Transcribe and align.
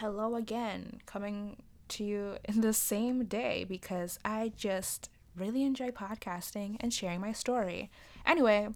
hello 0.00 0.34
again, 0.34 1.00
coming 1.06 1.56
to 1.88 2.04
you 2.04 2.36
in 2.44 2.60
the 2.60 2.74
same 2.74 3.24
day 3.24 3.64
because 3.64 4.18
I 4.26 4.52
just 4.54 5.08
really 5.34 5.62
enjoy 5.62 5.88
podcasting 5.88 6.76
and 6.80 6.92
sharing 6.92 7.18
my 7.22 7.32
story. 7.32 7.90
Anyway, 8.26 8.68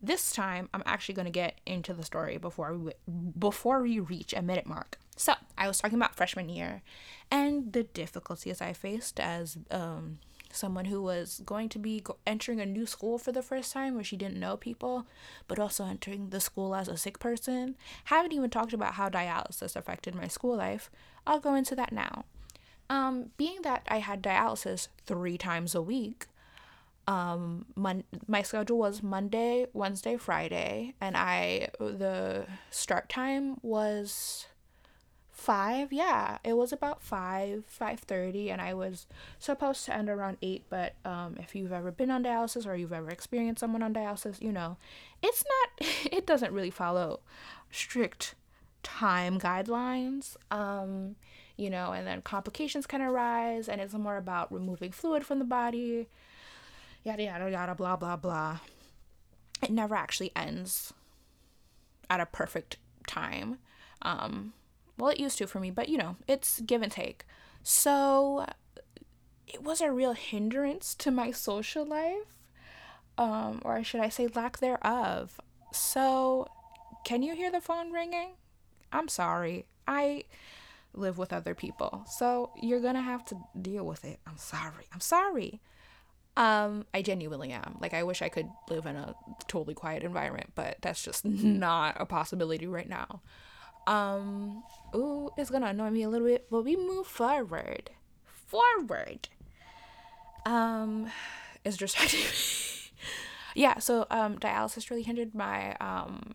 this 0.00 0.32
time 0.32 0.70
I'm 0.72 0.82
actually 0.86 1.16
going 1.16 1.26
to 1.26 1.30
get 1.30 1.60
into 1.66 1.92
the 1.92 2.02
story 2.02 2.38
before 2.38 2.74
we 2.78 2.92
before 3.38 3.82
we 3.82 4.00
reach 4.00 4.32
a 4.32 4.40
minute 4.40 4.64
mark. 4.64 4.98
So, 5.16 5.34
I 5.58 5.68
was 5.68 5.78
talking 5.78 5.98
about 5.98 6.16
freshman 6.16 6.48
year 6.48 6.80
and 7.30 7.74
the 7.74 7.82
difficulties 7.82 8.62
I 8.62 8.72
faced 8.72 9.20
as 9.20 9.58
um 9.70 10.18
someone 10.54 10.86
who 10.86 11.02
was 11.02 11.42
going 11.44 11.68
to 11.70 11.78
be 11.78 12.02
entering 12.26 12.60
a 12.60 12.66
new 12.66 12.86
school 12.86 13.18
for 13.18 13.32
the 13.32 13.42
first 13.42 13.72
time 13.72 13.94
where 13.94 14.04
she 14.04 14.16
didn't 14.16 14.40
know 14.40 14.56
people, 14.56 15.06
but 15.48 15.58
also 15.58 15.84
entering 15.84 16.30
the 16.30 16.40
school 16.40 16.74
as 16.74 16.88
a 16.88 16.96
sick 16.96 17.18
person. 17.18 17.76
Haven't 18.04 18.32
even 18.32 18.50
talked 18.50 18.72
about 18.72 18.94
how 18.94 19.08
dialysis 19.08 19.76
affected 19.76 20.14
my 20.14 20.28
school 20.28 20.56
life. 20.56 20.90
I'll 21.26 21.40
go 21.40 21.54
into 21.54 21.74
that 21.76 21.92
now. 21.92 22.24
Um, 22.90 23.30
being 23.36 23.62
that 23.62 23.82
I 23.88 23.98
had 23.98 24.22
dialysis 24.22 24.88
three 25.06 25.38
times 25.38 25.74
a 25.74 25.82
week, 25.82 26.26
um, 27.06 27.66
mon- 27.74 28.04
my 28.26 28.42
schedule 28.42 28.78
was 28.78 29.02
Monday, 29.02 29.66
Wednesday, 29.72 30.16
Friday, 30.16 30.94
and 31.00 31.16
I 31.16 31.68
the 31.78 32.46
start 32.70 33.08
time 33.08 33.58
was 33.62 34.46
five 35.34 35.92
yeah 35.92 36.38
it 36.44 36.56
was 36.56 36.72
about 36.72 37.02
five 37.02 37.64
five 37.66 37.98
thirty 37.98 38.50
and 38.50 38.62
i 38.62 38.72
was 38.72 39.06
supposed 39.38 39.84
to 39.84 39.92
end 39.94 40.08
around 40.08 40.36
eight 40.42 40.62
but 40.70 40.94
um 41.04 41.36
if 41.40 41.56
you've 41.56 41.72
ever 41.72 41.90
been 41.90 42.10
on 42.10 42.22
dialysis 42.22 42.66
or 42.66 42.76
you've 42.76 42.92
ever 42.92 43.10
experienced 43.10 43.58
someone 43.58 43.82
on 43.82 43.92
dialysis 43.92 44.40
you 44.40 44.52
know 44.52 44.76
it's 45.22 45.44
not 45.44 45.88
it 46.12 46.24
doesn't 46.24 46.52
really 46.52 46.70
follow 46.70 47.18
strict 47.70 48.36
time 48.84 49.40
guidelines 49.40 50.36
um 50.52 51.16
you 51.56 51.68
know 51.68 51.90
and 51.90 52.06
then 52.06 52.22
complications 52.22 52.86
can 52.86 53.02
arise 53.02 53.68
and 53.68 53.80
it's 53.80 53.94
more 53.94 54.16
about 54.16 54.52
removing 54.52 54.92
fluid 54.92 55.26
from 55.26 55.40
the 55.40 55.44
body 55.44 56.06
yada 57.02 57.24
yada 57.24 57.50
yada 57.50 57.74
blah 57.74 57.96
blah 57.96 58.16
blah. 58.16 58.58
It 59.62 59.70
never 59.70 59.94
actually 59.94 60.30
ends 60.36 60.92
at 62.08 62.20
a 62.20 62.26
perfect 62.26 62.76
time 63.06 63.58
um 64.02 64.52
well, 64.98 65.10
it 65.10 65.20
used 65.20 65.38
to 65.38 65.46
for 65.46 65.60
me, 65.60 65.70
but 65.70 65.88
you 65.88 65.98
know, 65.98 66.16
it's 66.28 66.60
give 66.60 66.82
and 66.82 66.92
take. 66.92 67.24
So 67.62 68.46
it 69.54 69.62
was 69.62 69.80
a 69.80 69.92
real 69.92 70.12
hindrance 70.12 70.94
to 70.96 71.10
my 71.10 71.30
social 71.30 71.84
life, 71.84 72.42
um, 73.16 73.62
or 73.64 73.82
should 73.84 74.00
I 74.00 74.08
say, 74.08 74.26
lack 74.26 74.58
thereof. 74.58 75.40
So, 75.72 76.48
can 77.04 77.22
you 77.22 77.34
hear 77.34 77.50
the 77.50 77.60
phone 77.60 77.92
ringing? 77.92 78.30
I'm 78.92 79.08
sorry. 79.08 79.66
I 79.86 80.24
live 80.92 81.18
with 81.18 81.32
other 81.32 81.54
people. 81.54 82.04
So, 82.08 82.50
you're 82.60 82.80
going 82.80 82.94
to 82.94 83.00
have 83.00 83.24
to 83.26 83.36
deal 83.60 83.84
with 83.84 84.04
it. 84.04 84.18
I'm 84.26 84.38
sorry. 84.38 84.86
I'm 84.92 85.00
sorry. 85.00 85.60
Um, 86.36 86.84
I 86.92 87.02
genuinely 87.02 87.52
am. 87.52 87.76
Like, 87.80 87.94
I 87.94 88.02
wish 88.02 88.22
I 88.22 88.28
could 88.28 88.48
live 88.68 88.86
in 88.86 88.96
a 88.96 89.14
totally 89.46 89.74
quiet 89.74 90.02
environment, 90.02 90.50
but 90.54 90.78
that's 90.80 91.02
just 91.02 91.24
not 91.24 91.96
a 92.00 92.06
possibility 92.06 92.66
right 92.66 92.88
now. 92.88 93.20
Um, 93.86 94.62
ooh, 94.94 95.30
it's 95.36 95.50
gonna 95.50 95.66
annoy 95.66 95.90
me 95.90 96.02
a 96.02 96.08
little 96.08 96.26
bit, 96.26 96.46
but 96.50 96.62
we 96.62 96.76
move 96.76 97.06
forward. 97.06 97.90
Forward. 98.24 99.28
Um, 100.46 101.10
it's 101.64 101.76
just 101.76 101.96
yeah, 103.54 103.78
so 103.78 104.06
um 104.10 104.38
dialysis 104.38 104.90
really 104.90 105.02
hindered 105.02 105.34
my 105.34 105.74
um 105.76 106.34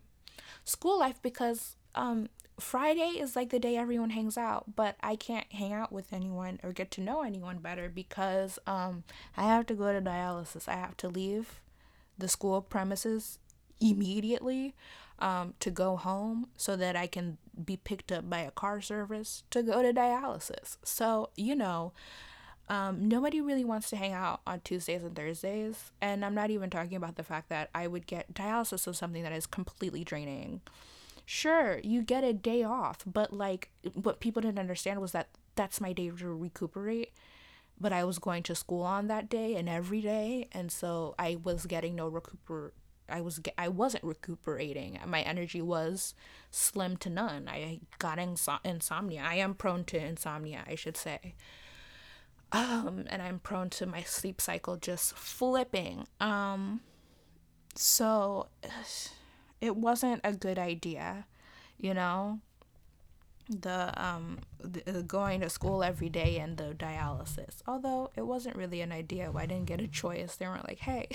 school 0.64 1.00
life 1.00 1.22
because 1.22 1.76
um 1.96 2.30
Friday 2.60 3.12
is 3.18 3.36
like 3.36 3.50
the 3.50 3.60
day 3.60 3.78
everyone 3.78 4.10
hangs 4.10 4.38
out, 4.38 4.76
but 4.76 4.96
I 5.02 5.16
can't 5.16 5.52
hang 5.54 5.72
out 5.72 5.94
with 5.94 6.12
anyone 6.12 6.60
or 6.62 6.74
get 6.74 6.92
to 6.92 7.02
know 7.02 7.22
anyone 7.22 7.60
better 7.60 7.90
because 7.90 8.60
um 8.68 9.04
I 9.38 9.44
have 9.44 9.66
to 9.68 9.74
go 9.74 9.94
to 9.94 10.02
dialysis. 10.02 10.68
I 10.68 10.76
have 10.76 10.98
to 10.98 11.08
leave 11.08 11.62
the 12.18 12.28
school 12.28 12.62
premises 12.62 13.40
immediately 13.80 14.76
um, 15.20 15.54
to 15.60 15.70
go 15.70 15.96
home 15.96 16.48
so 16.58 16.76
that 16.76 16.96
I 16.96 17.08
can 17.08 17.38
be 17.64 17.78
picked 17.78 18.12
up 18.12 18.30
by 18.30 18.40
a 18.40 18.52
car 18.52 18.82
service 18.82 19.44
to 19.52 19.62
go 19.62 19.82
to 19.82 19.94
dialysis. 19.94 20.78
So, 20.84 21.30
you 21.36 21.56
know, 21.56 21.94
um, 22.70 23.08
nobody 23.08 23.42
really 23.42 23.66
wants 23.66 23.90
to 23.90 23.96
hang 23.96 24.14
out 24.14 24.42
on 24.46 24.62
Tuesdays 24.62 25.04
and 25.04 25.16
Thursdays. 25.16 25.92
And 26.02 26.24
I'm 26.24 26.36
not 26.36 26.52
even 26.52 26.70
talking 26.70 26.96
about 26.96 27.16
the 27.16 27.24
fact 27.24 27.50
that 27.50 27.70
I 27.74 27.88
would 27.88 28.06
get 28.06 28.34
dialysis 28.34 28.88
of 28.88 28.96
something 28.96 29.24
that 29.24 29.34
is 29.34 29.48
completely 29.48 30.04
draining. 30.04 30.62
Sure, 31.26 31.80
you 31.84 32.02
get 32.02 32.24
a 32.24 32.34
day 32.34 32.64
off, 32.64 33.00
but 33.06 33.34
like 33.34 33.70
what 33.94 34.20
people 34.20 34.42
didn't 34.42 34.60
understand 34.60 35.02
was 35.02 35.12
that 35.12 35.30
that's 35.56 35.82
my 35.82 35.94
day 35.94 36.10
to 36.10 36.36
recuperate. 36.36 37.12
But 37.82 37.94
I 37.94 38.04
was 38.04 38.20
going 38.20 38.44
to 38.44 38.56
school 38.56 38.84
on 38.84 39.08
that 39.08 39.30
day 39.30 39.56
and 39.56 39.70
every 39.70 40.02
day, 40.02 40.50
and 40.52 40.70
so 40.72 41.16
I 41.18 41.38
was 41.42 41.66
getting 41.66 41.96
no 41.96 42.12
recuper 42.12 42.72
I 43.12 43.22
was 43.22 43.40
I 43.58 43.68
wasn't 43.68 44.04
recuperating. 44.04 45.00
My 45.06 45.22
energy 45.22 45.62
was 45.62 46.14
slim 46.52 46.98
to 46.98 47.10
none. 47.10 47.48
I 47.48 47.80
got 48.00 48.18
inso- 48.18 48.60
insomnia. 48.64 49.24
I 49.26 49.36
am 49.36 49.54
prone 49.54 49.84
to 49.86 49.98
insomnia, 49.98 50.64
I 50.68 50.76
should 50.76 50.98
say. 50.98 51.36
Um, 52.52 53.06
and 53.10 53.22
I'm 53.22 53.40
prone 53.40 53.70
to 53.72 53.86
my 53.86 54.02
sleep 54.04 54.42
cycle 54.42 54.78
just 54.78 55.16
flipping. 55.16 56.08
Um, 56.20 56.82
so 57.76 58.48
it 59.62 59.76
wasn't 59.76 60.22
a 60.24 60.34
good 60.34 60.58
idea, 60.58 61.26
you 61.78 61.94
know 61.94 62.40
the 63.50 63.92
um 64.02 64.38
the, 64.64 65.04
going 65.04 65.42
to 65.42 65.50
school 65.50 65.84
every 65.84 66.10
day 66.10 66.38
and 66.38 66.58
the 66.58 66.76
dialysis 66.76 67.64
although 67.68 68.12
it 68.16 68.22
wasn't 68.22 68.56
really 68.56 68.80
an 68.82 68.92
idea 68.92 69.32
i 69.36 69.46
didn't 69.48 69.66
get 69.66 69.82
a 69.82 69.88
choice 69.88 70.36
they 70.36 70.46
weren't 70.46 70.68
like 70.68 70.80
hey 70.80 71.08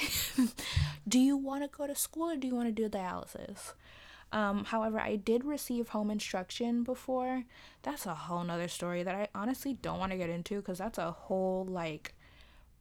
do 1.09 1.21
you 1.21 1.37
want 1.37 1.63
to 1.63 1.69
go 1.69 1.87
to 1.87 1.95
school 1.95 2.31
or 2.31 2.37
do 2.37 2.49
you 2.49 2.55
want 2.55 2.67
to 2.67 2.73
do 2.73 2.89
dialysis 2.89 3.75
um, 4.35 4.65
however, 4.65 4.99
I 4.99 5.15
did 5.15 5.45
receive 5.45 5.91
home 5.91 6.11
instruction 6.11 6.83
before. 6.83 7.45
That's 7.83 8.05
a 8.05 8.15
whole 8.15 8.43
nother 8.43 8.67
story 8.67 9.05
that 9.05 9.15
I 9.15 9.29
honestly 9.33 9.75
don't 9.75 10.01
want 10.01 10.11
to 10.11 10.19
get 10.19 10.29
into 10.29 10.57
because 10.57 10.79
that's 10.79 10.99
a 10.99 11.13
whole 11.13 11.65
like 11.65 12.15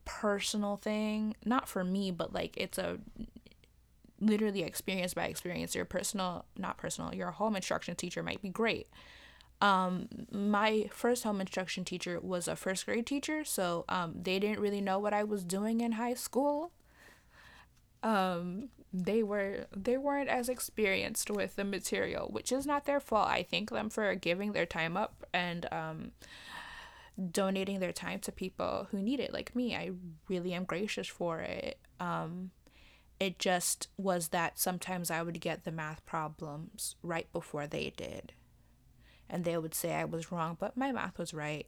personal 0.04 0.78
thing. 0.78 1.36
Not 1.46 1.70
for 1.70 1.84
me, 1.84 2.10
but 2.10 2.34
like 2.34 2.58
it's 2.58 2.80
a 2.80 2.98
literally 4.20 4.64
experience 4.64 5.14
by 5.14 5.26
experience. 5.26 5.76
Your 5.76 5.86
personal, 5.86 6.46
not 6.58 6.78
personal, 6.78 7.14
your 7.14 7.30
home 7.30 7.56
instruction 7.56 7.96
teacher 7.96 8.24
might 8.24 8.42
be 8.42 8.50
great. 8.50 8.88
Um, 9.64 10.10
my 10.30 10.90
first 10.92 11.24
home 11.24 11.40
instruction 11.40 11.86
teacher 11.86 12.20
was 12.20 12.50
a 12.50 12.56
first 12.58 12.86
grade 12.86 13.08
teacher, 13.08 13.46
so 13.46 13.86
um, 13.88 14.14
they 14.22 14.38
didn't 14.38 14.60
really 14.60 14.82
know 14.82 15.00
what 15.00 15.14
I 15.14 15.24
was 15.24 15.46
doing 15.46 15.80
in 15.80 15.94
high 15.94 16.16
school. 16.16 16.74
Um, 18.04 18.68
they 18.92 19.24
were 19.24 19.68
they 19.74 19.98
weren't 19.98 20.28
as 20.28 20.50
experienced 20.50 21.32
with 21.32 21.56
the 21.56 21.64
material, 21.64 22.28
which 22.30 22.52
is 22.52 22.66
not 22.66 22.84
their 22.84 23.00
fault. 23.00 23.30
I 23.30 23.42
thank 23.42 23.70
them 23.70 23.90
for 23.90 24.14
giving 24.16 24.52
their 24.52 24.66
time 24.66 24.98
up 24.98 25.26
and 25.34 25.66
um, 25.72 26.12
donating 27.32 27.80
their 27.80 27.94
time 27.94 28.20
to 28.20 28.34
people 28.34 28.90
who 28.92 29.02
need 29.02 29.22
it, 29.22 29.32
like 29.32 29.56
me. 29.56 29.78
I 29.78 29.92
really 30.28 30.54
am 30.54 30.66
gracious 30.66 31.08
for 31.08 31.40
it. 31.40 31.80
Um, 32.02 32.52
it 33.18 33.40
just 33.40 33.88
was 33.96 34.28
that 34.30 34.60
sometimes 34.60 35.10
I 35.10 35.24
would 35.24 35.40
get 35.40 35.64
the 35.64 35.72
math 35.72 36.06
problems 36.06 36.98
right 37.02 37.32
before 37.32 37.66
they 37.66 37.94
did 37.96 38.34
and 39.30 39.44
they 39.44 39.58
would 39.58 39.74
say 39.74 39.94
I 39.94 40.06
was 40.06 40.32
wrong, 40.32 40.58
but 40.60 40.78
my 40.78 40.92
math 40.92 41.18
was 41.18 41.34
right. 41.34 41.68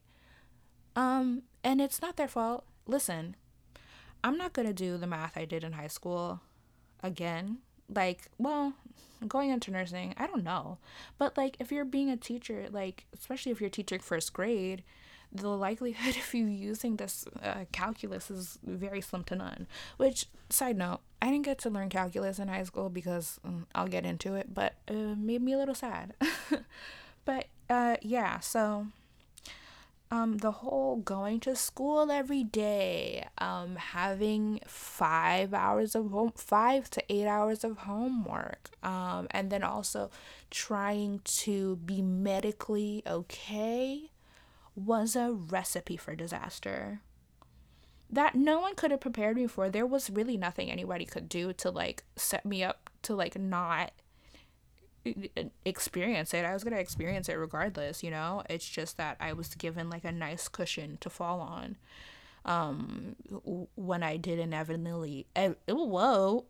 Um, 0.95 1.43
and 1.63 1.81
it's 1.81 2.01
not 2.01 2.15
their 2.15 2.27
fault. 2.27 2.65
Listen, 2.87 3.35
I'm 4.23 4.37
not 4.37 4.53
going 4.53 4.67
to 4.67 4.73
do 4.73 4.97
the 4.97 5.07
math 5.07 5.37
I 5.37 5.45
did 5.45 5.63
in 5.63 5.73
high 5.73 5.87
school 5.87 6.41
again. 7.03 7.59
Like, 7.93 8.29
well, 8.37 8.73
going 9.27 9.49
into 9.49 9.71
nursing, 9.71 10.13
I 10.17 10.27
don't 10.27 10.43
know. 10.43 10.77
But 11.17 11.37
like 11.37 11.57
if 11.59 11.71
you're 11.71 11.85
being 11.85 12.09
a 12.09 12.17
teacher, 12.17 12.67
like 12.71 13.05
especially 13.17 13.51
if 13.51 13.61
you're 13.61 13.69
teaching 13.69 13.99
first 13.99 14.33
grade, 14.33 14.83
the 15.31 15.49
likelihood 15.49 16.15
of 16.17 16.33
you 16.33 16.45
using 16.45 16.95
this 16.95 17.25
uh, 17.43 17.65
calculus 17.71 18.31
is 18.31 18.59
very 18.63 19.01
slim 19.01 19.23
to 19.25 19.35
none. 19.35 19.67
Which, 19.97 20.27
side 20.49 20.77
note, 20.77 21.01
I 21.21 21.31
didn't 21.31 21.45
get 21.45 21.59
to 21.59 21.69
learn 21.69 21.89
calculus 21.89 22.39
in 22.39 22.47
high 22.47 22.63
school 22.63 22.89
because 22.89 23.39
um, 23.43 23.67
I'll 23.73 23.87
get 23.87 24.05
into 24.05 24.35
it, 24.35 24.53
but 24.53 24.75
it 24.87 25.17
made 25.17 25.41
me 25.41 25.53
a 25.53 25.57
little 25.57 25.75
sad. 25.75 26.13
but 27.25 27.47
uh, 27.69 27.97
yeah, 28.01 28.39
so 28.39 28.87
um, 30.11 30.37
the 30.37 30.51
whole 30.51 30.97
going 30.97 31.39
to 31.41 31.55
school 31.55 32.11
every 32.11 32.43
day, 32.43 33.27
um, 33.39 33.75
having 33.75 34.59
five 34.67 35.53
hours 35.53 35.95
of 35.95 36.11
home, 36.11 36.31
five 36.35 36.89
to 36.91 37.03
eight 37.09 37.25
hours 37.27 37.63
of 37.63 37.79
homework, 37.79 38.69
um, 38.83 39.27
and 39.31 39.49
then 39.49 39.63
also 39.63 40.11
trying 40.51 41.21
to 41.23 41.77
be 41.77 42.01
medically 42.01 43.01
okay 43.07 44.11
was 44.75 45.15
a 45.15 45.31
recipe 45.31 45.97
for 45.97 46.15
disaster 46.15 46.99
that 48.09 48.35
no 48.35 48.59
one 48.59 48.75
could 48.75 48.91
have 48.91 48.99
prepared 48.99 49.35
me 49.35 49.47
for. 49.47 49.69
There 49.69 49.85
was 49.85 50.09
really 50.09 50.37
nothing 50.37 50.69
anybody 50.69 51.05
could 51.05 51.27
do 51.27 51.53
to 51.53 51.69
like 51.69 52.03
set 52.15 52.45
me 52.45 52.63
up 52.63 52.89
to 53.03 53.15
like 53.15 53.37
not 53.37 53.91
experience 55.65 56.33
it. 56.33 56.45
I 56.45 56.53
was 56.53 56.63
going 56.63 56.73
to 56.73 56.79
experience 56.79 57.29
it 57.29 57.33
regardless, 57.33 58.03
you 58.03 58.11
know? 58.11 58.43
It's 58.49 58.67
just 58.67 58.97
that 58.97 59.17
I 59.19 59.33
was 59.33 59.53
given 59.55 59.89
like 59.89 60.03
a 60.03 60.11
nice 60.11 60.47
cushion 60.47 60.97
to 61.01 61.09
fall 61.09 61.39
on. 61.39 61.77
Um, 62.45 63.15
when 63.75 64.03
I 64.03 64.17
did 64.17 64.37
inevitably, 64.37 65.25
ev- 65.35 65.55
whoa, 65.67 66.45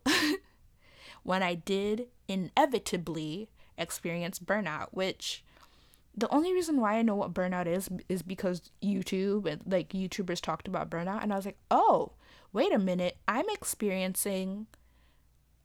when 1.24 1.42
I 1.42 1.56
did 1.56 2.08
inevitably 2.28 3.50
experience 3.78 4.40
burnout, 4.40 4.88
which 4.92 5.44
the 6.18 6.30
only 6.30 6.54
reason 6.54 6.80
why 6.80 6.96
I 6.96 7.02
know 7.02 7.16
what 7.16 7.34
burnout 7.34 7.68
is 7.68 7.90
is 8.08 8.22
because 8.22 8.72
YouTube 8.82 9.46
and 9.46 9.62
like 9.66 9.90
YouTubers 9.90 10.42
talked 10.42 10.68
about 10.68 10.90
burnout, 10.90 11.24
and 11.24 11.32
I 11.32 11.36
was 11.36 11.46
like, 11.46 11.58
oh, 11.72 12.12
wait 12.54 12.74
a 12.74 12.80
minute, 12.80 13.18
I'm 13.28 13.50
experiencing 13.50 14.68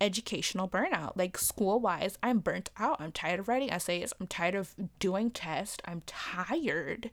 educational 0.00 0.68
burnout. 0.68 1.12
Like 1.16 1.36
school 1.38 1.80
wise, 1.80 2.18
I'm 2.22 2.38
burnt 2.38 2.70
out. 2.78 3.00
I'm 3.00 3.12
tired 3.12 3.40
of 3.40 3.48
writing 3.48 3.70
essays. 3.70 4.12
I'm 4.20 4.26
tired 4.26 4.54
of 4.54 4.74
doing 4.98 5.30
tests. 5.30 5.78
I'm 5.84 6.02
tired 6.06 7.10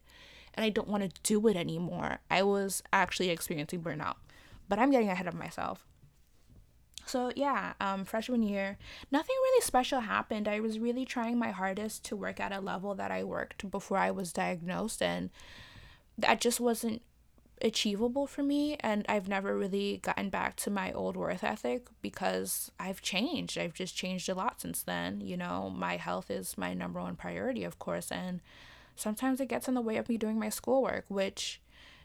and 0.58 0.66
I 0.66 0.70
don't 0.70 0.88
want 0.88 1.04
to 1.04 1.22
do 1.22 1.48
it 1.48 1.56
anymore. 1.56 2.20
I 2.30 2.42
was 2.44 2.82
actually 2.92 3.30
experiencing 3.30 3.82
burnout, 3.82 4.16
but 4.68 4.80
I'm 4.80 4.92
getting 4.92 5.10
ahead 5.10 5.28
of 5.28 5.36
myself. 5.36 5.86
So 7.06 7.32
yeah, 7.36 7.74
um, 7.80 8.04
freshman 8.04 8.44
year, 8.44 8.78
nothing 9.12 9.36
really 9.36 9.62
special 9.62 10.02
happened. 10.02 10.48
I 10.48 10.60
was 10.60 10.80
really 10.80 11.06
trying 11.06 11.38
my 11.38 11.52
hardest 11.52 12.04
to 12.06 12.18
work 12.18 12.40
at 12.40 12.52
a 12.52 12.60
level 12.60 12.96
that 12.96 13.12
I 13.12 13.24
worked 13.24 13.70
before 13.72 13.98
I 13.98 14.12
was 14.12 14.34
diagnosed, 14.34 15.02
and 15.02 15.30
that 16.18 16.42
just 16.42 16.60
wasn't 16.60 17.02
achievable 17.62 18.28
for 18.28 18.44
me. 18.44 18.78
And 18.80 19.06
I've 19.10 19.28
never 19.28 19.58
really 19.58 20.00
gotten 20.04 20.30
back 20.30 20.56
to 20.58 20.70
my 20.70 20.92
old 20.92 21.18
worth 21.18 21.44
ethic 21.44 21.88
because 22.02 22.72
I've 22.80 23.02
changed. 23.02 23.58
I've 23.58 23.74
just 23.74 23.96
changed 23.96 24.30
a 24.30 24.36
lot 24.36 24.62
since 24.62 24.84
then. 24.84 25.22
You 25.22 25.38
know, 25.38 25.74
my 25.76 25.98
health 25.98 26.30
is 26.30 26.58
my 26.58 26.74
number 26.74 27.02
one 27.02 27.16
priority, 27.16 27.64
of 27.64 27.80
course, 27.80 28.12
and 28.12 28.42
sometimes 28.96 29.40
it 29.40 29.48
gets 29.48 29.68
in 29.68 29.74
the 29.74 29.82
way 29.82 29.98
of 29.98 30.10
me 30.10 30.18
doing 30.18 30.40
my 30.40 30.50
schoolwork, 30.50 31.06
which 31.08 31.62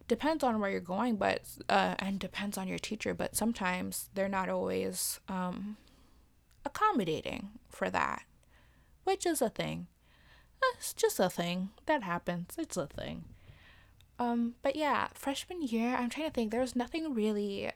depends 0.08 0.43
on 0.43 0.60
where 0.60 0.70
you're 0.70 0.81
going, 0.81 1.16
but 1.16 1.43
uh, 1.69 1.94
and 1.99 2.19
depends 2.19 2.58
on 2.58 2.69
your 2.69 2.78
teacher. 2.78 3.14
But 3.14 3.37
sometimes 3.37 4.10
they're 4.14 4.28
not 4.28 4.49
always 4.49 5.20
um, 5.28 5.76
accommodating 6.64 7.50
for 7.69 7.90
that, 7.90 8.22
which 9.04 9.26
is 9.26 9.43
a 9.43 9.49
thing. 9.49 9.87
It's 10.75 10.93
just 10.93 11.19
a 11.19 11.28
thing 11.28 11.70
that 11.87 12.02
happens. 12.02 12.54
It's 12.56 12.76
a 12.76 12.87
thing. 12.87 13.25
Um, 14.22 14.54
but 14.62 14.76
yeah, 14.76 15.08
freshman 15.14 15.62
year, 15.62 15.94
I'm 15.96 16.10
trying 16.10 16.28
to 16.28 16.32
think. 16.32 16.50
There's 16.50 16.76
nothing 16.76 17.14
really 17.14 17.70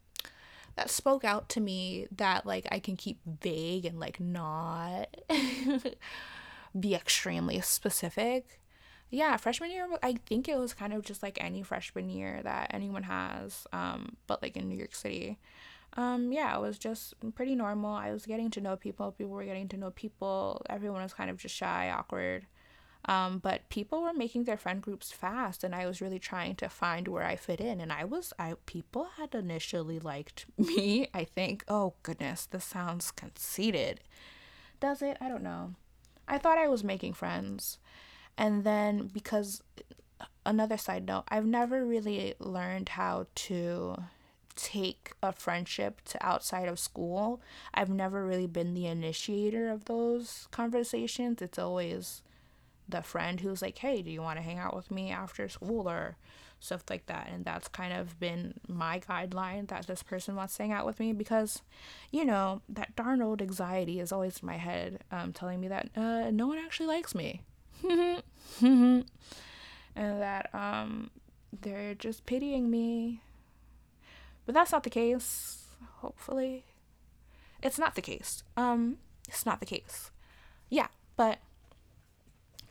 that 0.76 0.90
spoke 0.90 1.24
out 1.24 1.48
to 1.50 1.60
me 1.60 2.06
that 2.14 2.46
like 2.46 2.66
I 2.70 2.78
can 2.78 2.96
keep 2.96 3.18
vague 3.24 3.84
and 3.84 3.98
like 3.98 4.20
not 4.20 5.16
be 6.78 6.94
extremely 6.94 7.60
specific 7.60 8.60
yeah, 9.10 9.36
freshman 9.36 9.70
year, 9.70 9.88
I 10.02 10.16
think 10.26 10.48
it 10.48 10.58
was 10.58 10.74
kind 10.74 10.92
of 10.92 11.04
just 11.04 11.22
like 11.22 11.38
any 11.40 11.62
freshman 11.62 12.08
year 12.08 12.40
that 12.42 12.70
anyone 12.74 13.04
has, 13.04 13.66
um, 13.72 14.16
but 14.26 14.42
like 14.42 14.56
in 14.56 14.68
New 14.68 14.76
York 14.76 14.94
City. 14.94 15.38
Um, 15.96 16.32
yeah, 16.32 16.56
it 16.56 16.60
was 16.60 16.78
just 16.78 17.14
pretty 17.34 17.54
normal. 17.54 17.94
I 17.94 18.12
was 18.12 18.26
getting 18.26 18.50
to 18.50 18.60
know 18.60 18.76
people. 18.76 19.12
People 19.12 19.32
were 19.32 19.44
getting 19.44 19.68
to 19.68 19.76
know 19.76 19.90
people. 19.92 20.62
Everyone 20.68 21.02
was 21.02 21.14
kind 21.14 21.30
of 21.30 21.38
just 21.38 21.54
shy, 21.54 21.90
awkward. 21.90 22.46
Um, 23.06 23.38
but 23.38 23.68
people 23.68 24.02
were 24.02 24.12
making 24.12 24.44
their 24.44 24.56
friend 24.56 24.82
groups 24.82 25.12
fast, 25.12 25.62
and 25.62 25.74
I 25.74 25.86
was 25.86 26.00
really 26.00 26.18
trying 26.18 26.56
to 26.56 26.68
find 26.68 27.06
where 27.06 27.24
I 27.24 27.36
fit 27.36 27.60
in. 27.60 27.80
And 27.80 27.92
I 27.92 28.04
was, 28.04 28.32
I 28.38 28.54
people 28.66 29.08
had 29.16 29.34
initially 29.34 29.98
liked 29.98 30.46
me. 30.58 31.08
I 31.14 31.24
think. 31.24 31.64
Oh 31.68 31.94
goodness, 32.02 32.46
this 32.46 32.64
sounds 32.64 33.10
conceited. 33.10 34.00
Does 34.80 35.02
it? 35.02 35.16
I 35.20 35.28
don't 35.28 35.42
know. 35.42 35.74
I 36.28 36.38
thought 36.38 36.58
I 36.58 36.68
was 36.68 36.82
making 36.82 37.14
friends. 37.14 37.78
And 38.36 38.64
then, 38.64 39.08
because 39.12 39.62
another 40.44 40.76
side 40.76 41.06
note, 41.06 41.24
I've 41.28 41.46
never 41.46 41.84
really 41.84 42.34
learned 42.38 42.90
how 42.90 43.26
to 43.34 43.96
take 44.56 45.12
a 45.22 45.32
friendship 45.32 46.00
to 46.06 46.26
outside 46.26 46.68
of 46.68 46.78
school. 46.78 47.40
I've 47.72 47.90
never 47.90 48.26
really 48.26 48.46
been 48.46 48.74
the 48.74 48.86
initiator 48.86 49.70
of 49.70 49.84
those 49.84 50.48
conversations. 50.50 51.40
It's 51.40 51.58
always 51.58 52.22
the 52.88 53.02
friend 53.02 53.40
who's 53.40 53.62
like, 53.62 53.78
hey, 53.78 54.02
do 54.02 54.10
you 54.10 54.22
want 54.22 54.38
to 54.38 54.42
hang 54.42 54.58
out 54.58 54.74
with 54.76 54.90
me 54.90 55.10
after 55.10 55.48
school 55.48 55.88
or 55.88 56.16
stuff 56.60 56.84
like 56.88 57.06
that? 57.06 57.28
And 57.32 57.44
that's 57.44 57.68
kind 57.68 57.92
of 57.92 58.18
been 58.20 58.54
my 58.68 59.00
guideline 59.00 59.68
that 59.68 59.86
this 59.86 60.02
person 60.02 60.36
wants 60.36 60.56
to 60.56 60.62
hang 60.62 60.72
out 60.72 60.86
with 60.86 61.00
me 61.00 61.12
because, 61.12 61.62
you 62.10 62.24
know, 62.24 62.62
that 62.68 62.94
darn 62.96 63.22
old 63.22 63.42
anxiety 63.42 64.00
is 64.00 64.12
always 64.12 64.38
in 64.40 64.46
my 64.46 64.56
head 64.56 65.00
um, 65.10 65.32
telling 65.32 65.60
me 65.60 65.68
that 65.68 65.88
uh, 65.96 66.30
no 66.30 66.46
one 66.46 66.58
actually 66.58 66.86
likes 66.86 67.14
me. 67.14 67.42
and 69.96 70.20
that 70.20 70.54
um 70.54 71.10
they're 71.62 71.94
just 71.94 72.26
pitying 72.26 72.70
me. 72.70 73.20
But 74.44 74.54
that's 74.54 74.72
not 74.72 74.84
the 74.84 74.90
case, 74.90 75.64
hopefully. 75.96 76.64
It's 77.62 77.78
not 77.78 77.94
the 77.94 78.02
case. 78.02 78.42
Um 78.56 78.98
it's 79.28 79.46
not 79.46 79.60
the 79.60 79.66
case. 79.66 80.10
Yeah, 80.68 80.88
but 81.16 81.38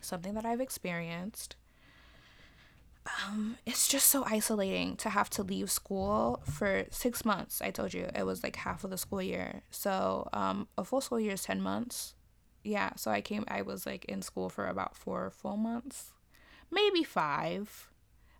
something 0.05 0.33
that 0.35 0.45
I've 0.45 0.61
experienced 0.61 1.55
um, 3.27 3.57
it's 3.67 3.87
just 3.87 4.07
so 4.07 4.23
isolating 4.25 4.95
to 4.95 5.09
have 5.09 5.29
to 5.29 5.43
leave 5.43 5.69
school 5.69 6.41
for 6.43 6.85
six 6.89 7.23
months. 7.23 7.61
I 7.61 7.69
told 7.69 7.93
you 7.93 8.09
it 8.15 8.25
was 8.25 8.41
like 8.41 8.55
half 8.55 8.83
of 8.83 8.89
the 8.89 8.97
school 8.97 9.21
year. 9.21 9.61
So 9.69 10.27
um, 10.33 10.67
a 10.75 10.83
full 10.83 11.01
school 11.01 11.19
year 11.19 11.33
is 11.33 11.43
10 11.43 11.61
months 11.61 12.15
yeah, 12.65 12.95
so 12.95 13.11
I 13.11 13.21
came, 13.21 13.45
I 13.47 13.61
was 13.61 13.85
like 13.85 14.05
in 14.05 14.23
school 14.23 14.49
for 14.49 14.67
about 14.67 14.97
four 14.97 15.29
full 15.29 15.55
months, 15.55 16.13
maybe 16.71 17.03
five. 17.03 17.91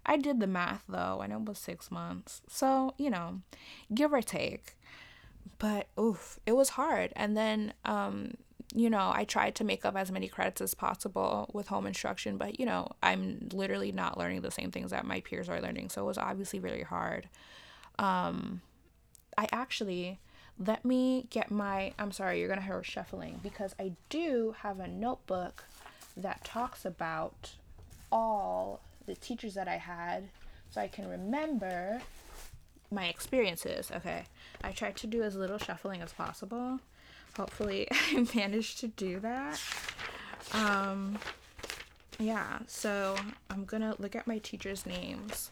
I 0.06 0.18
did 0.18 0.40
the 0.40 0.48
math 0.48 0.84
though, 0.90 1.22
and 1.22 1.32
it 1.32 1.46
was 1.46 1.60
six 1.60 1.92
months. 1.92 2.42
So, 2.50 2.96
you 2.98 3.12
know, 3.12 3.42
give 3.94 4.12
or 4.12 4.22
take. 4.22 4.78
But 5.60 5.88
oof, 6.00 6.40
it 6.46 6.54
was 6.54 6.70
hard. 6.70 7.14
And 7.16 7.38
then, 7.38 7.74
um, 7.86 8.34
you 8.76 8.90
know, 8.90 9.10
I 9.14 9.24
tried 9.24 9.56
to 9.56 9.64
make 9.64 9.86
up 9.86 9.96
as 9.96 10.12
many 10.12 10.28
credits 10.28 10.60
as 10.60 10.74
possible 10.74 11.50
with 11.54 11.68
home 11.68 11.88
instruction, 11.88 12.38
but 12.38 12.60
you 12.60 12.66
know, 12.66 12.90
I'm 13.02 13.48
literally 13.54 13.94
not 13.94 14.18
learning 14.18 14.42
the 14.42 14.52
same 14.52 14.70
things 14.70 14.92
that 14.92 15.06
my 15.06 15.22
peers 15.22 15.48
are 15.48 15.62
learning. 15.62 15.90
So 15.90 16.02
it 16.02 16.06
was 16.06 16.18
obviously 16.18 16.60
really 16.60 16.84
hard. 16.84 17.30
Um, 17.98 18.62
I 19.38 19.48
actually, 19.54 20.20
let 20.60 20.84
me 20.84 21.28
get 21.30 21.50
my, 21.50 21.94
I'm 21.98 22.12
sorry, 22.12 22.40
you're 22.40 22.50
going 22.50 22.60
to 22.60 22.66
hear 22.66 22.84
shuffling 22.84 23.40
because 23.42 23.74
I 23.80 23.94
do 24.10 24.56
have 24.60 24.82
a 24.82 24.88
notebook 24.88 25.64
that 26.18 26.44
talks 26.44 26.84
about 26.84 27.52
all 28.12 28.82
the 29.06 29.16
teachers 29.16 29.54
that 29.54 29.70
I 29.70 29.78
had 29.78 30.28
so 30.70 30.82
I 30.82 30.90
can 30.90 31.08
remember 31.08 32.02
my 32.92 33.06
experiences. 33.06 33.90
Okay, 33.96 34.26
I 34.64 34.72
tried 34.72 34.98
to 34.98 35.08
do 35.08 35.24
as 35.24 35.36
little 35.36 35.58
shuffling 35.58 36.02
as 36.02 36.12
possible. 36.12 36.82
Hopefully, 37.38 37.88
I 37.92 38.28
managed 38.36 38.80
to 38.80 38.88
do 38.88 39.20
that. 39.20 39.62
Um, 40.54 41.18
yeah, 42.20 42.60
so 42.68 43.16
I'm 43.50 43.66
gonna 43.66 43.96
look 44.00 44.16
at 44.16 44.28
my 44.28 44.38
teachers' 44.38 44.86
names 44.86 45.52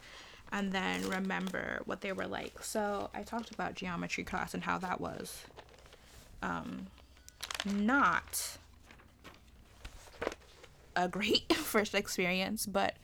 and 0.52 0.72
then 0.72 1.10
remember 1.10 1.82
what 1.86 2.02
they 2.02 2.13
were 2.13 2.28
like. 2.28 2.63
So 2.63 3.10
I 3.13 3.24
talked 3.24 3.52
about 3.52 3.74
geometry 3.74 4.24
class 4.24 4.54
and 4.54 4.63
how 4.63 4.78
that 4.78 5.02
was 5.02 5.44
um, 6.44 6.88
not 7.66 8.58
a 10.96 11.08
great 11.08 11.54
first 11.56 11.96
experience, 11.96 12.66
but 12.66 12.96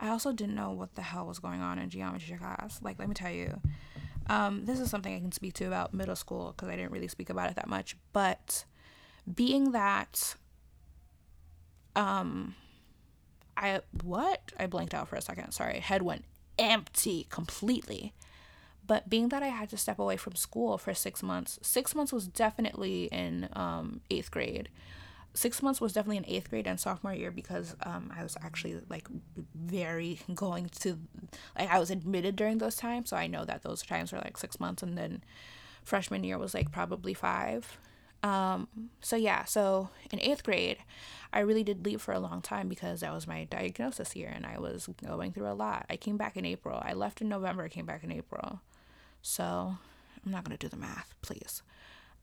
I 0.00 0.08
also 0.08 0.32
didn't 0.32 0.54
know 0.54 0.70
what 0.70 0.94
the 0.94 1.02
hell 1.02 1.26
was 1.26 1.38
going 1.38 1.60
on 1.60 1.78
in 1.78 1.90
geometry 1.90 2.36
class. 2.36 2.80
Like, 2.82 2.98
let 2.98 3.08
me 3.08 3.14
tell 3.14 3.30
you, 3.30 3.60
um, 4.28 4.64
this 4.64 4.80
is 4.80 4.90
something 4.90 5.14
I 5.14 5.20
can 5.20 5.32
speak 5.32 5.54
to 5.54 5.66
about 5.66 5.92
middle 5.94 6.16
school 6.16 6.54
because 6.56 6.68
I 6.68 6.76
didn't 6.76 6.92
really 6.92 7.08
speak 7.08 7.30
about 7.30 7.50
it 7.50 7.56
that 7.56 7.68
much. 7.68 7.96
But 8.12 8.64
being 9.32 9.72
that, 9.72 10.36
um, 11.94 12.54
I 13.56 13.80
what 14.02 14.52
I 14.58 14.66
blanked 14.66 14.94
out 14.94 15.08
for 15.08 15.16
a 15.16 15.20
second. 15.20 15.52
Sorry, 15.52 15.78
head 15.78 16.02
went 16.02 16.24
empty 16.58 17.26
completely. 17.30 18.12
But 18.86 19.08
being 19.08 19.30
that 19.30 19.42
I 19.42 19.48
had 19.48 19.70
to 19.70 19.78
step 19.78 19.98
away 19.98 20.18
from 20.18 20.34
school 20.34 20.76
for 20.76 20.92
six 20.92 21.22
months, 21.22 21.58
six 21.62 21.94
months 21.94 22.12
was 22.12 22.26
definitely 22.26 23.04
in 23.04 23.48
um, 23.54 24.02
eighth 24.10 24.30
grade. 24.30 24.68
Six 25.34 25.62
months 25.62 25.80
was 25.80 25.92
definitely 25.92 26.18
in 26.18 26.26
eighth 26.26 26.48
grade 26.50 26.66
and 26.66 26.78
sophomore 26.78 27.12
year 27.12 27.32
because 27.32 27.74
um, 27.84 28.12
I 28.16 28.22
was 28.22 28.36
actually 28.40 28.80
like 28.88 29.08
very 29.54 30.20
going 30.34 30.68
to, 30.80 30.98
like, 31.58 31.70
I 31.70 31.80
was 31.80 31.90
admitted 31.90 32.36
during 32.36 32.58
those 32.58 32.76
times. 32.76 33.10
So 33.10 33.16
I 33.16 33.26
know 33.26 33.44
that 33.44 33.62
those 33.62 33.82
times 33.82 34.12
were 34.12 34.18
like 34.18 34.36
six 34.36 34.60
months. 34.60 34.82
And 34.82 34.96
then 34.96 35.24
freshman 35.82 36.22
year 36.24 36.38
was 36.38 36.54
like 36.54 36.70
probably 36.70 37.14
five. 37.14 37.78
Um, 38.22 38.68
so 39.02 39.16
yeah, 39.16 39.44
so 39.44 39.90
in 40.10 40.18
eighth 40.18 40.44
grade, 40.44 40.78
I 41.30 41.40
really 41.40 41.62
did 41.62 41.84
leave 41.84 42.00
for 42.00 42.14
a 42.14 42.20
long 42.20 42.40
time 42.40 42.68
because 42.68 43.00
that 43.00 43.12
was 43.12 43.26
my 43.26 43.44
diagnosis 43.44 44.16
year 44.16 44.32
and 44.34 44.46
I 44.46 44.58
was 44.58 44.88
going 45.04 45.32
through 45.32 45.48
a 45.48 45.52
lot. 45.52 45.84
I 45.90 45.96
came 45.96 46.16
back 46.16 46.36
in 46.36 46.46
April. 46.46 46.80
I 46.82 46.94
left 46.94 47.20
in 47.20 47.28
November, 47.28 47.64
I 47.64 47.68
came 47.68 47.84
back 47.84 48.02
in 48.02 48.10
April. 48.10 48.60
So 49.20 49.76
I'm 50.24 50.32
not 50.32 50.44
gonna 50.44 50.56
do 50.56 50.68
the 50.68 50.76
math, 50.76 51.14
please. 51.22 51.62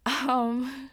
Um, 0.03 0.89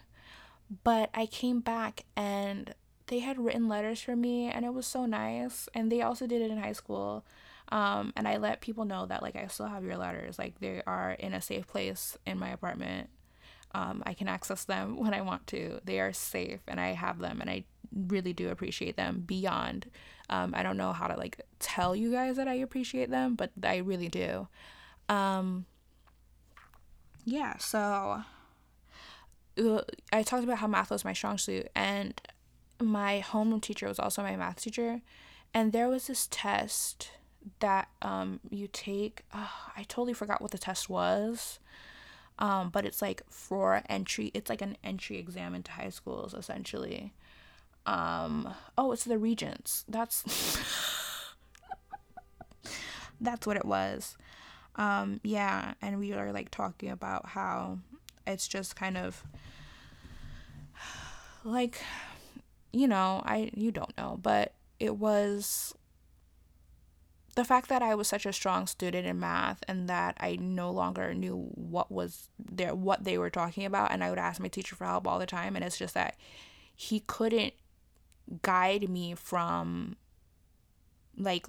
But 0.83 1.09
I 1.13 1.25
came 1.25 1.61
back 1.61 2.05
and 2.15 2.73
they 3.07 3.19
had 3.19 3.39
written 3.39 3.67
letters 3.67 4.01
for 4.01 4.15
me 4.15 4.49
and 4.49 4.63
it 4.63 4.73
was 4.73 4.85
so 4.85 5.05
nice. 5.05 5.67
And 5.73 5.91
they 5.91 6.01
also 6.01 6.27
did 6.27 6.41
it 6.41 6.51
in 6.51 6.57
high 6.57 6.73
school. 6.73 7.25
Um, 7.71 8.13
and 8.15 8.27
I 8.27 8.37
let 8.37 8.61
people 8.61 8.85
know 8.85 9.05
that 9.05 9.21
like 9.21 9.35
I 9.35 9.47
still 9.47 9.67
have 9.67 9.83
your 9.83 9.97
letters. 9.97 10.37
Like 10.37 10.59
they 10.59 10.81
are 10.85 11.11
in 11.13 11.33
a 11.33 11.41
safe 11.41 11.67
place 11.67 12.17
in 12.25 12.39
my 12.39 12.49
apartment. 12.49 13.09
Um, 13.73 14.01
I 14.05 14.13
can 14.13 14.27
access 14.27 14.63
them 14.63 14.97
when 15.03 15.13
I 15.13 15.21
want 15.21 15.47
to. 15.47 15.79
They 15.83 15.99
are 15.99 16.13
safe 16.13 16.61
and 16.67 16.79
I 16.79 16.89
have 16.89 17.19
them 17.19 17.41
and 17.41 17.49
I 17.49 17.63
really 18.07 18.33
do 18.33 18.49
appreciate 18.49 18.95
them 18.95 19.23
beyond. 19.25 19.89
Um, 20.29 20.53
I 20.55 20.61
don't 20.61 20.77
know 20.77 20.93
how 20.93 21.07
to 21.07 21.15
like 21.15 21.41
tell 21.59 21.95
you 21.95 22.11
guys 22.11 22.35
that 22.35 22.47
I 22.47 22.53
appreciate 22.53 23.09
them, 23.09 23.35
but 23.35 23.51
I 23.63 23.77
really 23.77 24.09
do. 24.09 24.47
Um, 25.07 25.65
yeah, 27.25 27.57
so 27.57 28.21
I 30.13 30.23
talked 30.23 30.43
about 30.43 30.59
how 30.59 30.67
math 30.67 30.91
was 30.91 31.05
my 31.05 31.13
strong 31.13 31.37
suit, 31.37 31.69
and 31.75 32.19
my 32.81 33.23
homeroom 33.25 33.61
teacher 33.61 33.87
was 33.87 33.99
also 33.99 34.21
my 34.21 34.35
math 34.35 34.61
teacher. 34.61 35.01
And 35.53 35.71
there 35.73 35.89
was 35.89 36.07
this 36.07 36.27
test 36.29 37.11
that 37.59 37.89
um, 38.01 38.39
you 38.49 38.67
take. 38.71 39.23
Oh, 39.33 39.51
I 39.75 39.83
totally 39.83 40.13
forgot 40.13 40.41
what 40.41 40.51
the 40.51 40.57
test 40.57 40.89
was. 40.89 41.59
Um, 42.37 42.69
but 42.69 42.85
it's 42.85 43.01
like 43.01 43.21
for 43.29 43.83
entry, 43.89 44.31
it's 44.33 44.49
like 44.49 44.61
an 44.61 44.77
entry 44.83 45.17
exam 45.17 45.53
into 45.53 45.71
high 45.71 45.89
schools 45.89 46.33
essentially. 46.33 47.13
Um, 47.85 48.53
oh, 48.77 48.91
it's 48.93 49.03
the 49.03 49.17
Regents. 49.17 49.83
That's 49.89 50.23
that's 53.21 53.45
what 53.45 53.57
it 53.57 53.65
was. 53.65 54.17
Um, 54.75 55.19
yeah, 55.23 55.73
and 55.81 55.99
we 55.99 56.13
are 56.13 56.31
like 56.31 56.49
talking 56.51 56.89
about 56.89 57.25
how 57.27 57.79
it's 58.29 58.47
just 58.47 58.75
kind 58.75 58.97
of 58.97 59.23
like 61.43 61.81
you 62.71 62.87
know, 62.87 63.21
I 63.25 63.51
you 63.53 63.71
don't 63.71 63.95
know, 63.97 64.19
but 64.21 64.53
it 64.79 64.95
was 64.95 65.73
the 67.35 67.45
fact 67.45 67.69
that 67.69 67.81
I 67.81 67.95
was 67.95 68.07
such 68.07 68.25
a 68.25 68.33
strong 68.33 68.67
student 68.67 69.07
in 69.07 69.19
math 69.19 69.63
and 69.67 69.87
that 69.87 70.17
I 70.19 70.35
no 70.35 70.71
longer 70.71 71.13
knew 71.13 71.49
what 71.55 71.91
was 71.91 72.29
there 72.37 72.75
what 72.75 73.03
they 73.03 73.17
were 73.17 73.29
talking 73.29 73.65
about 73.65 73.91
and 73.91 74.03
I 74.03 74.09
would 74.09 74.19
ask 74.19 74.41
my 74.41 74.47
teacher 74.47 74.75
for 74.75 74.85
help 74.85 75.07
all 75.07 75.19
the 75.19 75.25
time 75.25 75.55
and 75.55 75.63
it's 75.63 75.77
just 75.77 75.93
that 75.93 76.17
he 76.75 76.99
couldn't 77.01 77.53
guide 78.41 78.89
me 78.89 79.15
from 79.15 79.95
like 81.17 81.47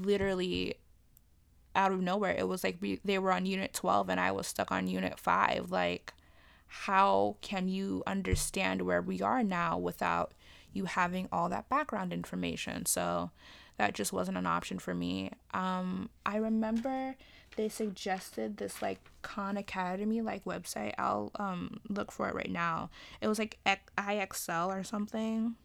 literally 0.00 0.76
out 1.76 1.92
of 1.92 2.00
nowhere 2.00 2.34
it 2.36 2.48
was 2.48 2.64
like 2.64 2.78
they 3.04 3.18
were 3.18 3.32
on 3.32 3.46
unit 3.46 3.72
12 3.72 4.08
and 4.08 4.18
I 4.18 4.32
was 4.32 4.46
stuck 4.46 4.72
on 4.72 4.88
unit 4.88 5.20
5 5.20 5.70
like 5.70 6.12
how 6.66 7.36
can 7.42 7.68
you 7.68 8.02
understand 8.06 8.82
where 8.82 9.00
we 9.00 9.22
are 9.22 9.44
now 9.44 9.78
without 9.78 10.32
you 10.72 10.86
having 10.86 11.28
all 11.30 11.48
that 11.48 11.68
background 11.68 12.12
information 12.12 12.86
so 12.86 13.30
that 13.78 13.94
just 13.94 14.12
wasn't 14.12 14.38
an 14.38 14.46
option 14.46 14.78
for 14.78 14.94
me. 14.94 15.30
Um, 15.52 16.08
I 16.24 16.36
remember 16.36 17.14
they 17.56 17.68
suggested 17.68 18.56
this 18.56 18.80
like 18.80 19.00
Khan 19.22 19.56
Academy 19.56 20.20
like 20.22 20.44
website. 20.44 20.94
I'll 20.98 21.30
um 21.36 21.80
look 21.88 22.10
for 22.10 22.28
it 22.28 22.34
right 22.34 22.50
now. 22.50 22.90
It 23.20 23.28
was 23.28 23.38
like 23.38 23.58
IXL 23.98 24.68
or 24.68 24.82
something. 24.82 25.56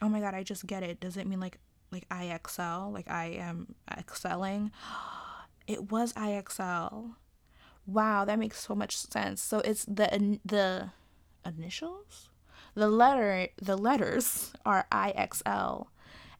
Oh 0.00 0.08
my 0.08 0.20
god, 0.20 0.34
I 0.34 0.42
just 0.42 0.66
get 0.66 0.82
it. 0.82 1.00
Does 1.00 1.16
it 1.16 1.26
mean 1.26 1.40
like 1.40 1.58
like 1.90 2.08
IXL? 2.08 2.92
Like 2.92 3.10
I 3.10 3.26
am 3.26 3.74
excelling? 3.96 4.70
It 5.66 5.90
was 5.92 6.14
IXL. 6.14 7.10
Wow, 7.86 8.24
that 8.24 8.38
makes 8.38 8.58
so 8.58 8.74
much 8.74 8.96
sense. 8.96 9.42
So 9.42 9.58
it's 9.58 9.84
the 9.84 10.38
the 10.42 10.92
initials? 11.44 12.30
The 12.74 12.88
letter 12.88 13.48
the 13.60 13.76
letters 13.76 14.54
are 14.64 14.86
IXL 14.90 15.88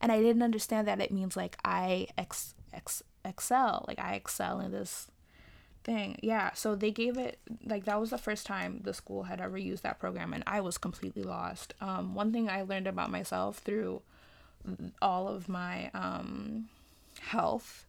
and 0.01 0.13
I 0.13 0.21
didn't 0.21 0.43
understand 0.43 0.89
that 0.89 1.01
it 1.01 1.11
means 1.11 1.37
like 1.37 1.57
I 1.65 2.09
ex, 2.17 2.55
ex 2.73 3.03
excel, 3.25 3.85
like 3.89 3.99
I 3.99 4.15
excel 4.15 4.61
in 4.61 4.73
this 4.73 5.11
thing. 5.85 6.19
Yeah, 6.23 6.53
so 6.55 6.75
they 6.75 6.91
gave 6.91 7.19
it 7.19 7.39
like 7.65 7.85
that 7.85 8.01
was 8.01 8.11
the 8.11 8.19
first 8.19 8.47
time 8.47 8.81
the 8.85 8.95
school 8.95 9.25
had 9.25 9.41
ever 9.41 9.59
used 9.59 9.83
that 9.83 9.99
program, 9.99 10.33
and 10.33 10.45
I 10.47 10.61
was 10.61 10.79
completely 10.79 11.23
lost. 11.23 11.75
Um, 11.81 12.15
one 12.15 12.33
thing 12.33 12.49
I 12.49 12.63
learned 12.63 12.87
about 12.87 13.11
myself 13.11 13.59
through 13.59 14.03
all 15.01 15.29
of 15.29 15.49
my 15.49 15.91
um, 15.95 16.69
health 17.21 17.87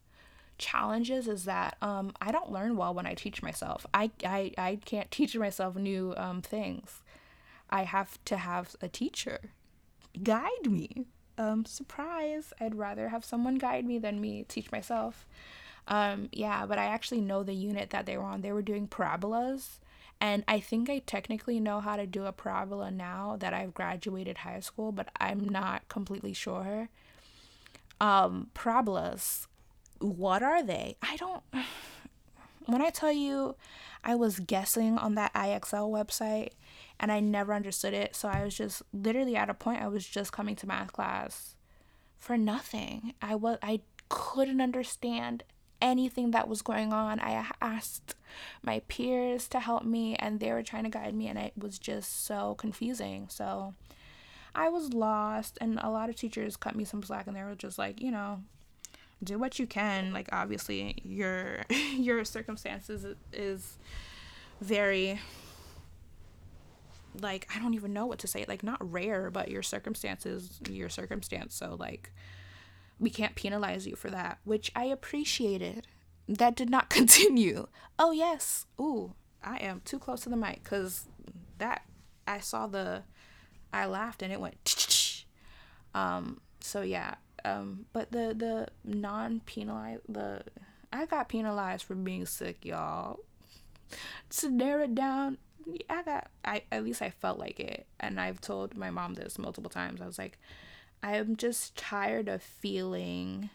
challenges 0.58 1.26
is 1.26 1.44
that 1.44 1.76
um, 1.80 2.12
I 2.20 2.32
don't 2.32 2.52
learn 2.52 2.76
well 2.76 2.92
when 2.92 3.06
I 3.06 3.14
teach 3.14 3.42
myself. 3.42 3.86
I, 3.94 4.10
I, 4.24 4.52
I 4.58 4.78
can't 4.84 5.10
teach 5.10 5.36
myself 5.36 5.76
new 5.76 6.14
um, 6.16 6.42
things. 6.42 7.02
I 7.70 7.84
have 7.84 8.22
to 8.26 8.36
have 8.36 8.76
a 8.82 8.88
teacher 8.88 9.52
guide 10.22 10.66
me 10.66 11.06
um, 11.40 11.64
surprise, 11.64 12.52
I'd 12.60 12.74
rather 12.74 13.08
have 13.08 13.24
someone 13.24 13.54
guide 13.54 13.86
me 13.86 13.98
than 13.98 14.20
me 14.20 14.44
teach 14.46 14.70
myself. 14.70 15.26
Um, 15.88 16.28
yeah, 16.32 16.66
but 16.66 16.78
I 16.78 16.84
actually 16.84 17.22
know 17.22 17.42
the 17.42 17.54
unit 17.54 17.90
that 17.90 18.04
they 18.04 18.16
were 18.18 18.24
on. 18.24 18.42
They 18.42 18.52
were 18.52 18.62
doing 18.62 18.86
parabolas. 18.86 19.80
And 20.20 20.44
I 20.46 20.60
think 20.60 20.90
I 20.90 20.98
technically 20.98 21.60
know 21.60 21.80
how 21.80 21.96
to 21.96 22.06
do 22.06 22.26
a 22.26 22.32
parabola 22.32 22.90
now 22.90 23.36
that 23.40 23.54
I've 23.54 23.72
graduated 23.72 24.38
high 24.38 24.60
school, 24.60 24.92
but 24.92 25.08
I'm 25.18 25.48
not 25.48 25.88
completely 25.88 26.34
sure. 26.34 26.90
Um, 28.00 28.48
parabolas, 28.54 29.46
what 29.98 30.42
are 30.42 30.62
they? 30.62 30.96
I 31.02 31.16
don't. 31.16 31.42
When 32.66 32.82
I 32.82 32.90
tell 32.90 33.10
you 33.10 33.56
I 34.04 34.14
was 34.14 34.38
guessing 34.38 34.96
on 34.98 35.14
that 35.16 35.32
IXL 35.34 35.90
website 35.90 36.50
and 36.98 37.10
I 37.10 37.20
never 37.20 37.52
understood 37.52 37.94
it. 37.94 38.14
So 38.14 38.28
I 38.28 38.44
was 38.44 38.54
just 38.54 38.82
literally 38.92 39.36
at 39.36 39.50
a 39.50 39.54
point 39.54 39.82
I 39.82 39.88
was 39.88 40.06
just 40.06 40.32
coming 40.32 40.56
to 40.56 40.66
math 40.66 40.92
class 40.92 41.56
for 42.18 42.36
nothing. 42.36 43.14
I 43.20 43.34
was 43.34 43.58
I 43.62 43.80
couldn't 44.08 44.60
understand 44.60 45.44
anything 45.80 46.30
that 46.32 46.48
was 46.48 46.62
going 46.62 46.92
on. 46.92 47.20
I 47.20 47.50
asked 47.60 48.14
my 48.62 48.80
peers 48.88 49.48
to 49.48 49.60
help 49.60 49.84
me 49.84 50.16
and 50.16 50.40
they 50.40 50.52
were 50.52 50.62
trying 50.62 50.84
to 50.84 50.90
guide 50.90 51.14
me 51.14 51.28
and 51.28 51.38
it 51.38 51.52
was 51.56 51.78
just 51.78 52.24
so 52.24 52.54
confusing. 52.54 53.26
So 53.28 53.74
I 54.54 54.68
was 54.68 54.92
lost 54.92 55.58
and 55.60 55.78
a 55.82 55.90
lot 55.90 56.08
of 56.08 56.16
teachers 56.16 56.56
cut 56.56 56.74
me 56.74 56.84
some 56.84 57.02
slack 57.02 57.26
and 57.26 57.36
they 57.36 57.42
were 57.42 57.54
just 57.54 57.78
like, 57.78 58.00
you 58.00 58.10
know, 58.10 58.42
do 59.22 59.38
what 59.38 59.58
you 59.58 59.66
can. 59.66 60.12
Like 60.12 60.28
obviously 60.32 60.96
your 61.02 61.62
your 61.96 62.24
circumstances 62.24 63.06
is 63.32 63.78
very 64.60 65.20
like 67.20 67.48
I 67.54 67.58
don't 67.58 67.74
even 67.74 67.92
know 67.92 68.06
what 68.06 68.18
to 68.20 68.26
say. 68.26 68.44
Like 68.48 68.62
not 68.62 68.78
rare, 68.80 69.30
but 69.30 69.50
your 69.50 69.62
circumstances, 69.62 70.60
your 70.68 70.88
circumstance. 70.88 71.54
So 71.54 71.76
like 71.78 72.10
we 73.00 73.10
can't 73.10 73.34
penalize 73.34 73.86
you 73.86 73.96
for 73.96 74.10
that, 74.10 74.38
which 74.44 74.70
I 74.76 74.84
appreciated. 74.84 75.86
That 76.28 76.54
did 76.54 76.70
not 76.70 76.90
continue. 76.98 77.66
Oh 77.98 78.12
yes. 78.12 78.66
Ooh, 78.80 79.14
I 79.42 79.56
am 79.56 79.80
too 79.84 79.98
close 79.98 80.20
to 80.20 80.28
the 80.28 80.36
mic 80.36 80.62
cuz 80.62 81.06
that 81.58 81.82
I 82.28 82.38
saw 82.40 82.66
the 82.66 83.02
I 83.72 83.86
laughed 83.86 84.22
and 84.22 84.32
it 84.32 84.40
went 84.40 85.24
um 85.94 86.40
so 86.60 86.82
yeah. 86.82 87.14
Um 87.44 87.86
but 87.92 88.12
the 88.12 88.34
the 88.36 88.68
non 88.84 89.40
penalized 89.40 90.02
the 90.08 90.44
I 90.92 91.06
got 91.06 91.28
penalized 91.28 91.84
for 91.84 91.94
being 91.94 92.26
sick, 92.26 92.64
y'all. 92.64 93.20
To 94.30 94.50
narrow 94.50 94.84
it 94.84 94.94
down, 94.94 95.38
I 95.88 96.02
got 96.02 96.30
I 96.44 96.62
at 96.70 96.84
least 96.84 97.00
I 97.00 97.10
felt 97.10 97.38
like 97.38 97.58
it 97.58 97.86
and 97.98 98.20
I've 98.20 98.40
told 98.40 98.76
my 98.76 98.90
mom 98.90 99.14
this 99.14 99.38
multiple 99.38 99.70
times. 99.70 100.00
I 100.00 100.06
was 100.06 100.18
like 100.18 100.38
I'm 101.02 101.36
just 101.36 101.76
tired 101.76 102.28
of 102.28 102.42
feeling 102.42 103.50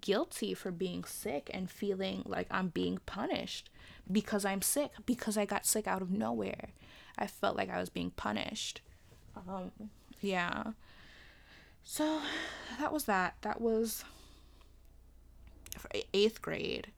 guilty 0.00 0.54
for 0.54 0.70
being 0.70 1.04
sick 1.04 1.50
and 1.52 1.70
feeling 1.70 2.22
like 2.26 2.46
I'm 2.50 2.68
being 2.68 2.98
punished 3.06 3.70
because 4.10 4.44
I'm 4.44 4.62
sick 4.62 4.90
because 5.04 5.36
I 5.36 5.44
got 5.44 5.66
sick 5.66 5.86
out 5.86 6.02
of 6.02 6.10
nowhere. 6.10 6.70
I 7.18 7.26
felt 7.26 7.56
like 7.56 7.70
I 7.70 7.80
was 7.80 7.88
being 7.88 8.10
punished. 8.10 8.80
Um 9.48 9.70
yeah. 10.20 10.72
So 11.84 12.20
that 12.78 12.92
was 12.92 13.04
that. 13.04 13.36
That 13.42 13.60
was 13.60 14.04
8th 16.12 16.40
grade. 16.40 16.88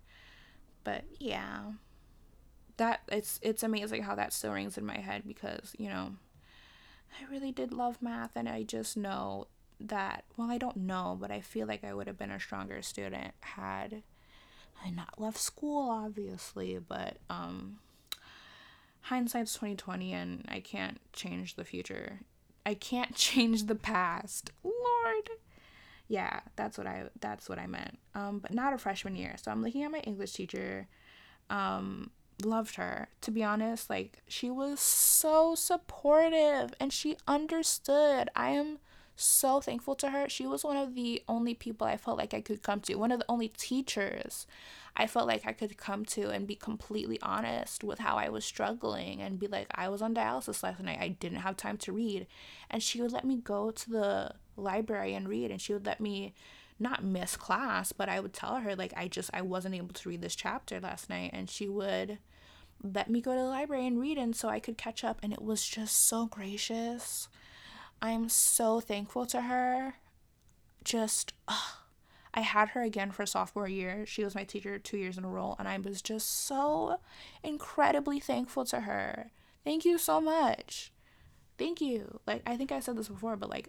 But 0.84 1.04
yeah 1.18 1.72
that 2.78 3.02
it's 3.08 3.38
it's 3.42 3.62
amazing 3.62 4.02
how 4.02 4.14
that 4.14 4.32
still 4.32 4.52
rings 4.52 4.78
in 4.78 4.86
my 4.86 4.98
head 4.98 5.22
because 5.26 5.74
you 5.78 5.88
know 5.88 6.12
I 7.20 7.30
really 7.30 7.52
did 7.52 7.72
love 7.72 8.00
math 8.00 8.30
and 8.34 8.48
I 8.48 8.62
just 8.62 8.96
know 8.96 9.46
that 9.80 10.24
well 10.36 10.50
I 10.50 10.58
don't 10.58 10.76
know 10.76 11.16
but 11.20 11.30
I 11.30 11.40
feel 11.40 11.66
like 11.66 11.84
I 11.84 11.94
would 11.94 12.06
have 12.06 12.18
been 12.18 12.30
a 12.30 12.40
stronger 12.40 12.82
student 12.82 13.32
had 13.40 14.02
I 14.84 14.90
not 14.90 15.20
left 15.20 15.38
school 15.38 15.90
obviously 15.90 16.78
but 16.78 17.18
um 17.30 17.78
hindsight's 19.02 19.54
2020 19.54 20.12
and 20.12 20.44
I 20.48 20.60
can't 20.60 21.00
change 21.12 21.54
the 21.54 21.64
future. 21.64 22.20
I 22.66 22.74
can't 22.74 23.14
change 23.14 23.66
the 23.66 23.74
past. 23.74 24.50
Lord. 24.62 25.30
Yeah 26.08 26.40
that's 26.56 26.76
what 26.78 26.86
I 26.86 27.04
that's 27.20 27.48
what 27.48 27.58
I 27.58 27.66
meant. 27.66 27.98
Um 28.14 28.38
but 28.40 28.52
not 28.52 28.74
a 28.74 28.78
freshman 28.78 29.16
year. 29.16 29.36
So 29.40 29.50
I'm 29.50 29.62
looking 29.62 29.84
at 29.84 29.92
my 29.92 30.00
English 30.00 30.32
teacher 30.32 30.88
um 31.50 32.10
loved 32.44 32.76
her. 32.76 33.08
To 33.22 33.30
be 33.30 33.42
honest 33.44 33.88
like 33.88 34.22
she 34.28 34.50
was 34.50 34.80
so 34.80 35.54
supportive 35.54 36.74
and 36.80 36.92
she 36.92 37.16
understood. 37.26 38.28
I 38.34 38.50
am 38.50 38.78
so 39.20 39.60
thankful 39.60 39.94
to 39.96 40.10
her. 40.10 40.28
She 40.28 40.46
was 40.46 40.64
one 40.64 40.76
of 40.76 40.94
the 40.94 41.22
only 41.28 41.54
people 41.54 41.86
i 41.86 41.96
felt 41.96 42.18
like 42.18 42.34
i 42.34 42.40
could 42.40 42.62
come 42.62 42.80
to 42.80 42.94
one 42.94 43.12
of 43.12 43.18
the 43.18 43.24
only 43.28 43.48
teachers 43.48 44.46
i 44.96 45.06
felt 45.06 45.26
like 45.26 45.46
i 45.46 45.52
could 45.52 45.76
come 45.76 46.04
to 46.04 46.30
and 46.30 46.46
be 46.46 46.54
completely 46.54 47.18
honest 47.22 47.84
with 47.84 47.98
how 47.98 48.16
i 48.16 48.28
was 48.28 48.44
struggling 48.44 49.20
and 49.20 49.38
be 49.38 49.46
like 49.46 49.66
i 49.74 49.88
was 49.88 50.02
on 50.02 50.14
dialysis 50.14 50.62
last 50.62 50.80
night. 50.80 50.98
I 51.00 51.08
didn't 51.08 51.38
have 51.38 51.56
time 51.56 51.76
to 51.78 51.92
read. 51.92 52.26
And 52.70 52.82
she 52.82 53.00
would 53.00 53.12
let 53.12 53.24
me 53.24 53.36
go 53.36 53.70
to 53.70 53.90
the 53.90 54.32
library 54.56 55.14
and 55.14 55.28
read 55.28 55.50
and 55.50 55.60
she 55.60 55.72
would 55.72 55.86
let 55.86 56.00
me 56.00 56.34
not 56.80 57.02
miss 57.02 57.36
class, 57.36 57.92
but 57.92 58.08
I 58.08 58.20
would 58.20 58.32
tell 58.32 58.56
her 58.56 58.76
like 58.76 58.92
I 58.96 59.08
just 59.08 59.30
I 59.32 59.42
wasn't 59.42 59.74
able 59.74 59.94
to 59.94 60.08
read 60.08 60.22
this 60.22 60.36
chapter 60.36 60.80
last 60.80 61.10
night. 61.10 61.30
And 61.32 61.50
she 61.50 61.68
would 61.68 62.18
let 62.82 63.10
me 63.10 63.20
go 63.20 63.32
to 63.32 63.38
the 63.38 63.44
library 63.44 63.86
and 63.86 64.00
read 64.00 64.18
and 64.18 64.36
so 64.36 64.48
I 64.48 64.60
could 64.60 64.78
catch 64.78 65.02
up 65.02 65.18
and 65.22 65.32
it 65.32 65.42
was 65.42 65.66
just 65.66 66.06
so 66.06 66.26
gracious. 66.26 67.28
I'm 68.00 68.28
so 68.28 68.80
thankful 68.80 69.26
to 69.26 69.42
her. 69.42 69.94
Just 70.84 71.32
I 72.34 72.40
had 72.40 72.70
her 72.70 72.82
again 72.82 73.10
for 73.10 73.26
sophomore 73.26 73.68
year. 73.68 74.06
She 74.06 74.22
was 74.24 74.34
my 74.34 74.44
teacher 74.44 74.78
2 74.78 74.96
years 74.96 75.18
in 75.18 75.24
a 75.24 75.28
row 75.28 75.56
and 75.58 75.66
I 75.66 75.78
was 75.78 76.00
just 76.00 76.46
so 76.46 77.00
incredibly 77.42 78.20
thankful 78.20 78.64
to 78.66 78.80
her. 78.80 79.30
Thank 79.64 79.84
you 79.84 79.98
so 79.98 80.20
much. 80.20 80.92
Thank 81.58 81.80
you. 81.80 82.20
Like 82.26 82.42
I 82.46 82.56
think 82.56 82.70
I 82.70 82.80
said 82.80 82.96
this 82.96 83.08
before, 83.08 83.36
but 83.36 83.50
like 83.50 83.68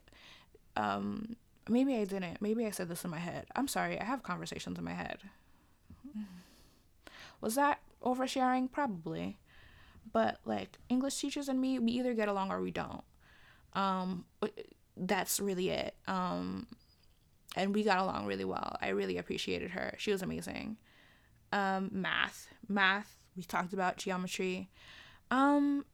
um 0.76 1.36
maybe 1.68 1.96
I 1.96 2.06
didn't. 2.06 2.42
Maybe 2.42 2.66
I 2.66 2.72
said 2.72 2.90
this 2.90 3.04
in 3.04 3.12
my 3.12 3.20
head. 3.20 3.48
I'm 3.56 3.68
sorry. 3.68 4.00
I 4.00 4.04
have 4.04 4.24
conversations 4.24 4.78
in 4.78 4.84
my 4.84 4.94
head. 4.94 5.20
Was 7.42 7.56
that 7.56 7.80
oversharing? 8.04 8.72
Probably. 8.72 9.40
But 10.12 10.40
like 10.46 10.78
English 10.90 11.18
teachers 11.20 11.50
and 11.50 11.60
me, 11.60 11.80
we 11.80 11.92
either 11.94 12.14
get 12.14 12.28
along 12.28 12.52
or 12.52 12.62
we 12.62 12.72
don't. 12.72 13.04
Um, 13.74 14.26
that's 14.98 15.40
really 15.40 15.70
it. 15.70 15.96
Um, 16.08 16.68
and 17.56 17.74
we 17.74 17.84
got 17.84 18.00
along 18.00 18.28
really 18.28 18.46
well. 18.46 18.76
I 18.82 18.90
really 18.90 19.18
appreciated 19.18 19.72
her. 19.72 19.96
She 19.98 20.12
was 20.12 20.22
amazing. 20.22 20.78
Um, 21.52 21.90
math, 21.92 22.48
math. 22.68 23.18
We 23.36 23.44
talked 23.44 23.74
about 23.74 23.98
geometry. 23.98 24.70
Um, 25.32 25.86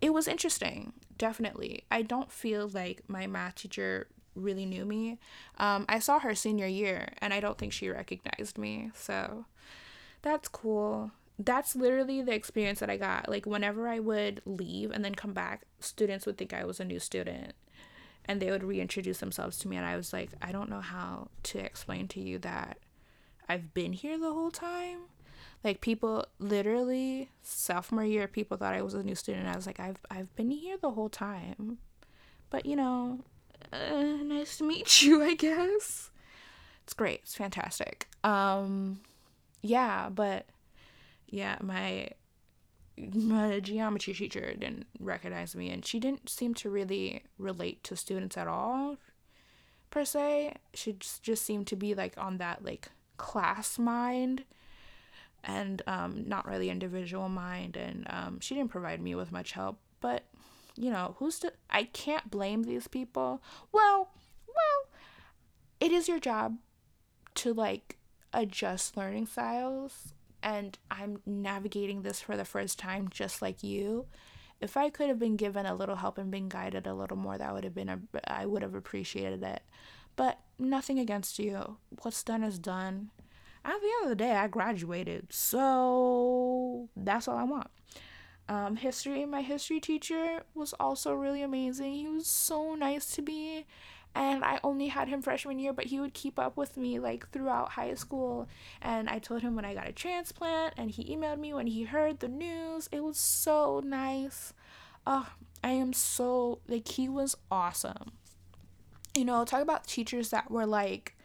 it 0.00 0.12
was 0.12 0.28
interesting, 0.28 0.92
definitely. 1.16 1.84
I 1.90 2.02
don't 2.02 2.30
feel 2.30 2.68
like 2.68 3.02
my 3.08 3.26
math 3.26 3.56
teacher 3.56 4.08
really 4.34 4.66
knew 4.66 4.84
me. 4.84 5.18
Um, 5.58 5.84
I 5.88 5.98
saw 5.98 6.20
her 6.20 6.34
senior 6.34 6.66
year 6.66 7.08
and 7.18 7.34
I 7.34 7.40
don't 7.40 7.58
think 7.58 7.72
she 7.72 7.88
recognized 7.88 8.58
me. 8.58 8.90
So 8.94 9.46
that's 10.22 10.48
cool. 10.48 11.10
That's 11.38 11.76
literally 11.76 12.20
the 12.22 12.34
experience 12.34 12.80
that 12.80 12.90
I 12.90 12.96
got. 12.96 13.28
Like, 13.28 13.46
whenever 13.46 13.88
I 13.88 14.00
would 14.00 14.42
leave 14.44 14.90
and 14.90 15.04
then 15.04 15.14
come 15.14 15.32
back, 15.32 15.62
students 15.78 16.26
would 16.26 16.36
think 16.36 16.52
I 16.52 16.64
was 16.64 16.80
a 16.80 16.84
new 16.84 16.98
student 16.98 17.54
and 18.28 18.40
they 18.40 18.50
would 18.50 18.62
reintroduce 18.62 19.18
themselves 19.18 19.58
to 19.58 19.68
me. 19.68 19.76
And 19.76 19.86
I 19.86 19.96
was 19.96 20.12
like, 20.12 20.30
I 20.42 20.52
don't 20.52 20.68
know 20.68 20.82
how 20.82 21.28
to 21.44 21.58
explain 21.58 22.06
to 22.08 22.20
you 22.20 22.38
that 22.40 22.78
I've 23.48 23.72
been 23.72 23.94
here 23.94 24.18
the 24.18 24.32
whole 24.32 24.50
time. 24.50 24.98
Like 25.64 25.80
people 25.80 26.26
literally 26.38 27.30
sophomore 27.42 28.04
year 28.04 28.28
people 28.28 28.56
thought 28.56 28.74
I 28.74 28.82
was 28.82 28.94
a 28.94 29.02
new 29.02 29.14
student. 29.14 29.48
I 29.48 29.56
was 29.56 29.66
like, 29.66 29.80
I've 29.80 29.98
I've 30.10 30.34
been 30.36 30.50
here 30.50 30.76
the 30.76 30.90
whole 30.90 31.08
time. 31.08 31.78
But 32.50 32.66
you 32.66 32.76
know, 32.76 33.20
uh, 33.72 34.02
nice 34.22 34.58
to 34.58 34.64
meet 34.64 35.02
you, 35.02 35.22
I 35.24 35.34
guess. 35.34 36.10
It's 36.84 36.94
great. 36.94 37.20
It's 37.22 37.34
fantastic. 37.34 38.08
Um, 38.22 39.00
yeah, 39.62 40.10
but 40.10 40.46
yeah, 41.28 41.58
my 41.60 42.10
my 42.96 43.60
geometry 43.60 44.12
teacher 44.12 44.54
didn't 44.54 44.86
recognize 44.98 45.54
me, 45.54 45.70
and 45.70 45.84
she 45.84 46.00
didn't 46.00 46.28
seem 46.28 46.54
to 46.54 46.70
really 46.70 47.22
relate 47.38 47.84
to 47.84 47.96
students 47.96 48.36
at 48.36 48.48
all, 48.48 48.96
per 49.90 50.04
se. 50.04 50.54
She 50.74 50.94
just, 50.94 51.22
just 51.22 51.44
seemed 51.44 51.66
to 51.68 51.76
be 51.76 51.94
like 51.94 52.14
on 52.18 52.38
that 52.38 52.64
like 52.64 52.88
class 53.16 53.78
mind 53.78 54.44
and 55.44 55.82
um, 55.86 56.24
not 56.26 56.46
really 56.46 56.68
individual 56.70 57.28
mind 57.28 57.76
and 57.76 58.06
um, 58.10 58.40
she 58.40 58.54
didn't 58.54 58.70
provide 58.70 59.00
me 59.00 59.14
with 59.14 59.30
much 59.30 59.52
help 59.52 59.78
but 60.00 60.24
you 60.78 60.90
know, 60.90 61.16
who's 61.18 61.40
to 61.40 61.52
I 61.68 61.84
can't 61.84 62.30
blame 62.30 62.62
these 62.62 62.86
people. 62.86 63.42
Well, 63.72 64.10
well, 64.46 65.00
it 65.80 65.90
is 65.90 66.08
your 66.08 66.20
job 66.20 66.56
to 67.36 67.52
like 67.52 67.96
adjust 68.32 68.96
learning 68.96 69.26
styles 69.26 70.14
and 70.48 70.78
I'm 70.90 71.20
navigating 71.26 72.00
this 72.00 72.20
for 72.20 72.34
the 72.34 72.44
first 72.44 72.78
time 72.78 73.08
just 73.10 73.42
like 73.42 73.62
you. 73.62 74.06
If 74.62 74.78
I 74.78 74.88
could 74.88 75.08
have 75.08 75.18
been 75.18 75.36
given 75.36 75.66
a 75.66 75.74
little 75.74 75.96
help 75.96 76.16
and 76.16 76.30
been 76.30 76.48
guided 76.48 76.86
a 76.86 76.94
little 76.94 77.18
more, 77.18 77.36
that 77.36 77.52
would 77.52 77.64
have 77.64 77.74
been 77.74 77.90
a 77.90 78.00
I 78.26 78.46
would 78.46 78.62
have 78.62 78.74
appreciated 78.74 79.42
it. 79.42 79.62
But 80.16 80.38
nothing 80.58 80.98
against 80.98 81.38
you. 81.38 81.76
What's 82.00 82.22
done 82.22 82.42
is 82.42 82.58
done. 82.58 83.10
At 83.62 83.78
the 83.82 83.86
end 83.86 84.04
of 84.04 84.08
the 84.08 84.16
day, 84.16 84.32
I 84.32 84.48
graduated. 84.48 85.32
So 85.34 86.88
that's 86.96 87.28
all 87.28 87.36
I 87.36 87.44
want. 87.44 87.68
Um, 88.48 88.76
history, 88.76 89.26
my 89.26 89.42
history 89.42 89.80
teacher 89.80 90.44
was 90.54 90.72
also 90.80 91.12
really 91.12 91.42
amazing. 91.42 91.92
He 91.92 92.08
was 92.08 92.26
so 92.26 92.74
nice 92.74 93.14
to 93.16 93.22
me. 93.22 93.66
And 94.18 94.44
I 94.44 94.58
only 94.64 94.88
had 94.88 95.06
him 95.06 95.22
freshman 95.22 95.60
year, 95.60 95.72
but 95.72 95.84
he 95.84 96.00
would 96.00 96.12
keep 96.12 96.40
up 96.40 96.56
with 96.56 96.76
me 96.76 96.98
like 96.98 97.30
throughout 97.30 97.70
high 97.70 97.94
school. 97.94 98.48
And 98.82 99.08
I 99.08 99.20
told 99.20 99.42
him 99.42 99.54
when 99.54 99.64
I 99.64 99.74
got 99.74 99.86
a 99.86 99.92
transplant, 99.92 100.74
and 100.76 100.90
he 100.90 101.04
emailed 101.04 101.38
me 101.38 101.54
when 101.54 101.68
he 101.68 101.84
heard 101.84 102.18
the 102.18 102.26
news. 102.26 102.88
It 102.90 103.04
was 103.04 103.16
so 103.16 103.80
nice. 103.84 104.52
Oh, 105.06 105.30
I 105.62 105.70
am 105.70 105.92
so 105.92 106.58
like 106.66 106.88
he 106.88 107.08
was 107.08 107.36
awesome. 107.48 108.10
You 109.16 109.24
know, 109.24 109.44
talk 109.44 109.62
about 109.62 109.86
teachers 109.86 110.30
that 110.30 110.50
were 110.50 110.66
like 110.66 111.16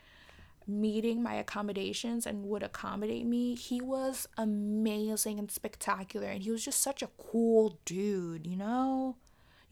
meeting 0.68 1.24
my 1.24 1.34
accommodations 1.34 2.28
and 2.28 2.46
would 2.46 2.62
accommodate 2.62 3.26
me. 3.26 3.56
He 3.56 3.82
was 3.82 4.28
amazing 4.38 5.40
and 5.40 5.50
spectacular 5.50 6.28
and 6.28 6.44
he 6.44 6.52
was 6.52 6.64
just 6.64 6.80
such 6.80 7.02
a 7.02 7.10
cool 7.18 7.80
dude, 7.86 8.46
you 8.46 8.56
know? 8.56 9.16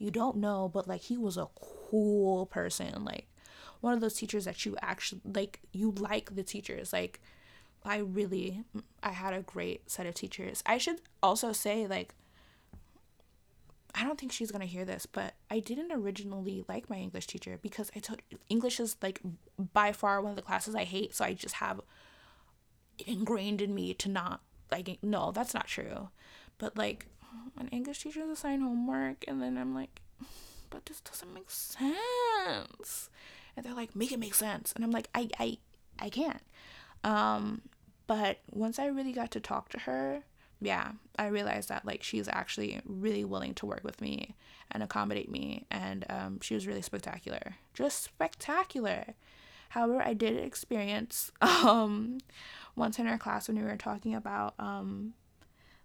You 0.02 0.10
don't 0.10 0.38
know, 0.38 0.68
but 0.68 0.88
like 0.88 1.02
he 1.02 1.16
was 1.16 1.36
a 1.36 1.46
cool 1.60 2.46
person. 2.46 3.04
Like 3.04 3.28
one 3.80 3.94
of 3.94 4.00
those 4.00 4.14
teachers 4.14 4.46
that 4.46 4.66
you 4.66 4.76
actually 4.82 5.20
like 5.24 5.60
you 5.70 5.92
like 5.92 6.34
the 6.34 6.42
teachers. 6.42 6.92
Like 6.92 7.20
I 7.84 7.98
really 7.98 8.64
I 9.00 9.10
had 9.10 9.32
a 9.32 9.42
great 9.42 9.88
set 9.88 10.06
of 10.06 10.14
teachers. 10.14 10.60
I 10.66 10.78
should 10.78 11.00
also 11.22 11.52
say 11.52 11.86
like 11.86 12.16
I 13.94 14.02
don't 14.02 14.18
think 14.18 14.32
she's 14.32 14.50
gonna 14.50 14.64
hear 14.64 14.84
this, 14.84 15.06
but 15.06 15.34
I 15.48 15.60
didn't 15.60 15.92
originally 15.92 16.64
like 16.66 16.90
my 16.90 16.96
English 16.96 17.28
teacher 17.28 17.60
because 17.62 17.88
I 17.94 18.00
took 18.00 18.22
English 18.48 18.80
is 18.80 18.96
like 19.02 19.20
by 19.72 19.92
far 19.92 20.20
one 20.20 20.30
of 20.30 20.36
the 20.36 20.42
classes 20.42 20.74
I 20.74 20.82
hate, 20.82 21.14
so 21.14 21.24
I 21.24 21.34
just 21.34 21.54
have 21.56 21.80
ingrained 23.06 23.62
in 23.62 23.72
me 23.72 23.94
to 23.94 24.08
not 24.08 24.40
like 24.72 24.98
no, 25.00 25.30
that's 25.30 25.54
not 25.54 25.68
true. 25.68 26.08
But 26.58 26.76
like 26.76 27.06
an 27.58 27.68
English 27.68 28.02
teacher 28.02 28.22
assign 28.30 28.60
homework 28.60 29.24
and 29.28 29.42
then 29.42 29.56
I'm 29.56 29.74
like, 29.74 30.00
but 30.70 30.86
this 30.86 31.00
doesn't 31.00 31.32
make 31.34 31.50
sense. 31.50 33.10
And 33.56 33.64
they're 33.66 33.74
like, 33.74 33.94
make 33.94 34.12
it 34.12 34.18
make 34.18 34.34
sense. 34.34 34.72
And 34.74 34.84
I'm 34.84 34.90
like, 34.90 35.08
I 35.14 35.28
I 35.38 35.58
I 35.98 36.08
can't. 36.08 36.42
Um 37.04 37.62
but 38.06 38.40
once 38.50 38.78
I 38.78 38.86
really 38.86 39.12
got 39.12 39.30
to 39.32 39.40
talk 39.40 39.68
to 39.70 39.80
her, 39.80 40.24
yeah, 40.60 40.92
I 41.18 41.26
realized 41.26 41.68
that 41.68 41.84
like 41.84 42.02
she's 42.02 42.28
actually 42.28 42.80
really 42.84 43.24
willing 43.24 43.54
to 43.54 43.66
work 43.66 43.82
with 43.84 44.00
me 44.00 44.34
and 44.70 44.82
accommodate 44.82 45.30
me, 45.30 45.66
and 45.70 46.04
um, 46.08 46.40
she 46.40 46.54
was 46.54 46.66
really 46.66 46.82
spectacular, 46.82 47.56
just 47.74 48.02
spectacular. 48.02 49.14
However, 49.70 50.02
I 50.02 50.14
did 50.14 50.36
experience 50.36 51.32
um, 51.40 52.18
once 52.76 52.98
in 52.98 53.06
our 53.06 53.18
class 53.18 53.48
when 53.48 53.58
we 53.58 53.64
were 53.64 53.76
talking 53.76 54.14
about 54.14 54.54
um, 54.58 55.14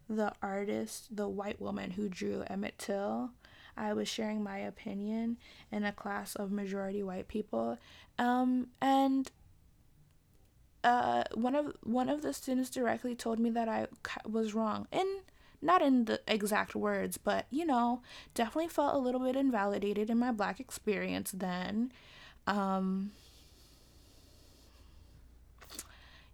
the 0.10 0.34
artist, 0.42 1.16
the 1.16 1.28
white 1.28 1.62
woman 1.62 1.92
who 1.92 2.10
drew 2.10 2.44
Emmett 2.48 2.78
Till. 2.78 3.32
I 3.76 3.94
was 3.94 4.08
sharing 4.08 4.44
my 4.44 4.58
opinion 4.58 5.38
in 5.72 5.84
a 5.84 5.92
class 5.92 6.36
of 6.36 6.52
majority 6.52 7.04
white 7.04 7.28
people, 7.28 7.78
um, 8.18 8.68
and 8.82 9.30
uh, 10.84 11.24
one 11.36 11.56
of 11.56 11.74
one 11.84 12.10
of 12.10 12.22
the 12.24 12.34
students 12.34 12.72
directly 12.72 13.14
told 13.14 13.40
me 13.40 13.50
that 13.52 13.70
I 13.70 13.88
was 14.26 14.56
wrong, 14.56 14.88
and 14.92 15.08
not 15.62 15.82
in 15.82 16.06
the 16.06 16.22
exact 16.28 16.76
words, 16.76 17.18
but 17.18 17.46
you 17.52 17.66
know, 17.66 18.02
definitely 18.34 18.70
felt 18.70 18.96
a 18.96 19.00
little 19.00 19.22
bit 19.22 19.36
invalidated 19.36 20.10
in 20.10 20.18
my 20.18 20.32
black 20.32 20.60
experience 20.60 21.32
then. 21.32 21.92
Um, 22.48 23.12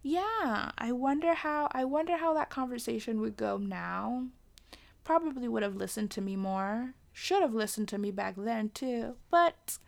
yeah, 0.06 0.70
I 0.76 0.92
wonder 0.92 1.32
how 1.32 1.68
I 1.72 1.84
wonder 1.84 2.18
how 2.18 2.34
that 2.34 2.50
conversation 2.50 3.22
would 3.22 3.38
go 3.38 3.56
now. 3.56 4.26
Probably 5.02 5.48
would 5.48 5.62
have 5.62 5.76
listened 5.76 6.10
to 6.12 6.20
me 6.20 6.36
more. 6.36 6.92
Should 7.14 7.40
have 7.40 7.54
listened 7.54 7.88
to 7.88 7.98
me 7.98 8.10
back 8.10 8.34
then 8.36 8.68
too, 8.68 9.16
but 9.30 9.78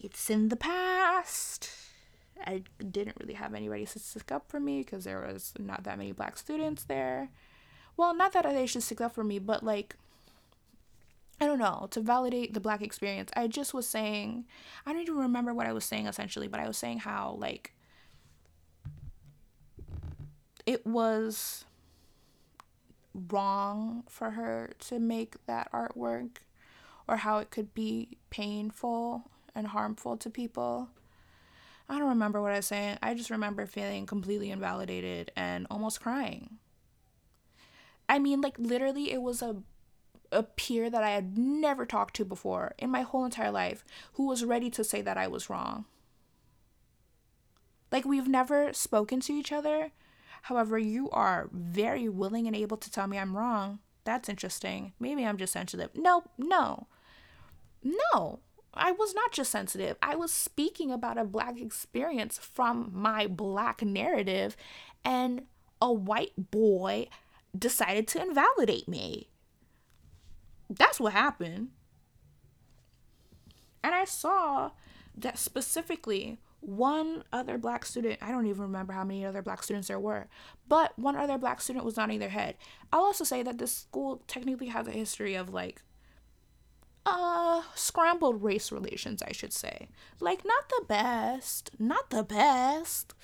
it's 0.00 0.28
in 0.28 0.48
the 0.48 0.56
past. 0.56 1.70
I 2.44 2.62
didn't 2.78 3.16
really 3.20 3.34
have 3.34 3.54
anybody 3.54 3.86
to 3.86 3.98
stick 4.00 4.32
up 4.32 4.50
for 4.50 4.58
me 4.58 4.80
because 4.82 5.04
there 5.04 5.20
was 5.20 5.52
not 5.56 5.84
that 5.84 5.98
many 5.98 6.10
black 6.10 6.36
students 6.36 6.82
there. 6.84 7.30
well, 7.96 8.14
not 8.14 8.32
that 8.32 8.44
they 8.44 8.66
should 8.66 8.82
stick 8.82 9.00
up 9.00 9.14
for 9.14 9.24
me, 9.24 9.38
but 9.38 9.62
like, 9.62 9.94
I 11.40 11.46
don't 11.46 11.58
know, 11.60 11.86
to 11.92 12.00
validate 12.00 12.54
the 12.54 12.60
black 12.60 12.82
experience. 12.82 13.30
I 13.36 13.46
just 13.46 13.72
was 13.72 13.88
saying, 13.88 14.46
I 14.84 14.92
don't 14.92 15.02
even 15.02 15.16
remember 15.16 15.54
what 15.54 15.66
I 15.68 15.72
was 15.72 15.84
saying 15.84 16.06
essentially, 16.08 16.48
but 16.48 16.60
I 16.60 16.66
was 16.66 16.76
saying 16.76 17.00
how, 17.00 17.36
like, 17.38 17.72
it 20.68 20.84
was 20.86 21.64
wrong 23.14 24.02
for 24.06 24.32
her 24.32 24.72
to 24.78 24.98
make 24.98 25.46
that 25.46 25.72
artwork 25.72 26.28
or 27.08 27.16
how 27.16 27.38
it 27.38 27.50
could 27.50 27.72
be 27.72 28.18
painful 28.28 29.30
and 29.54 29.68
harmful 29.68 30.18
to 30.18 30.28
people. 30.28 30.90
I 31.88 31.98
don't 31.98 32.10
remember 32.10 32.42
what 32.42 32.52
I 32.52 32.56
was 32.56 32.66
saying. 32.66 32.98
I 33.02 33.14
just 33.14 33.30
remember 33.30 33.64
feeling 33.64 34.04
completely 34.04 34.50
invalidated 34.50 35.32
and 35.34 35.66
almost 35.70 36.02
crying. 36.02 36.58
I 38.06 38.18
mean, 38.18 38.42
like 38.42 38.58
literally, 38.58 39.10
it 39.10 39.22
was 39.22 39.40
a 39.40 39.56
a 40.30 40.42
peer 40.42 40.90
that 40.90 41.02
I 41.02 41.12
had 41.12 41.38
never 41.38 41.86
talked 41.86 42.14
to 42.16 42.26
before 42.26 42.74
in 42.76 42.90
my 42.90 43.00
whole 43.00 43.24
entire 43.24 43.50
life 43.50 43.86
who 44.12 44.26
was 44.26 44.44
ready 44.44 44.68
to 44.68 44.84
say 44.84 45.00
that 45.00 45.16
I 45.16 45.28
was 45.28 45.48
wrong. 45.48 45.86
Like 47.90 48.04
we've 48.04 48.28
never 48.28 48.74
spoken 48.74 49.20
to 49.20 49.32
each 49.32 49.50
other. 49.50 49.92
However, 50.42 50.78
you 50.78 51.10
are 51.10 51.48
very 51.52 52.08
willing 52.08 52.46
and 52.46 52.56
able 52.56 52.76
to 52.76 52.90
tell 52.90 53.06
me 53.06 53.18
I'm 53.18 53.36
wrong. 53.36 53.80
That's 54.04 54.28
interesting. 54.28 54.92
Maybe 54.98 55.24
I'm 55.24 55.36
just 55.36 55.52
sensitive. 55.52 55.90
No, 55.94 56.24
no. 56.38 56.86
No. 57.82 58.40
I 58.74 58.92
was 58.92 59.14
not 59.14 59.32
just 59.32 59.50
sensitive. 59.50 59.96
I 60.02 60.14
was 60.14 60.32
speaking 60.32 60.90
about 60.90 61.18
a 61.18 61.24
black 61.24 61.60
experience 61.60 62.38
from 62.38 62.90
my 62.94 63.26
black 63.26 63.82
narrative 63.82 64.56
and 65.04 65.42
a 65.80 65.92
white 65.92 66.50
boy 66.50 67.08
decided 67.56 68.06
to 68.08 68.22
invalidate 68.22 68.88
me. 68.88 69.28
That's 70.70 71.00
what 71.00 71.12
happened. 71.12 71.68
And 73.82 73.94
I 73.94 74.04
saw 74.04 74.72
that 75.16 75.38
specifically 75.38 76.38
one 76.68 77.24
other 77.32 77.56
black 77.56 77.86
student, 77.86 78.18
I 78.20 78.30
don't 78.30 78.46
even 78.46 78.60
remember 78.62 78.92
how 78.92 79.02
many 79.02 79.24
other 79.24 79.40
black 79.40 79.62
students 79.62 79.88
there 79.88 79.98
were, 79.98 80.28
but 80.68 80.96
one 80.98 81.16
other 81.16 81.38
black 81.38 81.62
student 81.62 81.84
was 81.84 81.96
nodding 81.96 82.18
their 82.18 82.28
head. 82.28 82.56
I'll 82.92 83.04
also 83.04 83.24
say 83.24 83.42
that 83.42 83.56
this 83.56 83.74
school 83.74 84.22
technically 84.26 84.66
has 84.66 84.86
a 84.86 84.92
history 84.92 85.34
of 85.34 85.48
like 85.48 85.82
uh 87.06 87.62
scrambled 87.74 88.42
race 88.42 88.70
relations, 88.70 89.22
I 89.22 89.32
should 89.32 89.54
say. 89.54 89.88
Like 90.20 90.44
not 90.44 90.68
the 90.68 90.84
best, 90.86 91.70
not 91.78 92.10
the 92.10 92.22
best. 92.22 93.14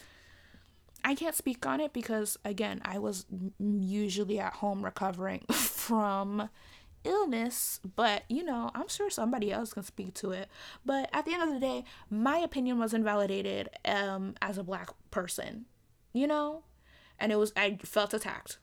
I 1.04 1.14
can't 1.14 1.34
speak 1.34 1.66
on 1.66 1.80
it 1.80 1.92
because, 1.92 2.38
again, 2.46 2.80
I 2.82 2.98
was 2.98 3.26
usually 3.58 4.38
at 4.38 4.54
home 4.54 4.82
recovering 4.82 5.44
from 5.52 6.48
illness, 7.04 7.80
but 7.96 8.24
you 8.28 8.44
know, 8.44 8.70
I'm 8.74 8.88
sure 8.88 9.10
somebody 9.10 9.52
else 9.52 9.72
can 9.72 9.82
speak 9.82 10.14
to 10.14 10.32
it. 10.32 10.48
But 10.84 11.10
at 11.12 11.24
the 11.24 11.32
end 11.32 11.42
of 11.42 11.52
the 11.52 11.60
day, 11.60 11.84
my 12.10 12.38
opinion 12.38 12.78
was 12.78 12.94
invalidated 12.94 13.70
um, 13.84 14.34
as 14.42 14.58
a 14.58 14.64
black 14.64 14.90
person, 15.10 15.66
you 16.12 16.26
know, 16.26 16.64
and 17.18 17.32
it 17.32 17.36
was, 17.36 17.52
I 17.56 17.78
felt 17.82 18.14
attacked. 18.14 18.58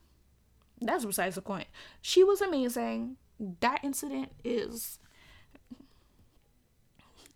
That's 0.82 1.06
besides 1.06 1.36
the 1.36 1.42
point. 1.42 1.68
She 2.02 2.24
was 2.24 2.42
amazing. 2.42 3.18
That 3.60 3.80
incident 3.84 4.32
is 4.44 5.00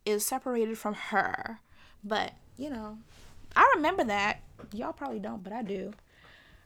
is 0.05 0.25
separated 0.25 0.77
from 0.77 0.93
her, 0.93 1.59
but 2.03 2.33
you 2.57 2.69
know, 2.69 2.99
I 3.55 3.71
remember 3.75 4.03
that. 4.03 4.41
Y'all 4.73 4.93
probably 4.93 5.19
don't, 5.19 5.43
but 5.43 5.53
I 5.53 5.63
do. 5.63 5.93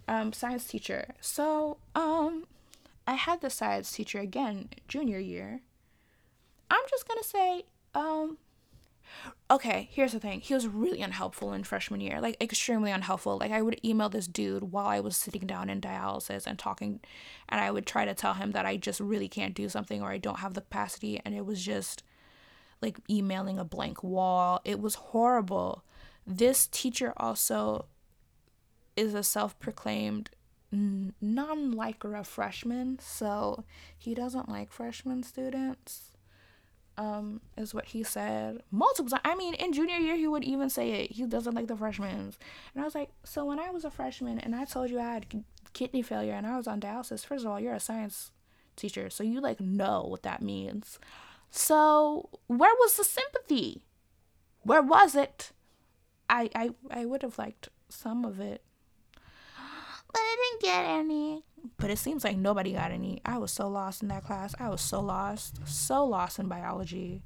Um, 0.08 0.34
science 0.34 0.66
teacher. 0.66 1.14
So, 1.22 1.78
um, 1.96 2.46
I 3.10 3.14
had 3.14 3.42
the 3.42 3.50
science 3.50 3.92
teacher 3.92 4.20
again 4.20 4.70
junior 4.88 5.18
year. 5.18 5.62
I'm 6.70 6.84
just 6.92 7.08
gonna 7.08 7.24
say, 7.24 7.64
um, 7.96 8.38
okay, 9.50 9.90
here's 9.92 10.12
the 10.12 10.20
thing. 10.20 10.42
He 10.42 10.54
was 10.54 10.68
really 10.68 11.02
unhelpful 11.02 11.52
in 11.52 11.64
freshman 11.64 12.02
year, 12.02 12.22
like 12.22 12.38
extremely 12.40 12.92
unhelpful. 12.92 13.40
Like 13.40 13.52
I 13.52 13.64
would 13.64 13.84
email 13.84 14.10
this 14.10 14.28
dude 14.28 14.72
while 14.72 14.86
I 14.86 15.00
was 15.00 15.18
sitting 15.18 15.48
down 15.48 15.72
in 15.72 15.82
dialysis 15.82 16.46
and 16.46 16.60
talking, 16.60 17.00
and 17.50 17.60
I 17.60 17.72
would 17.72 17.88
try 17.88 18.06
to 18.06 18.14
tell 18.14 18.36
him 18.36 18.52
that 18.52 18.68
I 18.68 18.78
just 18.78 19.00
really 19.00 19.28
can't 19.28 19.56
do 19.56 19.70
something 19.70 20.04
or 20.04 20.12
I 20.12 20.20
don't 20.20 20.42
have 20.42 20.54
the 20.54 20.62
capacity, 20.62 21.20
and 21.26 21.34
it 21.34 21.48
was 21.48 21.66
just 21.66 22.04
like 22.80 23.00
emailing 23.10 23.58
a 23.58 23.66
blank 23.66 24.04
wall. 24.04 24.62
It 24.64 24.80
was 24.80 24.94
horrible. 24.94 25.84
This 26.28 26.68
teacher 26.68 27.14
also 27.18 27.88
is 28.96 29.16
a 29.16 29.24
self 29.24 29.58
proclaimed 29.58 30.30
non 30.72 31.72
liker 31.72 32.16
of 32.16 32.28
freshmen, 32.28 33.00
so 33.00 33.64
he 33.98 34.14
doesn't 34.14 34.50
like 34.50 34.72
freshman 34.72 35.24
students. 35.24 36.12
Um, 36.98 37.40
is 37.56 37.74
what 37.74 37.86
he 37.86 38.04
said 38.04 38.62
multiple 38.72 39.10
times. 39.10 39.22
I 39.24 39.34
mean, 39.36 39.54
in 39.54 39.72
junior 39.72 39.96
year, 39.96 40.18
he 40.18 40.28
would 40.28 40.44
even 40.44 40.70
say 40.70 40.92
it. 40.92 41.14
He 41.14 41.26
doesn't 41.26 41.56
like 41.56 41.68
the 41.68 41.78
freshmen. 41.78 42.10
And 42.10 42.82
I 42.82 42.84
was 42.84 42.94
like, 42.94 43.10
so 43.24 43.46
when 43.46 43.58
I 43.58 43.70
was 43.70 43.86
a 43.86 43.90
freshman 43.90 44.38
and 44.38 44.54
I 44.54 44.66
told 44.66 44.90
you 44.90 45.00
I 45.00 45.14
had 45.14 45.44
kidney 45.72 46.02
failure 46.02 46.34
and 46.34 46.46
I 46.46 46.58
was 46.58 46.68
on 46.68 46.82
dialysis, 46.82 47.26
first 47.26 47.46
of 47.46 47.52
all, 47.52 47.60
you're 47.60 47.74
a 47.74 47.80
science 47.80 48.32
teacher, 48.76 49.10
so 49.10 49.24
you 49.24 49.40
like 49.40 49.60
know 49.60 50.06
what 50.10 50.24
that 50.24 50.42
means. 50.42 51.00
So 51.52 52.30
where 52.48 52.74
was 52.80 52.98
the 52.98 53.04
sympathy? 53.04 53.86
Where 54.64 54.82
was 54.82 55.16
it? 55.16 55.52
I 56.30 56.50
I 56.56 56.70
I 56.92 57.06
would 57.06 57.22
have 57.22 57.38
liked 57.38 57.70
some 57.90 58.26
of 58.26 58.40
it. 58.40 58.62
But 60.12 60.20
I 60.20 60.36
didn't 60.52 60.62
get 60.62 60.86
any. 60.86 61.44
But 61.78 61.90
it 61.90 61.98
seems 61.98 62.24
like 62.24 62.38
nobody 62.38 62.74
got 62.74 62.92
any. 62.92 63.22
I 63.26 63.38
was 63.38 63.52
so 63.52 63.68
lost 63.68 64.02
in 64.02 64.08
that 64.10 64.24
class. 64.24 64.56
I 64.60 64.70
was 64.70 64.82
so 64.82 65.00
lost. 65.00 65.60
So 65.66 66.06
lost 66.06 66.40
in 66.40 66.48
biology. 66.48 67.24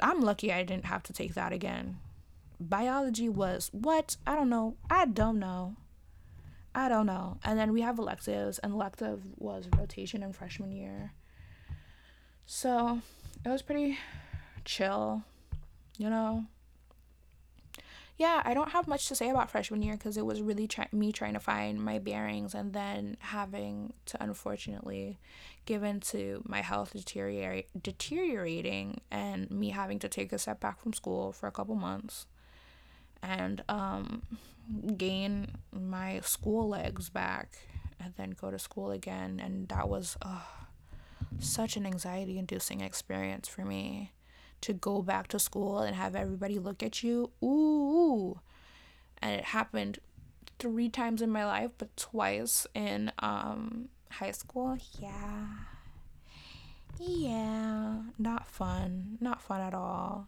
I'm 0.00 0.20
lucky 0.20 0.52
I 0.52 0.62
didn't 0.62 0.86
have 0.86 1.02
to 1.04 1.12
take 1.12 1.34
that 1.34 1.52
again. 1.52 1.98
Biology 2.58 3.28
was 3.28 3.70
what? 3.72 4.16
I 4.26 4.34
don't 4.34 4.48
know. 4.48 4.76
I 4.90 5.06
don't 5.06 5.38
know. 5.38 5.76
I 6.74 6.88
don't 6.88 7.06
know. 7.06 7.38
And 7.44 7.58
then 7.58 7.72
we 7.72 7.82
have 7.82 7.98
electives, 7.98 8.58
and 8.58 8.72
elective 8.72 9.20
was 9.36 9.68
rotation 9.76 10.22
in 10.22 10.32
freshman 10.32 10.72
year. 10.72 11.12
So 12.46 13.00
it 13.44 13.48
was 13.48 13.60
pretty 13.60 13.98
chill, 14.64 15.22
you 15.98 16.08
know 16.08 16.46
yeah, 18.18 18.42
I 18.44 18.54
don't 18.54 18.70
have 18.70 18.86
much 18.86 19.08
to 19.08 19.14
say 19.14 19.30
about 19.30 19.50
freshman 19.50 19.82
year 19.82 19.94
because 19.94 20.16
it 20.16 20.26
was 20.26 20.42
really 20.42 20.66
try- 20.66 20.88
me 20.92 21.12
trying 21.12 21.32
to 21.34 21.40
find 21.40 21.82
my 21.82 21.98
bearings 21.98 22.54
and 22.54 22.72
then 22.72 23.16
having 23.20 23.94
to 24.06 24.22
unfortunately 24.22 25.18
give 25.64 25.82
in 25.82 26.00
to 26.00 26.42
my 26.46 26.60
health 26.60 26.92
deteriorate 26.92 27.68
deteriorating 27.80 29.00
and 29.10 29.50
me 29.50 29.70
having 29.70 29.98
to 30.00 30.08
take 30.08 30.32
a 30.32 30.38
step 30.38 30.60
back 30.60 30.80
from 30.80 30.92
school 30.92 31.32
for 31.32 31.46
a 31.46 31.52
couple 31.52 31.74
months 31.74 32.26
and 33.22 33.62
um, 33.68 34.22
gain 34.96 35.48
my 35.72 36.20
school 36.20 36.68
legs 36.68 37.08
back 37.08 37.58
and 38.00 38.12
then 38.16 38.30
go 38.30 38.50
to 38.50 38.58
school 38.58 38.90
again. 38.90 39.40
And 39.42 39.68
that 39.68 39.88
was 39.88 40.16
uh, 40.22 40.40
such 41.38 41.76
an 41.76 41.86
anxiety 41.86 42.38
inducing 42.38 42.80
experience 42.80 43.48
for 43.48 43.64
me 43.64 44.12
to 44.62 44.72
go 44.72 45.02
back 45.02 45.28
to 45.28 45.38
school 45.38 45.78
and 45.78 45.94
have 45.94 46.16
everybody 46.16 46.58
look 46.58 46.82
at 46.82 47.02
you. 47.02 47.30
Ooh. 47.42 48.40
And 49.20 49.38
it 49.38 49.44
happened 49.44 49.98
three 50.58 50.88
times 50.88 51.22
in 51.22 51.30
my 51.30 51.44
life, 51.44 51.70
but 51.78 51.96
twice 51.96 52.66
in 52.74 53.12
um 53.18 53.88
high 54.10 54.32
school. 54.32 54.76
Yeah. 54.98 55.46
Yeah, 56.98 58.02
not 58.18 58.46
fun. 58.46 59.18
Not 59.20 59.42
fun 59.42 59.60
at 59.60 59.74
all. 59.74 60.26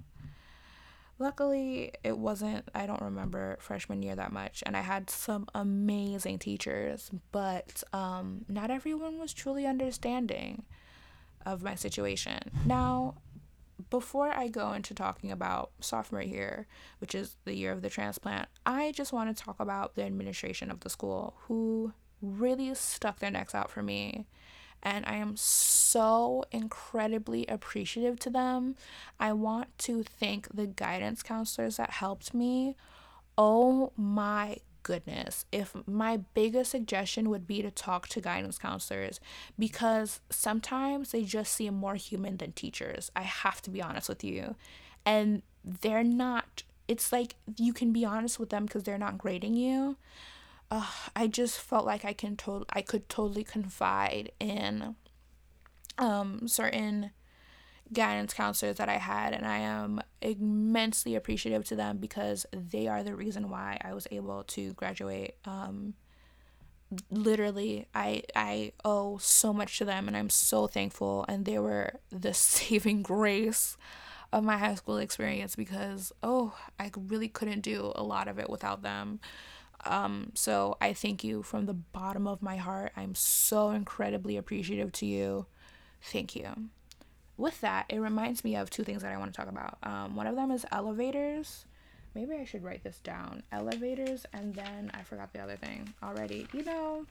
Luckily, 1.18 1.92
it 2.02 2.18
wasn't, 2.18 2.68
I 2.74 2.86
don't 2.86 3.00
remember 3.00 3.56
freshman 3.60 4.02
year 4.02 4.16
that 4.16 4.32
much, 4.32 4.64
and 4.66 4.76
I 4.76 4.80
had 4.80 5.08
some 5.08 5.46
amazing 5.54 6.40
teachers, 6.40 7.12
but 7.30 7.84
um, 7.92 8.44
not 8.48 8.72
everyone 8.72 9.20
was 9.20 9.32
truly 9.32 9.64
understanding 9.64 10.64
of 11.46 11.62
my 11.62 11.76
situation. 11.76 12.50
Now, 12.66 13.14
before 13.90 14.30
I 14.30 14.48
go 14.48 14.72
into 14.72 14.94
talking 14.94 15.30
about 15.30 15.70
sophomore 15.80 16.22
year, 16.22 16.66
which 16.98 17.14
is 17.14 17.36
the 17.44 17.54
year 17.54 17.72
of 17.72 17.82
the 17.82 17.90
transplant, 17.90 18.48
I 18.64 18.92
just 18.92 19.12
want 19.12 19.36
to 19.36 19.42
talk 19.44 19.60
about 19.60 19.94
the 19.94 20.04
administration 20.04 20.70
of 20.70 20.80
the 20.80 20.90
school 20.90 21.34
who 21.46 21.92
really 22.22 22.74
stuck 22.74 23.18
their 23.18 23.30
necks 23.30 23.54
out 23.54 23.70
for 23.70 23.82
me. 23.82 24.26
And 24.82 25.06
I 25.06 25.14
am 25.14 25.36
so 25.36 26.44
incredibly 26.50 27.46
appreciative 27.46 28.20
to 28.20 28.30
them. 28.30 28.76
I 29.18 29.32
want 29.32 29.76
to 29.78 30.02
thank 30.02 30.54
the 30.54 30.66
guidance 30.66 31.22
counselors 31.22 31.78
that 31.78 31.90
helped 31.90 32.34
me. 32.34 32.76
Oh 33.38 33.92
my 33.96 34.58
goodness, 34.84 35.44
if 35.50 35.74
my 35.86 36.18
biggest 36.34 36.70
suggestion 36.70 37.28
would 37.30 37.46
be 37.48 37.60
to 37.62 37.70
talk 37.72 38.06
to 38.10 38.20
guidance 38.20 38.58
counselors 38.58 39.18
because 39.58 40.20
sometimes 40.30 41.10
they 41.10 41.24
just 41.24 41.52
seem 41.52 41.74
more 41.74 41.96
human 41.96 42.36
than 42.36 42.52
teachers. 42.52 43.10
I 43.16 43.22
have 43.22 43.60
to 43.62 43.70
be 43.70 43.82
honest 43.82 44.08
with 44.08 44.22
you. 44.22 44.54
And 45.04 45.42
they're 45.64 46.04
not, 46.04 46.62
it's 46.86 47.10
like 47.12 47.34
you 47.58 47.72
can 47.72 47.92
be 47.92 48.04
honest 48.04 48.38
with 48.38 48.50
them 48.50 48.66
because 48.66 48.84
they're 48.84 48.98
not 48.98 49.18
grading 49.18 49.54
you. 49.56 49.96
uh, 50.70 50.86
I 51.16 51.26
just 51.26 51.58
felt 51.60 51.84
like 51.86 52.04
I 52.04 52.12
can 52.14 52.36
to- 52.38 52.66
I 52.70 52.82
could 52.82 53.08
totally 53.08 53.44
confide 53.44 54.32
in 54.40 54.96
um 55.98 56.48
certain 56.48 57.10
guidance 57.92 58.32
counselors 58.32 58.76
that 58.76 58.88
I 58.88 58.96
had, 58.96 59.32
and 59.34 59.46
I 59.46 59.58
am 59.58 60.00
immensely 60.20 61.14
appreciative 61.14 61.64
to 61.66 61.76
them 61.76 61.98
because 61.98 62.46
they 62.52 62.88
are 62.88 63.02
the 63.02 63.14
reason 63.14 63.50
why 63.50 63.78
I 63.82 63.94
was 63.94 64.06
able 64.10 64.44
to 64.44 64.72
graduate. 64.74 65.36
Um, 65.44 65.94
literally, 67.10 67.86
I 67.94 68.22
I 68.34 68.72
owe 68.84 69.18
so 69.18 69.52
much 69.52 69.78
to 69.78 69.84
them, 69.84 70.08
and 70.08 70.16
I'm 70.16 70.30
so 70.30 70.66
thankful. 70.66 71.24
And 71.28 71.44
they 71.44 71.58
were 71.58 72.00
the 72.10 72.34
saving 72.34 73.02
grace 73.02 73.76
of 74.32 74.42
my 74.42 74.58
high 74.58 74.74
school 74.74 74.98
experience 74.98 75.54
because 75.54 76.12
oh, 76.22 76.56
I 76.80 76.90
really 76.96 77.28
couldn't 77.28 77.60
do 77.60 77.92
a 77.94 78.02
lot 78.02 78.28
of 78.28 78.38
it 78.38 78.50
without 78.50 78.82
them. 78.82 79.20
Um, 79.86 80.32
so 80.34 80.78
I 80.80 80.94
thank 80.94 81.22
you 81.22 81.42
from 81.42 81.66
the 81.66 81.74
bottom 81.74 82.26
of 82.26 82.40
my 82.40 82.56
heart. 82.56 82.92
I'm 82.96 83.14
so 83.14 83.70
incredibly 83.70 84.36
appreciative 84.38 84.92
to 84.92 85.06
you. 85.06 85.46
Thank 86.00 86.34
you 86.34 86.70
with 87.36 87.60
that, 87.60 87.86
it 87.88 87.98
reminds 87.98 88.44
me 88.44 88.56
of 88.56 88.70
two 88.70 88.84
things 88.84 89.02
that 89.02 89.12
I 89.12 89.16
want 89.16 89.32
to 89.32 89.36
talk 89.36 89.48
about. 89.48 89.78
Um, 89.82 90.14
one 90.14 90.26
of 90.26 90.36
them 90.36 90.50
is 90.50 90.64
elevators. 90.70 91.64
Maybe 92.14 92.34
I 92.34 92.44
should 92.44 92.62
write 92.62 92.84
this 92.84 92.98
down. 92.98 93.42
Elevators, 93.50 94.24
and 94.32 94.54
then 94.54 94.90
I 94.94 95.02
forgot 95.02 95.32
the 95.32 95.40
other 95.40 95.56
thing 95.56 95.92
already. 96.02 96.46
You 96.52 96.62
know, 96.62 97.06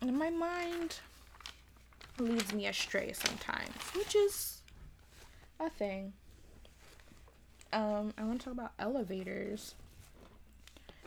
my 0.00 0.30
mind 0.30 1.00
leads 2.18 2.52
me 2.52 2.66
astray 2.66 3.12
sometimes, 3.12 3.74
which 3.94 4.14
is 4.14 4.62
a 5.58 5.68
thing. 5.68 6.12
Um, 7.72 8.14
I 8.16 8.22
want 8.22 8.40
to 8.40 8.44
talk 8.44 8.54
about 8.54 8.72
elevators. 8.78 9.74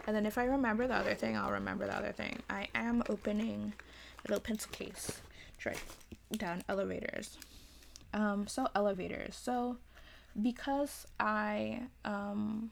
And 0.05 0.15
then 0.15 0.25
if 0.25 0.37
I 0.37 0.45
remember 0.45 0.85
the 0.87 0.95
other 0.95 1.15
thing, 1.15 1.37
I'll 1.37 1.51
remember 1.51 1.85
the 1.85 1.95
other 1.95 2.11
thing. 2.11 2.39
I 2.49 2.67
am 2.75 3.03
opening 3.09 3.73
a 4.19 4.29
little 4.29 4.41
pencil 4.41 4.71
case. 4.71 5.21
Try 5.57 5.73
down 6.31 6.63
elevators. 6.69 7.37
Um, 8.13 8.47
so 8.47 8.67
elevators. 8.75 9.35
So 9.35 9.77
because 10.41 11.05
I 11.19 11.83
um 12.05 12.71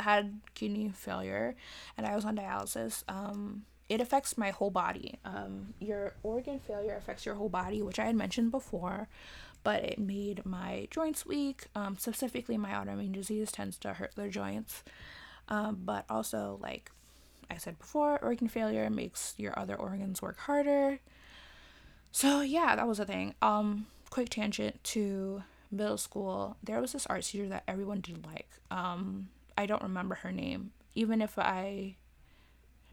had 0.00 0.40
kidney 0.54 0.90
failure 0.94 1.54
and 1.96 2.06
I 2.06 2.14
was 2.14 2.24
on 2.24 2.36
dialysis, 2.36 3.04
um, 3.08 3.64
it 3.88 4.00
affects 4.00 4.36
my 4.36 4.50
whole 4.50 4.70
body. 4.70 5.18
Um, 5.24 5.74
your 5.78 6.14
organ 6.22 6.58
failure 6.58 6.96
affects 6.96 7.24
your 7.24 7.36
whole 7.36 7.48
body, 7.48 7.82
which 7.82 7.98
I 7.98 8.06
had 8.06 8.16
mentioned 8.16 8.50
before, 8.50 9.08
but 9.62 9.82
it 9.84 9.98
made 9.98 10.44
my 10.44 10.88
joints 10.90 11.24
weak. 11.24 11.66
Um, 11.74 11.96
specifically, 11.98 12.58
my 12.58 12.70
autoimmune 12.70 13.12
disease 13.12 13.50
tends 13.50 13.78
to 13.78 13.94
hurt 13.94 14.14
their 14.14 14.28
joints, 14.28 14.82
um, 15.48 15.78
but 15.84 16.04
also, 16.10 16.58
like 16.60 16.90
I 17.50 17.56
said 17.56 17.78
before, 17.78 18.18
organ 18.22 18.48
failure 18.48 18.90
makes 18.90 19.34
your 19.38 19.58
other 19.58 19.74
organs 19.74 20.20
work 20.20 20.38
harder. 20.40 21.00
So 22.18 22.40
yeah, 22.40 22.74
that 22.74 22.88
was 22.88 22.98
a 22.98 23.04
thing. 23.04 23.36
Um, 23.42 23.86
quick 24.10 24.28
tangent 24.28 24.82
to 24.82 25.44
middle 25.70 25.96
school. 25.96 26.56
There 26.64 26.80
was 26.80 26.90
this 26.90 27.06
art 27.06 27.22
teacher 27.22 27.48
that 27.48 27.62
everyone 27.68 28.00
did 28.00 28.26
like. 28.26 28.50
Um, 28.72 29.28
I 29.56 29.66
don't 29.66 29.84
remember 29.84 30.16
her 30.16 30.32
name. 30.32 30.72
Even 30.96 31.22
if 31.22 31.38
I, 31.38 31.94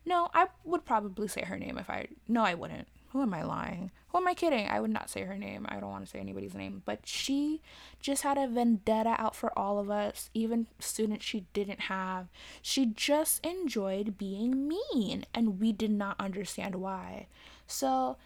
no, 0.06 0.30
I 0.36 0.50
would 0.64 0.86
probably 0.86 1.28
say 1.28 1.42
her 1.42 1.58
name 1.58 1.80
if 1.80 1.90
I. 1.90 2.10
No, 2.28 2.44
I 2.44 2.54
wouldn't. 2.54 2.88
Who 3.14 3.24
am 3.24 3.34
I 3.34 3.42
lying? 3.42 3.90
Who 4.10 4.20
am 4.20 4.28
I 4.28 4.36
kidding? 4.36 4.68
I 4.68 4.80
would 4.80 4.92
not 4.92 5.10
say 5.10 5.22
her 5.24 5.40
name. 5.40 5.66
I 5.70 5.80
don't 5.80 5.90
want 5.90 6.06
to 6.06 6.12
say 6.12 6.20
anybody's 6.20 6.54
name. 6.54 6.84
But 6.86 7.08
she 7.08 7.64
just 8.00 8.22
had 8.22 8.38
a 8.38 8.48
vendetta 8.48 9.16
out 9.18 9.36
for 9.36 9.58
all 9.58 9.80
of 9.80 9.90
us, 9.90 10.30
even 10.36 10.68
students 10.78 11.26
she 11.26 11.48
didn't 11.52 11.80
have. 11.80 12.28
She 12.62 12.86
just 12.86 13.44
enjoyed 13.44 14.20
being 14.20 14.68
mean, 14.68 15.26
and 15.34 15.60
we 15.60 15.72
did 15.72 15.90
not 15.90 16.16
understand 16.20 16.76
why. 16.76 17.26
So 17.66 18.18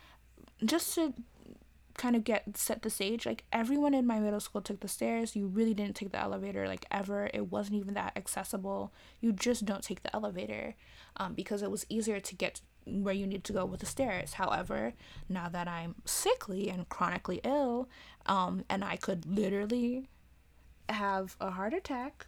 just 0.64 0.96
to 0.96 1.14
kind 1.96 2.16
of 2.16 2.24
get 2.24 2.56
set 2.56 2.82
the 2.82 2.90
stage 2.90 3.26
like 3.26 3.44
everyone 3.52 3.94
in 3.94 4.08
my 4.08 4.20
middle 4.20 4.40
school 4.40 4.62
took 4.62 4.80
the 4.80 4.88
stairs. 4.88 5.36
You 5.36 5.48
really 5.48 5.74
didn't 5.74 5.96
take 5.96 6.12
the 6.12 6.20
elevator 6.20 6.68
like 6.68 6.86
ever. 6.92 7.30
It 7.34 7.52
wasn't 7.52 7.78
even 7.78 7.94
that 7.96 8.14
accessible. 8.16 8.94
You 9.20 9.34
just 9.34 9.66
don't 9.66 9.84
take 9.84 10.04
the 10.04 10.16
elevator 10.16 10.76
um, 11.18 11.34
because 11.34 11.62
it 11.62 11.72
was 11.72 11.86
easier 11.90 12.20
to 12.20 12.36
get 12.36 12.62
where 12.86 13.14
you 13.14 13.28
need 13.28 13.44
to 13.44 13.54
go 13.54 13.66
with 13.66 13.82
the 13.82 13.86
stairs. 13.86 14.34
However 14.34 14.94
now 15.30 15.48
that 15.48 15.68
i'm 15.68 15.96
sickly 16.06 16.70
and 16.70 16.90
chronically 16.90 17.40
ill 17.44 17.88
um, 18.26 18.64
and 18.70 18.84
i 18.84 18.96
could 18.96 19.26
literally 19.26 20.10
have 20.90 21.36
a 21.40 21.52
heart 21.52 21.74
attack 21.74 22.26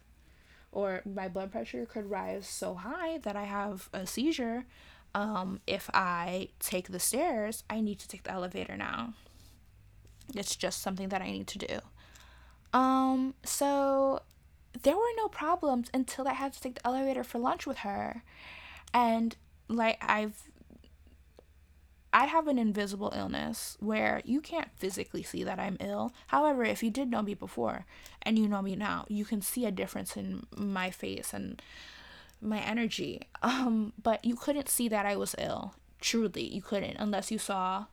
or 0.70 1.02
my 1.04 1.28
blood 1.28 1.50
pressure 1.50 1.84
could 1.84 2.08
rise 2.08 2.46
so 2.46 2.74
high 2.74 3.18
that 3.18 3.36
i 3.36 3.44
have 3.44 3.88
a 3.92 4.06
seizure 4.06 4.64
um, 5.14 5.60
if 5.66 5.90
I 5.92 6.48
take 6.58 6.88
the 6.88 7.00
stairs, 7.00 7.64
I 7.68 7.80
need 7.80 7.98
to 8.00 8.08
take 8.08 8.22
the 8.24 8.32
elevator 8.32 8.76
now. 8.76 9.14
It's 10.34 10.56
just 10.56 10.82
something 10.82 11.08
that 11.10 11.20
I 11.20 11.30
need 11.30 11.46
to 11.48 11.58
do. 11.58 11.78
Um, 12.72 13.34
so 13.44 14.22
there 14.82 14.96
were 14.96 15.02
no 15.16 15.28
problems 15.28 15.90
until 15.92 16.26
I 16.26 16.32
had 16.32 16.52
to 16.54 16.60
take 16.60 16.76
the 16.76 16.86
elevator 16.86 17.24
for 17.24 17.38
lunch 17.38 17.66
with 17.66 17.78
her. 17.78 18.22
And 18.94 19.36
like 19.68 19.98
I've 20.00 20.48
I 22.14 22.26
have 22.26 22.46
an 22.46 22.58
invisible 22.58 23.10
illness 23.16 23.78
where 23.80 24.20
you 24.26 24.42
can't 24.42 24.68
physically 24.76 25.22
see 25.22 25.44
that 25.44 25.58
I'm 25.58 25.78
ill. 25.80 26.12
However, 26.26 26.62
if 26.62 26.82
you 26.82 26.90
did 26.90 27.10
know 27.10 27.22
me 27.22 27.32
before 27.32 27.86
and 28.20 28.38
you 28.38 28.48
know 28.48 28.60
me 28.60 28.76
now, 28.76 29.06
you 29.08 29.24
can 29.24 29.40
see 29.40 29.64
a 29.64 29.70
difference 29.70 30.14
in 30.14 30.44
my 30.54 30.90
face 30.90 31.32
and 31.32 31.62
my 32.42 32.58
energy. 32.58 33.22
Um, 33.42 33.92
but 34.02 34.24
you 34.24 34.36
couldn't 34.36 34.68
see 34.68 34.88
that 34.88 35.06
I 35.06 35.16
was 35.16 35.34
ill. 35.38 35.74
Truly, 36.00 36.42
you 36.42 36.62
couldn't 36.62 36.96
unless 36.98 37.30
you 37.30 37.38
saw 37.38 37.86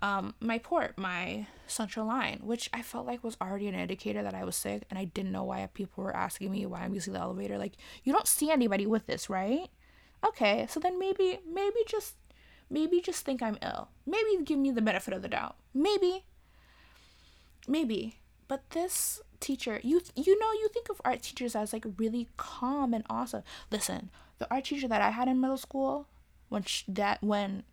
um, 0.00 0.34
my 0.40 0.58
port, 0.58 0.98
my 0.98 1.46
central 1.66 2.06
line, 2.06 2.40
which 2.42 2.68
I 2.72 2.82
felt 2.82 3.06
like 3.06 3.22
was 3.22 3.36
already 3.40 3.68
an 3.68 3.74
indicator 3.74 4.22
that 4.22 4.34
I 4.34 4.44
was 4.44 4.56
sick, 4.56 4.82
and 4.90 4.98
I 4.98 5.04
didn't 5.04 5.32
know 5.32 5.44
why 5.44 5.66
people 5.72 6.04
were 6.04 6.14
asking 6.14 6.50
me 6.50 6.66
why 6.66 6.80
I'm 6.80 6.94
using 6.94 7.14
the 7.14 7.20
elevator. 7.20 7.56
Like, 7.56 7.74
you 8.02 8.12
don't 8.12 8.26
see 8.26 8.50
anybody 8.50 8.86
with 8.86 9.06
this, 9.06 9.30
right? 9.30 9.68
Okay, 10.26 10.66
so 10.68 10.80
then 10.80 10.98
maybe, 10.98 11.38
maybe 11.50 11.76
just, 11.86 12.16
maybe 12.68 13.00
just 13.00 13.24
think 13.24 13.42
I'm 13.42 13.58
ill. 13.62 13.88
Maybe 14.04 14.42
give 14.44 14.58
me 14.58 14.72
the 14.72 14.82
benefit 14.82 15.14
of 15.14 15.22
the 15.22 15.28
doubt. 15.28 15.56
Maybe, 15.72 16.24
maybe. 17.68 18.18
But 18.48 18.68
this 18.70 19.22
teacher, 19.44 19.78
you 19.82 20.00
you 20.16 20.38
know, 20.40 20.52
you 20.52 20.68
think 20.72 20.88
of 20.88 21.00
art 21.04 21.22
teachers 21.22 21.54
as 21.54 21.72
like 21.72 21.84
really 21.98 22.28
calm 22.36 22.94
and 22.94 23.04
awesome. 23.10 23.42
Listen, 23.70 24.10
the 24.38 24.50
art 24.50 24.64
teacher 24.64 24.88
that 24.88 25.02
I 25.02 25.10
had 25.10 25.28
in 25.28 25.40
middle 25.40 25.58
school, 25.58 26.08
when 26.48 26.64
that 26.88 27.22
when 27.22 27.64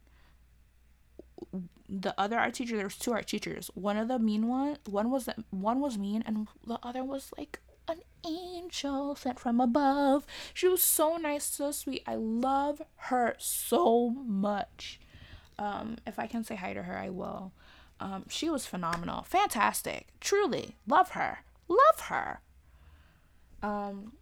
the 1.87 2.13
other 2.17 2.37
art 2.37 2.53
teacher, 2.53 2.75
there 2.75 2.85
was 2.85 2.97
two 2.97 3.13
art 3.13 3.27
teachers. 3.27 3.71
One 3.73 3.97
of 3.97 4.07
the 4.09 4.19
mean 4.19 4.47
one, 4.47 4.77
one 4.85 5.09
was 5.09 5.29
one 5.49 5.79
was 5.79 5.97
mean, 5.97 6.23
and 6.25 6.47
the 6.67 6.79
other 6.83 7.03
was 7.03 7.31
like 7.37 7.59
an 7.87 8.01
angel 8.27 9.15
sent 9.15 9.39
from 9.39 9.61
above. 9.61 10.25
She 10.53 10.67
was 10.67 10.83
so 10.83 11.17
nice, 11.17 11.45
so 11.45 11.71
sweet. 11.71 12.03
I 12.05 12.15
love 12.15 12.81
her 12.95 13.35
so 13.39 14.09
much. 14.09 14.99
Um, 15.57 15.97
if 16.05 16.19
I 16.19 16.27
can 16.27 16.43
say 16.43 16.55
hi 16.55 16.73
to 16.73 16.83
her, 16.83 16.97
I 16.97 17.09
will. 17.09 17.53
Um, 17.99 18.25
she 18.29 18.49
was 18.49 18.65
phenomenal, 18.65 19.21
fantastic, 19.21 20.07
truly 20.19 20.75
love 20.87 21.09
her 21.11 21.39
love 21.71 21.99
her. 22.07 22.41
Um, 23.63 24.13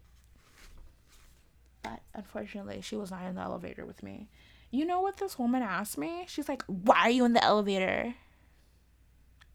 but 1.82 2.00
unfortunately, 2.14 2.80
she 2.82 2.96
was 2.96 3.10
not 3.10 3.24
in 3.24 3.34
the 3.34 3.42
elevator 3.42 3.86
with 3.86 4.02
me. 4.02 4.28
You 4.70 4.84
know 4.84 5.00
what 5.00 5.16
this 5.16 5.38
woman 5.38 5.62
asked 5.62 5.98
me? 5.98 6.24
She's 6.28 6.48
like, 6.48 6.62
"Why 6.66 7.00
are 7.00 7.10
you 7.10 7.24
in 7.24 7.32
the 7.32 7.44
elevator?" 7.44 8.14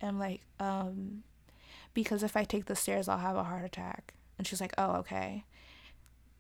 And 0.02 0.10
I'm 0.10 0.20
like, 0.20 0.42
um, 0.60 1.24
because 1.94 2.24
if 2.24 2.36
I 2.36 2.44
take 2.44 2.66
the 2.66 2.76
stairs, 2.76 3.08
I'll 3.08 3.20
have 3.20 3.38
a 3.38 3.44
heart 3.44 3.64
attack. 3.64 4.14
And 4.38 4.46
she's 4.46 4.60
like, 4.60 4.74
"Oh, 4.78 4.96
okay." 4.98 5.46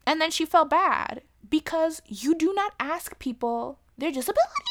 And 0.06 0.20
then 0.20 0.32
she 0.32 0.46
felt 0.46 0.70
bad 0.70 1.22
because 1.50 2.02
you 2.06 2.36
do 2.36 2.54
not 2.54 2.74
ask 2.80 3.18
people 3.20 3.80
their 3.98 4.12
disabilities 4.12 4.65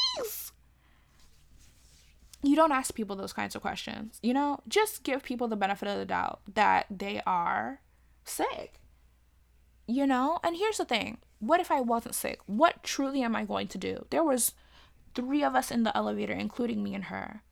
you 2.48 2.56
don't 2.56 2.72
ask 2.72 2.94
people 2.94 3.16
those 3.16 3.32
kinds 3.32 3.54
of 3.54 3.62
questions. 3.62 4.18
You 4.22 4.34
know, 4.34 4.60
just 4.68 5.02
give 5.02 5.22
people 5.22 5.48
the 5.48 5.56
benefit 5.56 5.88
of 5.88 5.98
the 5.98 6.04
doubt 6.04 6.40
that 6.54 6.86
they 6.90 7.20
are 7.26 7.80
sick. 8.24 8.80
You 9.86 10.06
know, 10.06 10.38
and 10.42 10.56
here's 10.56 10.78
the 10.78 10.84
thing. 10.84 11.18
What 11.38 11.60
if 11.60 11.70
I 11.70 11.80
wasn't 11.80 12.14
sick? 12.14 12.40
What 12.46 12.82
truly 12.82 13.22
am 13.22 13.36
I 13.36 13.44
going 13.44 13.68
to 13.68 13.78
do? 13.78 14.06
There 14.10 14.24
was 14.24 14.52
three 15.14 15.44
of 15.44 15.54
us 15.54 15.70
in 15.70 15.82
the 15.82 15.96
elevator 15.96 16.32
including 16.32 16.82
me 16.82 16.94
and 16.94 17.04
her. 17.04 17.42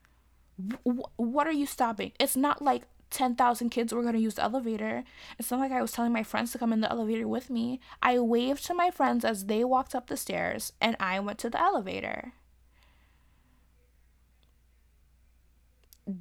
W- 0.84 1.04
what 1.16 1.46
are 1.46 1.52
you 1.52 1.66
stopping? 1.66 2.12
It's 2.18 2.36
not 2.36 2.62
like 2.62 2.84
10,000 3.10 3.68
kids 3.68 3.92
were 3.92 4.02
going 4.02 4.14
to 4.14 4.20
use 4.20 4.34
the 4.34 4.42
elevator. 4.42 5.04
It's 5.38 5.50
not 5.50 5.60
like 5.60 5.72
I 5.72 5.82
was 5.82 5.92
telling 5.92 6.12
my 6.12 6.22
friends 6.22 6.52
to 6.52 6.58
come 6.58 6.72
in 6.72 6.80
the 6.80 6.90
elevator 6.90 7.28
with 7.28 7.50
me. 7.50 7.80
I 8.02 8.18
waved 8.18 8.64
to 8.66 8.74
my 8.74 8.90
friends 8.90 9.24
as 9.24 9.46
they 9.46 9.64
walked 9.64 9.94
up 9.94 10.06
the 10.06 10.16
stairs 10.16 10.72
and 10.80 10.96
I 10.98 11.20
went 11.20 11.38
to 11.40 11.50
the 11.50 11.60
elevator. 11.60 12.32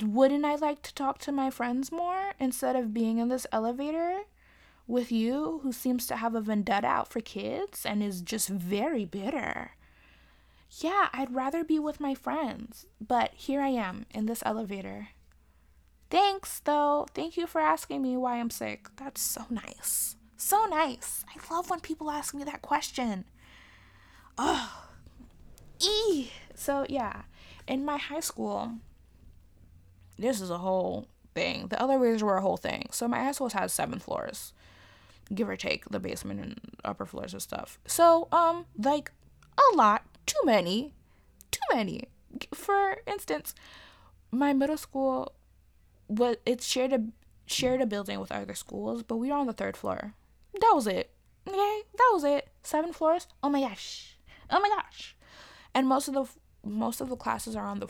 Wouldn't 0.03 0.45
I 0.45 0.55
like 0.55 0.81
to 0.83 0.93
talk 0.93 1.19
to 1.19 1.31
my 1.31 1.49
friends 1.49 1.91
more 1.91 2.33
instead 2.39 2.75
of 2.75 2.93
being 2.93 3.17
in 3.17 3.29
this 3.29 3.47
elevator 3.51 4.21
with 4.87 5.11
you 5.11 5.59
who 5.63 5.71
seems 5.71 6.05
to 6.07 6.17
have 6.17 6.35
a 6.35 6.41
vendetta 6.41 6.87
out 6.87 7.09
for 7.11 7.21
kids 7.21 7.85
and 7.85 8.03
is 8.03 8.21
just 8.21 8.49
very 8.49 9.05
bitter. 9.05 9.71
Yeah, 10.79 11.09
I'd 11.13 11.33
rather 11.33 11.63
be 11.63 11.79
with 11.79 11.99
my 11.99 12.15
friends, 12.15 12.85
but 12.99 13.31
here 13.33 13.61
I 13.61 13.69
am 13.69 14.05
in 14.11 14.25
this 14.25 14.43
elevator. 14.45 15.09
Thanks, 16.09 16.59
though. 16.59 17.07
Thank 17.13 17.37
you 17.37 17.47
for 17.47 17.61
asking 17.61 18.01
me 18.01 18.17
why 18.17 18.39
I'm 18.39 18.49
sick. 18.49 18.87
That's 18.97 19.21
so 19.21 19.45
nice. 19.49 20.15
So 20.37 20.65
nice. 20.65 21.23
I 21.29 21.53
love 21.53 21.69
when 21.69 21.79
people 21.79 22.11
ask 22.11 22.33
me 22.33 22.43
that 22.43 22.61
question. 22.61 23.25
Oh, 24.37 24.87
e. 25.79 26.31
So 26.55 26.85
yeah, 26.89 27.23
in 27.67 27.85
my 27.85 27.97
high 27.97 28.19
school, 28.19 28.73
this 30.21 30.41
is 30.41 30.49
a 30.49 30.57
whole 30.57 31.07
thing. 31.33 31.67
The 31.67 31.81
elevators 31.81 32.23
were 32.23 32.37
a 32.37 32.41
whole 32.41 32.57
thing. 32.57 32.89
So 32.91 33.07
my 33.07 33.31
school 33.31 33.49
has 33.49 33.73
seven 33.73 33.99
floors, 33.99 34.53
give 35.33 35.49
or 35.49 35.55
take 35.55 35.89
the 35.89 35.99
basement 35.99 36.39
and 36.39 36.59
upper 36.83 37.05
floors 37.05 37.33
and 37.33 37.41
stuff. 37.41 37.79
So 37.85 38.27
um, 38.31 38.65
like 38.77 39.11
a 39.57 39.75
lot, 39.75 40.03
too 40.25 40.39
many, 40.45 40.93
too 41.51 41.59
many. 41.73 42.07
For 42.53 42.97
instance, 43.07 43.53
my 44.31 44.53
middle 44.53 44.77
school 44.77 45.33
was 46.07 46.37
it 46.45 46.61
shared 46.61 46.93
a 46.93 47.03
shared 47.45 47.81
a 47.81 47.85
building 47.85 48.19
with 48.19 48.31
other 48.31 48.55
schools, 48.55 49.03
but 49.03 49.17
we 49.17 49.29
were 49.29 49.37
on 49.37 49.47
the 49.47 49.53
third 49.53 49.75
floor. 49.75 50.13
That 50.53 50.71
was 50.73 50.87
it. 50.87 51.11
Okay, 51.47 51.81
that 51.97 52.09
was 52.13 52.23
it. 52.23 52.49
Seven 52.63 52.93
floors. 52.93 53.27
Oh 53.41 53.49
my 53.49 53.61
gosh. 53.61 54.17
Oh 54.49 54.59
my 54.59 54.69
gosh. 54.69 55.15
And 55.73 55.87
most 55.87 56.07
of 56.07 56.13
the 56.13 56.25
most 56.63 57.01
of 57.01 57.09
the 57.09 57.15
classes 57.15 57.55
are 57.55 57.65
on 57.65 57.79
the 57.79 57.87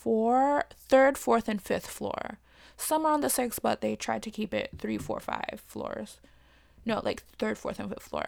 four, 0.00 0.64
third, 0.74 1.18
fourth, 1.18 1.48
and 1.48 1.60
fifth 1.60 1.86
floor. 1.86 2.38
Some 2.76 3.04
are 3.04 3.12
on 3.12 3.20
the 3.20 3.28
sixth, 3.28 3.60
but 3.62 3.82
they 3.82 3.94
tried 3.94 4.22
to 4.22 4.30
keep 4.30 4.54
it 4.54 4.70
three, 4.78 4.96
four, 4.96 5.20
five 5.20 5.62
floors. 5.66 6.18
No, 6.86 7.00
like 7.04 7.22
third, 7.38 7.58
fourth, 7.58 7.78
and 7.78 7.90
fifth 7.90 8.04
floor. 8.04 8.26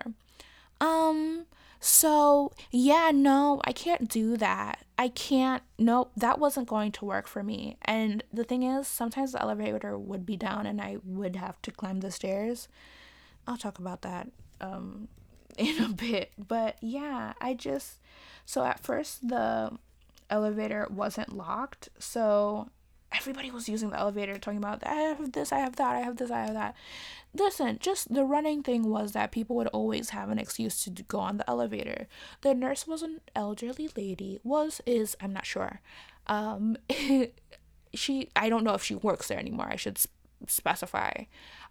Um, 0.81 1.47
so 1.81 2.53
yeah, 2.71 3.11
no, 3.15 3.61
I 3.65 3.73
can't 3.73 4.09
do 4.09 4.37
that. 4.37 4.85
I 4.99 5.09
can't, 5.09 5.63
nope, 5.79 6.13
that 6.17 6.39
wasn't 6.39 6.69
going 6.69 6.93
to 6.93 7.05
work 7.05 7.27
for 7.27 7.43
me. 7.43 7.79
And 7.83 8.23
the 8.33 8.45
thing 8.45 8.63
is, 8.63 8.87
sometimes 8.87 9.33
the 9.33 9.41
elevator 9.41 9.97
would 9.99 10.27
be 10.27 10.37
down 10.37 10.67
and 10.67 10.81
I 10.81 10.99
would 11.05 11.37
have 11.37 11.61
to 11.63 11.71
climb 11.71 12.01
the 12.01 12.11
stairs. 12.11 12.69
I'll 13.47 13.57
talk 13.57 13.79
about 13.79 14.03
that 14.03 14.29
um 14.61 15.09
in 15.59 15.83
a 15.83 15.89
bit. 15.89 16.33
But 16.37 16.77
yeah, 16.83 17.33
I 17.41 17.55
just 17.55 18.01
so 18.45 18.65
at 18.65 18.81
first 18.81 19.29
the 19.29 19.73
elevator 20.33 20.89
wasn't 20.91 21.37
locked, 21.37 21.91
so 21.99 22.71
everybody 23.15 23.51
was 23.51 23.69
using 23.69 23.91
the 23.91 23.99
elevator 23.99 24.39
talking 24.39 24.59
about 24.59 24.85
I 24.87 24.95
have 24.95 25.33
this, 25.33 25.53
I 25.53 25.59
have 25.59 25.77
that, 25.77 25.97
I 25.97 26.01
have 26.01 26.17
this, 26.17 26.31
I 26.31 26.47
have 26.47 26.55
that. 26.55 26.75
Listen, 27.35 27.79
just 27.81 28.13
the 28.13 28.25
running 28.25 28.63
thing 28.63 28.89
was 28.89 29.13
that 29.13 29.33
people 29.33 29.57
would 29.57 29.69
always 29.69 30.11
have 30.11 30.31
an 30.31 30.39
excuse 30.39 30.85
to 30.85 30.91
go 31.03 31.19
on 31.19 31.37
the 31.37 31.49
elevator. 31.49 32.07
The 32.43 32.55
nurse 32.55 32.87
was 32.87 33.03
an 33.03 33.21
elderly 33.35 33.91
lady, 33.97 34.41
was 34.43 34.81
is 34.87 35.17
I'm 35.21 35.33
not 35.33 35.47
sure. 35.47 35.81
Um 36.27 36.77
she 37.95 38.29
I 38.35 38.49
don't 38.49 38.65
know 38.65 38.75
if 38.75 38.83
she 38.83 38.95
works 38.95 39.29
there 39.29 39.39
anymore. 39.39 39.69
I 39.71 39.77
should 39.77 39.99
specify. 40.47 41.25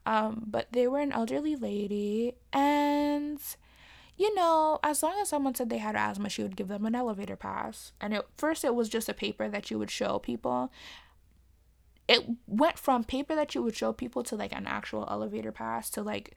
Um 0.06 0.46
but 0.48 0.72
they 0.72 0.88
were 0.88 1.00
an 1.00 1.12
elderly 1.12 1.56
lady 1.56 2.36
and 2.54 3.40
you 4.22 4.36
know, 4.36 4.78
as 4.84 5.02
long 5.02 5.16
as 5.20 5.30
someone 5.30 5.56
said 5.56 5.72
they 5.72 5.80
had 5.80 5.96
asthma, 5.96 6.30
she 6.30 6.44
would 6.44 6.56
give 6.56 6.68
them 6.68 6.86
an 6.86 6.94
elevator 6.94 7.36
pass. 7.36 7.92
And 8.00 8.14
at 8.14 8.28
first, 8.38 8.64
it 8.64 8.76
was 8.76 8.88
just 8.88 9.10
a 9.10 9.16
paper 9.16 9.50
that 9.50 9.72
you 9.72 9.80
would 9.80 9.90
show 9.90 10.20
people. 10.20 10.72
It 12.08 12.24
went 12.46 12.78
from 12.78 13.04
paper 13.04 13.34
that 13.34 13.56
you 13.56 13.64
would 13.64 13.76
show 13.76 13.92
people 13.92 14.22
to 14.26 14.36
like 14.36 14.52
an 14.52 14.68
actual 14.68 15.08
elevator 15.10 15.52
pass 15.52 15.90
to 15.92 16.04
like, 16.04 16.36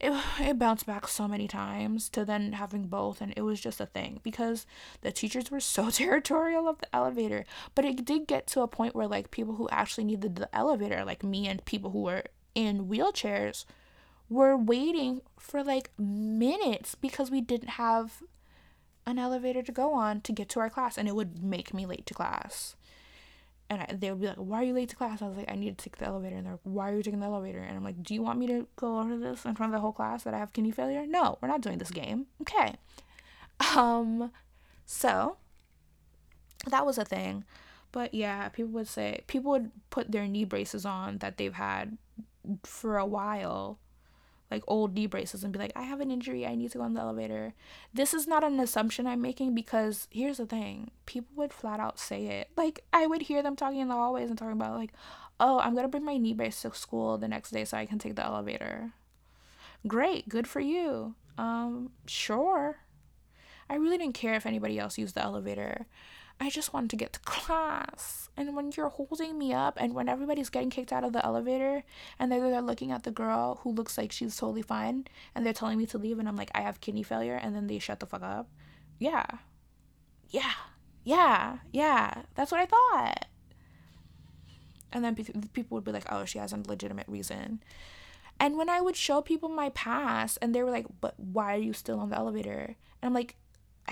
it, 0.00 0.12
it 0.40 0.58
bounced 0.58 0.84
back 0.84 1.06
so 1.06 1.28
many 1.28 1.46
times 1.46 2.08
to 2.08 2.24
then 2.24 2.54
having 2.54 2.88
both. 2.88 3.20
And 3.20 3.32
it 3.36 3.42
was 3.42 3.60
just 3.60 3.80
a 3.80 3.86
thing 3.86 4.18
because 4.24 4.66
the 5.02 5.12
teachers 5.12 5.48
were 5.48 5.60
so 5.60 5.90
territorial 5.90 6.66
of 6.66 6.80
the 6.80 6.92
elevator. 6.92 7.44
But 7.76 7.84
it 7.84 8.04
did 8.04 8.26
get 8.26 8.48
to 8.48 8.62
a 8.62 8.66
point 8.68 8.96
where 8.96 9.06
like 9.06 9.30
people 9.30 9.54
who 9.54 9.68
actually 9.68 10.04
needed 10.04 10.34
the 10.34 10.52
elevator, 10.52 11.04
like 11.04 11.22
me 11.22 11.46
and 11.46 11.64
people 11.64 11.92
who 11.92 12.02
were 12.02 12.24
in 12.56 12.86
wheelchairs, 12.86 13.64
were 14.32 14.56
waiting 14.56 15.20
for 15.38 15.62
like 15.62 15.90
minutes 15.98 16.94
because 16.94 17.30
we 17.30 17.40
didn't 17.40 17.70
have 17.70 18.22
an 19.06 19.18
elevator 19.18 19.62
to 19.62 19.72
go 19.72 19.92
on 19.92 20.20
to 20.22 20.32
get 20.32 20.48
to 20.48 20.60
our 20.60 20.70
class 20.70 20.96
and 20.96 21.08
it 21.08 21.14
would 21.14 21.42
make 21.42 21.74
me 21.74 21.86
late 21.86 22.06
to 22.06 22.14
class. 22.14 22.76
And 23.68 23.82
I, 23.82 23.94
they 23.94 24.10
would 24.10 24.20
be 24.20 24.26
like, 24.26 24.36
Why 24.36 24.60
are 24.60 24.64
you 24.64 24.74
late 24.74 24.88
to 24.90 24.96
class? 24.96 25.22
I 25.22 25.28
was 25.28 25.36
like, 25.36 25.50
I 25.50 25.54
need 25.54 25.76
to 25.76 25.84
take 25.84 25.96
the 25.96 26.06
elevator. 26.06 26.36
And 26.36 26.46
they're 26.46 26.54
like, 26.54 26.60
Why 26.64 26.90
are 26.90 26.96
you 26.96 27.02
taking 27.02 27.20
the 27.20 27.26
elevator? 27.26 27.60
And 27.60 27.76
I'm 27.76 27.84
like, 27.84 28.02
Do 28.02 28.14
you 28.14 28.22
want 28.22 28.38
me 28.38 28.46
to 28.48 28.66
go 28.76 28.98
over 28.98 29.16
this 29.16 29.44
in 29.44 29.54
front 29.54 29.72
of 29.72 29.76
the 29.76 29.80
whole 29.80 29.92
class 29.92 30.24
that 30.24 30.34
I 30.34 30.38
have 30.38 30.52
kidney 30.52 30.70
failure? 30.70 31.06
No, 31.06 31.38
we're 31.40 31.48
not 31.48 31.60
doing 31.60 31.78
this 31.78 31.90
game. 31.90 32.26
Okay. 32.42 32.74
Um, 33.76 34.32
so 34.84 35.36
that 36.68 36.84
was 36.86 36.98
a 36.98 37.04
thing. 37.04 37.44
But 37.92 38.14
yeah, 38.14 38.48
people 38.48 38.72
would 38.72 38.88
say, 38.88 39.22
people 39.26 39.52
would 39.52 39.70
put 39.90 40.10
their 40.10 40.26
knee 40.26 40.44
braces 40.44 40.86
on 40.86 41.18
that 41.18 41.36
they've 41.36 41.52
had 41.52 41.98
for 42.64 42.98
a 42.98 43.06
while 43.06 43.78
like 44.52 44.62
old 44.66 44.94
knee 44.94 45.06
braces 45.06 45.42
and 45.42 45.52
be 45.52 45.58
like, 45.58 45.72
I 45.74 45.82
have 45.82 46.00
an 46.00 46.10
injury, 46.10 46.46
I 46.46 46.54
need 46.54 46.70
to 46.72 46.78
go 46.78 46.84
on 46.84 46.94
the 46.94 47.00
elevator. 47.00 47.54
This 47.92 48.14
is 48.14 48.26
not 48.26 48.44
an 48.44 48.60
assumption 48.60 49.06
I'm 49.06 49.22
making 49.22 49.54
because 49.54 50.08
here's 50.10 50.36
the 50.36 50.46
thing 50.46 50.90
people 51.06 51.32
would 51.36 51.52
flat 51.52 51.80
out 51.80 51.98
say 51.98 52.26
it. 52.26 52.50
Like, 52.56 52.84
I 52.92 53.06
would 53.06 53.22
hear 53.22 53.42
them 53.42 53.56
talking 53.56 53.80
in 53.80 53.88
the 53.88 53.94
hallways 53.94 54.28
and 54.28 54.38
talking 54.38 54.52
about, 54.52 54.76
like, 54.76 54.92
oh, 55.40 55.58
I'm 55.60 55.74
gonna 55.74 55.88
bring 55.88 56.04
my 56.04 56.16
knee 56.16 56.34
brace 56.34 56.62
to 56.62 56.74
school 56.74 57.18
the 57.18 57.28
next 57.28 57.50
day 57.50 57.64
so 57.64 57.76
I 57.76 57.86
can 57.86 57.98
take 57.98 58.14
the 58.14 58.24
elevator. 58.24 58.92
Great, 59.86 60.28
good 60.28 60.46
for 60.46 60.60
you. 60.60 61.14
Um, 61.38 61.92
sure. 62.06 62.78
I 63.68 63.76
really 63.76 63.98
didn't 63.98 64.14
care 64.14 64.34
if 64.34 64.46
anybody 64.46 64.78
else 64.78 64.98
used 64.98 65.14
the 65.14 65.22
elevator. 65.22 65.86
I 66.42 66.50
just 66.50 66.72
wanted 66.72 66.90
to 66.90 66.96
get 66.96 67.12
to 67.12 67.20
class. 67.20 68.28
And 68.36 68.56
when 68.56 68.72
you're 68.76 68.88
holding 68.88 69.38
me 69.38 69.52
up 69.52 69.78
and 69.80 69.94
when 69.94 70.08
everybody's 70.08 70.50
getting 70.50 70.70
kicked 70.70 70.92
out 70.92 71.04
of 71.04 71.12
the 71.12 71.24
elevator 71.24 71.84
and 72.18 72.32
they're, 72.32 72.40
they're 72.40 72.60
looking 72.60 72.90
at 72.90 73.04
the 73.04 73.12
girl 73.12 73.60
who 73.62 73.70
looks 73.70 73.96
like 73.96 74.10
she's 74.10 74.36
totally 74.36 74.62
fine 74.62 75.06
and 75.36 75.46
they're 75.46 75.52
telling 75.52 75.78
me 75.78 75.86
to 75.86 75.98
leave 75.98 76.18
and 76.18 76.28
I'm 76.28 76.34
like, 76.34 76.50
I 76.52 76.62
have 76.62 76.80
kidney 76.80 77.04
failure 77.04 77.36
and 77.36 77.54
then 77.54 77.68
they 77.68 77.78
shut 77.78 78.00
the 78.00 78.06
fuck 78.06 78.24
up. 78.24 78.48
Yeah. 78.98 79.24
Yeah. 80.30 80.50
Yeah. 81.04 81.58
Yeah. 81.70 82.22
That's 82.34 82.50
what 82.50 82.60
I 82.60 82.66
thought. 82.66 83.26
And 84.92 85.04
then 85.04 85.14
people 85.14 85.76
would 85.76 85.84
be 85.84 85.92
like, 85.92 86.10
oh, 86.10 86.24
she 86.24 86.38
has 86.38 86.52
a 86.52 86.56
legitimate 86.66 87.06
reason. 87.06 87.62
And 88.40 88.58
when 88.58 88.68
I 88.68 88.80
would 88.80 88.96
show 88.96 89.22
people 89.22 89.48
my 89.48 89.68
past 89.70 90.38
and 90.42 90.52
they 90.52 90.64
were 90.64 90.72
like, 90.72 90.86
but 91.00 91.14
why 91.20 91.54
are 91.54 91.60
you 91.60 91.72
still 91.72 92.00
on 92.00 92.10
the 92.10 92.16
elevator? 92.16 92.74
And 93.00 93.08
I'm 93.08 93.14
like, 93.14 93.36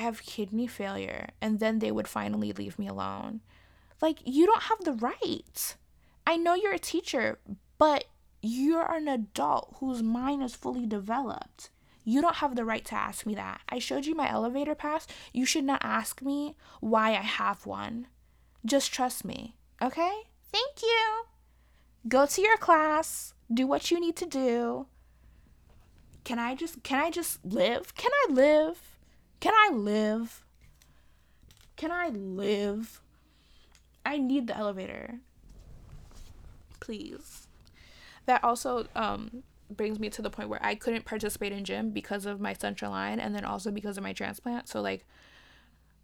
I 0.00 0.04
have 0.04 0.22
kidney 0.22 0.66
failure. 0.66 1.28
And 1.42 1.60
then 1.60 1.78
they 1.78 1.92
would 1.92 2.08
finally 2.08 2.52
leave 2.52 2.78
me 2.78 2.88
alone. 2.88 3.42
Like, 4.00 4.20
you 4.24 4.46
don't 4.46 4.62
have 4.62 4.82
the 4.82 4.94
right. 4.94 5.76
I 6.26 6.38
know 6.38 6.54
you're 6.54 6.72
a 6.72 6.78
teacher, 6.78 7.38
but 7.76 8.06
you're 8.40 8.90
an 8.90 9.08
adult 9.08 9.76
whose 9.78 10.02
mind 10.02 10.42
is 10.42 10.54
fully 10.54 10.86
developed. 10.86 11.68
You 12.02 12.22
don't 12.22 12.36
have 12.36 12.56
the 12.56 12.64
right 12.64 12.84
to 12.86 12.94
ask 12.94 13.26
me 13.26 13.34
that. 13.34 13.60
I 13.68 13.78
showed 13.78 14.06
you 14.06 14.14
my 14.14 14.30
elevator 14.30 14.74
pass. 14.74 15.06
You 15.34 15.44
should 15.44 15.64
not 15.64 15.84
ask 15.84 16.22
me 16.22 16.56
why 16.80 17.10
I 17.10 17.20
have 17.20 17.66
one. 17.66 18.06
Just 18.64 18.94
trust 18.94 19.22
me, 19.22 19.54
okay? 19.82 20.22
Thank 20.50 20.80
you. 20.82 21.24
Go 22.08 22.24
to 22.24 22.40
your 22.40 22.56
class. 22.56 23.34
Do 23.52 23.66
what 23.66 23.90
you 23.90 24.00
need 24.00 24.16
to 24.16 24.26
do. 24.26 24.86
Can 26.24 26.38
I 26.38 26.54
just 26.54 26.82
can 26.82 26.98
I 26.98 27.10
just 27.10 27.44
live? 27.44 27.94
Can 27.94 28.10
I 28.26 28.32
live? 28.32 28.89
Can 29.40 29.54
I 29.54 29.74
live? 29.74 30.44
Can 31.76 31.90
I 31.90 32.08
live? 32.10 33.00
I 34.04 34.18
need 34.18 34.46
the 34.46 34.56
elevator. 34.56 35.20
Please. 36.78 37.48
That 38.26 38.44
also 38.44 38.86
um 38.94 39.42
brings 39.70 39.98
me 39.98 40.10
to 40.10 40.20
the 40.20 40.30
point 40.30 40.48
where 40.48 40.64
I 40.64 40.74
couldn't 40.74 41.04
participate 41.04 41.52
in 41.52 41.64
gym 41.64 41.90
because 41.90 42.26
of 42.26 42.40
my 42.40 42.52
central 42.52 42.90
line 42.90 43.20
and 43.20 43.34
then 43.34 43.44
also 43.44 43.70
because 43.70 43.96
of 43.96 44.02
my 44.02 44.12
transplant. 44.12 44.68
So 44.68 44.80
like 44.80 45.06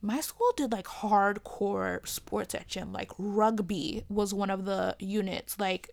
my 0.01 0.21
school 0.21 0.53
did 0.57 0.73
like 0.73 0.87
hardcore 0.87 2.07
sports 2.07 2.55
at 2.55 2.69
gym. 2.69 2.93
Like 2.93 3.11
rugby 3.19 4.05
was 4.09 4.33
one 4.33 4.51
of 4.51 4.65
the 4.65 4.97
units. 4.99 5.59
Like 5.59 5.91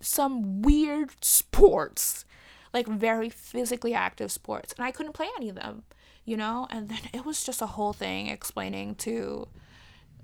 some 0.00 0.62
weird 0.62 1.10
sports. 1.24 2.24
Like 2.72 2.86
very 2.86 3.28
physically 3.28 3.94
active 3.94 4.30
sports. 4.30 4.72
And 4.76 4.84
I 4.84 4.92
couldn't 4.92 5.14
play 5.14 5.28
any 5.36 5.48
of 5.48 5.56
them 5.56 5.82
you 6.24 6.36
know? 6.36 6.66
And 6.70 6.88
then 6.88 7.00
it 7.12 7.24
was 7.24 7.44
just 7.44 7.62
a 7.62 7.66
whole 7.66 7.92
thing 7.92 8.28
explaining 8.28 8.94
to 8.96 9.48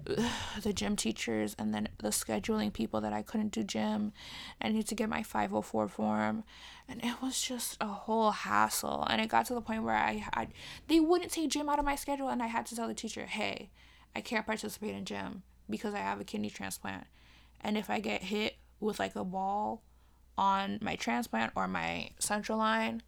the 0.63 0.73
gym 0.73 0.97
teachers 0.97 1.57
and 1.59 1.75
then 1.75 1.89
the 1.99 2.09
scheduling 2.09 2.73
people 2.73 3.01
that 3.01 3.13
I 3.13 3.23
couldn't 3.23 3.53
do 3.53 3.63
gym. 3.63 4.13
I 4.61 4.69
need 4.69 4.87
to 4.89 4.95
get 4.95 5.09
my 5.09 5.23
504 5.23 5.89
form. 5.89 6.45
And 6.89 7.03
it 7.05 7.21
was 7.21 7.41
just 7.41 7.77
a 7.81 7.87
whole 7.87 8.31
hassle. 8.31 9.07
And 9.09 9.21
it 9.21 9.29
got 9.29 9.47
to 9.47 9.55
the 9.55 9.61
point 9.61 9.83
where 9.83 9.97
I, 9.97 10.25
I 10.33 10.49
they 10.87 11.01
wouldn't 11.01 11.33
take 11.33 11.51
gym 11.51 11.69
out 11.69 11.79
of 11.79 11.85
my 11.85 11.97
schedule 11.97 12.29
and 12.29 12.43
I 12.43 12.47
had 12.47 12.67
to 12.67 12.77
tell 12.77 12.89
the 12.89 12.95
teacher, 12.95 13.27
"Hey, 13.27 13.71
I 14.15 14.21
can't 14.21 14.47
participate 14.47 14.95
in 14.95 15.05
gym 15.05 15.43
because 15.69 15.95
I 15.95 15.99
have 15.99 16.21
a 16.21 16.25
kidney 16.25 16.51
transplant. 16.51 17.05
And 17.61 17.77
if 17.77 17.91
I 17.91 18.01
get 18.01 18.23
hit 18.23 18.57
with 18.81 18.99
like 18.99 19.17
a 19.17 19.25
ball 19.25 19.83
on 20.39 20.79
my 20.81 20.97
transplant 20.97 21.53
or 21.55 21.67
my 21.67 22.11
central 22.19 22.59
line, 22.59 23.03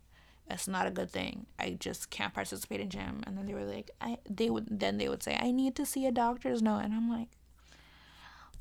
it's 0.50 0.68
not 0.68 0.86
a 0.86 0.90
good 0.90 1.10
thing. 1.10 1.46
I 1.58 1.76
just 1.78 2.10
can't 2.10 2.34
participate 2.34 2.80
in 2.80 2.90
gym. 2.90 3.22
And 3.26 3.36
then 3.36 3.46
they 3.46 3.54
were 3.54 3.64
like, 3.64 3.90
I 4.00 4.18
they 4.28 4.50
would 4.50 4.80
then 4.80 4.98
they 4.98 5.08
would 5.08 5.22
say, 5.22 5.38
I 5.40 5.50
need 5.50 5.76
to 5.76 5.86
see 5.86 6.06
a 6.06 6.12
doctor's 6.12 6.62
note. 6.62 6.80
And 6.80 6.94
I'm 6.94 7.10
like, 7.10 7.28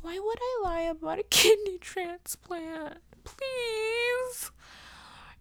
why 0.01 0.19
would 0.19 0.39
I 0.39 0.61
lie 0.63 0.81
about 0.81 1.19
a 1.19 1.23
kidney 1.29 1.77
transplant? 1.77 2.99
Please. 3.23 4.51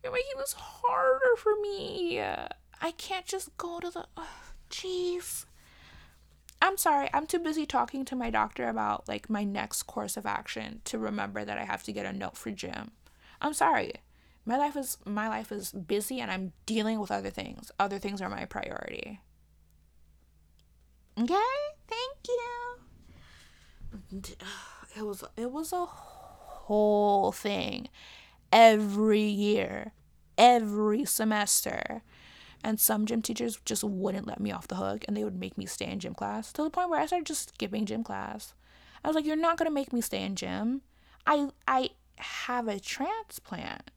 You're 0.03 0.13
making 0.13 0.39
this 0.39 0.53
harder 0.53 1.37
for 1.37 1.55
me. 1.61 2.21
I 2.21 2.91
can't 2.97 3.27
just 3.27 3.57
go 3.57 3.81
to 3.81 3.91
the 3.91 4.07
jeez. 4.71 5.47
I'm 6.63 6.77
sorry, 6.77 7.11
I'm 7.13 7.27
too 7.27 7.39
busy 7.39 7.67
talking 7.67 8.05
to 8.07 8.17
my 8.17 8.31
doctor 8.31 8.69
about 8.69 9.09
like 9.09 9.29
my 9.29 9.45
next 9.45 9.85
course 9.85 10.17
of 10.17 10.27
action 10.27 10.81
to 10.85 10.99
remember 10.99 11.45
that 11.45 11.59
I 11.59 11.65
have 11.65 11.83
to 11.85 11.93
get 11.93 12.07
a 12.07 12.13
note 12.13 12.37
for 12.37 12.51
gym. 12.51 12.93
I'm 13.41 13.53
sorry. 13.53 13.93
My 14.49 14.57
life 14.57 14.77
is 14.77 14.97
my 15.05 15.29
life 15.29 15.51
is 15.51 15.73
busy 15.73 16.21
and 16.21 16.31
I'm 16.31 16.53
dealing 16.67 17.01
with 17.01 17.11
other 17.11 17.31
things. 17.31 17.73
Other 17.81 17.99
things 17.99 18.23
are 18.23 18.31
my 18.31 18.45
priority. 18.45 19.21
Okay? 21.19 21.35
Thank 21.89 22.29
you. 22.29 24.23
It 24.97 25.05
was 25.05 25.25
it 25.37 25.51
was 25.51 25.73
a 25.73 25.85
whole 25.85 27.33
thing 27.33 27.89
every 28.53 29.21
year, 29.23 29.93
every 30.39 31.05
semester. 31.05 32.03
And 32.63 32.81
some 32.81 33.05
gym 33.05 33.23
teachers 33.23 33.59
just 33.65 33.85
wouldn't 33.85 34.27
let 34.27 34.41
me 34.41 34.51
off 34.53 34.69
the 34.69 34.77
hook 34.77 35.05
and 35.07 35.17
they 35.17 35.25
would 35.25 35.39
make 35.39 35.59
me 35.59 35.67
stay 35.67 35.87
in 35.87 36.01
gym 36.01 36.15
class 36.15 36.53
to 36.53 36.63
the 36.63 36.71
point 36.71 36.89
where 36.89 37.01
I 37.01 37.07
started 37.07 37.27
just 37.27 37.51
skipping 37.51 37.85
gym 37.85 38.03
class. 38.05 38.55
I 39.05 39.09
was 39.09 39.15
like, 39.17 39.27
You're 39.27 39.37
not 39.37 39.57
gonna 39.59 39.71
make 39.71 39.93
me 39.93 40.01
stay 40.01 40.23
in 40.23 40.37
gym. 40.37 40.83
I 41.27 41.49
I 41.67 41.91
have 42.19 42.69
a 42.69 42.79
transplant. 42.79 43.91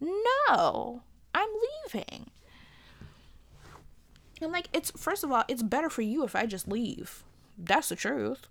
No, 0.00 1.02
I'm 1.34 1.48
leaving. 1.84 2.30
And 4.40 4.52
like 4.52 4.68
it's 4.72 4.90
first 4.92 5.24
of 5.24 5.30
all, 5.30 5.44
it's 5.48 5.62
better 5.62 5.90
for 5.90 6.02
you 6.02 6.24
if 6.24 6.34
I 6.34 6.46
just 6.46 6.66
leave. 6.66 7.24
That's 7.58 7.90
the 7.90 7.96
truth. 7.96 8.46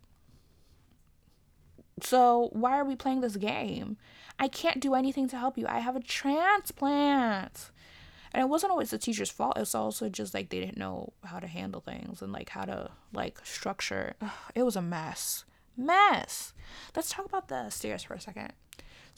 So 2.02 2.50
why 2.54 2.80
are 2.80 2.86
we 2.86 2.96
playing 2.96 3.22
this 3.22 3.36
game? 3.36 3.98
I 4.38 4.48
can't 4.48 4.80
do 4.80 4.94
anything 4.94 5.28
to 5.30 5.38
help 5.38 5.58
you. 5.58 5.66
I 5.68 5.80
have 5.80 5.96
a 5.96 6.02
transplant 6.02 7.72
and 8.32 8.42
it 8.42 8.50
wasn't 8.50 8.72
always 8.72 8.92
the 8.92 8.98
teacher's 8.98 9.32
fault 9.32 9.58
it's 9.58 9.76
also 9.76 10.10
just 10.10 10.34
like 10.34 10.50
they 10.50 10.60
didn't 10.60 10.78
know 10.78 11.14
how 11.24 11.40
to 11.40 11.48
handle 11.48 11.82
things 11.82 12.22
and 12.22 12.32
like 12.32 12.50
how 12.50 12.66
to 12.66 12.92
like 13.14 13.40
structure 13.44 14.14
it 14.56 14.64
was 14.64 14.76
a 14.76 14.82
mess 14.82 15.46
mess 15.76 16.54
let's 16.96 17.10
talk 17.10 17.26
about 17.26 17.48
the 17.48 17.70
stairs 17.70 18.04
for 18.04 18.14
a 18.14 18.20
second 18.20 18.54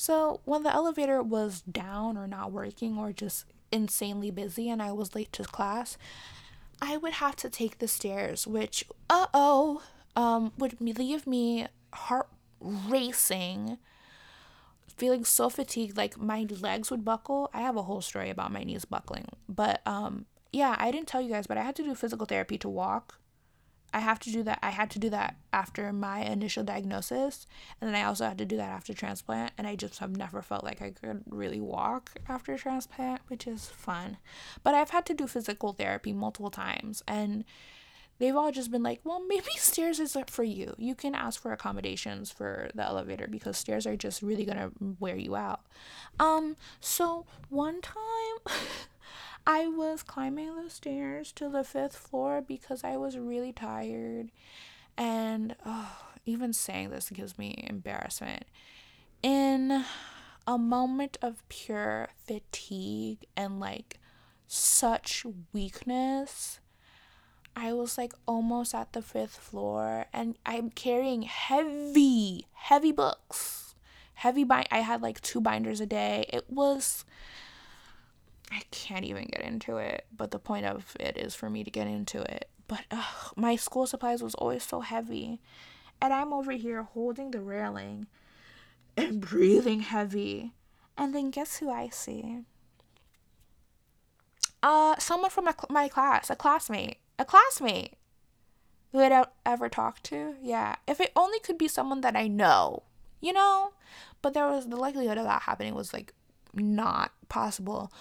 so 0.02 0.42
when 0.46 0.64
the 0.64 0.74
elevator 0.74 1.22
was 1.22 1.62
down 1.62 2.18
or 2.18 2.26
not 2.26 2.52
working 2.52 2.98
or 2.98 3.14
just 3.14 3.46
insanely 3.72 4.32
busy 4.32 4.68
and 4.68 4.82
i 4.82 4.92
was 4.92 5.14
late 5.14 5.32
to 5.32 5.44
class 5.44 5.96
i 6.82 6.98
would 6.98 7.14
have 7.14 7.36
to 7.36 7.52
take 7.52 7.78
the 7.78 7.88
stairs 7.88 8.48
which 8.48 8.84
uh-oh 9.12 9.80
um 10.16 10.52
would 10.58 10.82
leave 10.82 11.28
me 11.28 11.68
heart 11.94 12.28
racing 12.60 13.78
feeling 14.88 15.24
so 15.24 15.52
fatigued 15.52 15.96
like 15.96 16.18
my 16.18 16.46
legs 16.60 16.92
would 16.92 17.06
buckle. 17.06 17.50
I 17.54 17.62
have 17.62 17.78
a 17.78 17.84
whole 17.84 18.02
story 18.02 18.32
about 18.32 18.52
my 18.52 18.64
knees 18.64 18.86
buckling 18.86 19.28
but 19.48 19.82
um 19.86 20.26
yeah 20.52 20.76
i 20.80 20.90
didn't 20.90 21.08
tell 21.08 21.22
you 21.22 21.30
guys 21.30 21.46
but 21.46 21.60
i 21.60 21.64
had 21.64 21.76
to 21.76 21.84
do 21.84 21.94
physical 21.94 22.26
therapy 22.26 22.58
to 22.58 22.68
walk 22.68 23.20
i 23.94 24.00
have 24.00 24.20
to 24.20 24.32
do 24.32 24.44
that 24.44 24.60
i 24.62 24.70
had 24.70 24.90
to 24.90 25.00
do 25.00 25.10
that 25.10 25.36
after 25.54 25.92
my 25.92 26.20
initial 26.20 26.64
diagnosis 26.64 27.46
and 27.80 27.88
then 27.88 27.96
i 27.96 28.04
also 28.04 28.26
had 28.26 28.38
to 28.38 28.46
do 28.46 28.58
that 28.58 28.70
after 28.70 28.94
transplant 28.94 29.52
and 29.58 29.68
i 29.68 29.76
just 29.76 30.00
have 30.00 30.16
never 30.16 30.42
felt 30.42 30.64
like 30.64 30.82
i 30.82 30.90
could 30.90 31.24
really 31.30 31.62
walk 31.62 32.12
after 32.28 32.58
transplant 32.58 33.22
which 33.28 33.48
is 33.48 33.68
fun 33.68 34.18
but 34.64 34.74
i've 34.74 34.92
had 34.92 35.06
to 35.06 35.14
do 35.14 35.28
physical 35.28 35.74
therapy 35.74 36.14
multiple 36.14 36.52
times 36.52 37.04
and 37.08 37.44
they've 38.22 38.36
all 38.36 38.52
just 38.52 38.72
been 38.72 38.84
like, 38.84 39.02
well, 39.04 39.20
maybe 39.28 39.50
stairs 39.58 40.00
isn't 40.00 40.30
for 40.30 40.44
you. 40.44 40.76
You 40.78 40.94
can 40.94 41.16
ask 41.16 41.42
for 41.42 41.52
accommodations 41.52 42.32
for 42.32 42.70
the 42.76 42.84
elevator 42.84 43.28
because 43.28 43.58
stairs 43.58 43.88
are 43.88 43.98
just 43.98 44.22
really 44.22 44.46
gonna 44.46 44.72
wear 45.00 45.18
you 45.18 45.36
out. 45.36 45.62
Um, 46.20 46.56
so 46.80 47.26
one 47.50 47.82
time 47.82 47.98
I 49.46 49.68
was 49.68 50.04
climbing 50.04 50.56
the 50.56 50.70
stairs 50.70 51.32
to 51.34 51.50
the 51.50 51.64
fifth 51.64 51.96
floor 51.96 52.42
because 52.42 52.84
I 52.84 52.98
was 52.98 53.18
really 53.18 53.52
tired. 53.52 54.32
And 54.98 55.56
oh, 55.66 55.98
even 56.26 56.54
saying 56.54 56.90
this 56.90 57.10
gives 57.10 57.38
me 57.38 57.66
embarrassment. 57.68 58.46
In 59.24 59.84
a 60.46 60.58
moment 60.58 61.18
of 61.22 61.48
pure 61.50 62.10
fatigue 62.26 63.26
and 63.36 63.60
like 63.60 64.00
such 64.48 65.26
weakness, 65.54 66.60
I 67.56 67.74
was 67.74 67.98
like 67.98 68.14
almost 68.28 68.74
at 68.74 68.94
the 68.94 69.02
fifth 69.02 69.38
floor 69.38 70.06
and 70.14 70.38
I'm 70.46 70.70
carrying 70.70 71.24
heavy, 71.24 72.48
heavy 72.54 72.92
books. 72.92 73.76
Heavy 74.16 74.44
bind 74.44 74.68
I 74.72 74.80
had 74.80 75.02
like 75.02 75.20
two 75.22 75.42
binders 75.42 75.82
a 75.82 75.86
day. 75.86 76.26
It 76.30 76.46
was 76.50 77.06
I 78.52 78.62
can't 78.72 79.06
even 79.06 79.26
get 79.26 79.42
into 79.42 79.78
it, 79.78 80.06
but 80.16 80.32
the 80.32 80.40
point 80.40 80.66
of 80.66 80.96
it 81.00 81.18
is 81.18 81.34
for 81.34 81.50
me 81.50 81.64
to 81.64 81.72
get 81.72 81.88
into 81.88 82.22
it. 82.22 82.50
But 82.68 82.82
ugh, 82.92 83.34
my 83.36 83.56
school 83.56 83.88
supplies 83.88 84.22
was 84.22 84.36
always 84.36 84.64
so 84.64 84.82
heavy. 84.82 85.42
And 86.02 86.14
I'm 86.14 86.34
over 86.34 86.52
here 86.52 86.84
holding 86.84 87.32
the 87.32 87.42
railing 87.42 88.08
and 88.98 89.22
breathing 89.22 89.82
heavy. 89.82 90.54
And 90.98 91.16
then 91.16 91.32
guess 91.32 91.58
who 91.58 91.70
I 91.70 91.90
see? 91.90 92.40
Uh, 94.62 94.96
someone 95.00 95.32
from 95.32 95.46
my, 95.46 95.54
my 95.70 95.88
class, 95.88 96.30
a 96.30 96.36
classmate 96.36 96.98
a 97.22 97.26
classmate 97.26 97.94
who 98.92 99.00
I 99.00 99.10
don't 99.10 99.30
ever 99.46 99.70
talk 99.70 100.02
to. 100.04 100.36
Yeah. 100.42 100.76
If 100.88 101.00
it 101.00 101.12
only 101.16 101.40
could 101.40 101.58
be 101.58 101.68
someone 101.68 102.02
that 102.02 102.16
I 102.16 102.28
know, 102.28 102.84
you 103.22 103.32
know? 103.32 103.74
But 104.22 104.34
there 104.34 104.48
was 104.48 104.68
the 104.68 104.76
likelihood 104.76 105.18
of 105.18 105.26
that 105.26 105.44
happening 105.44 105.76
was 105.76 105.94
like 105.94 106.14
not 106.54 107.12
possible. 107.30 107.92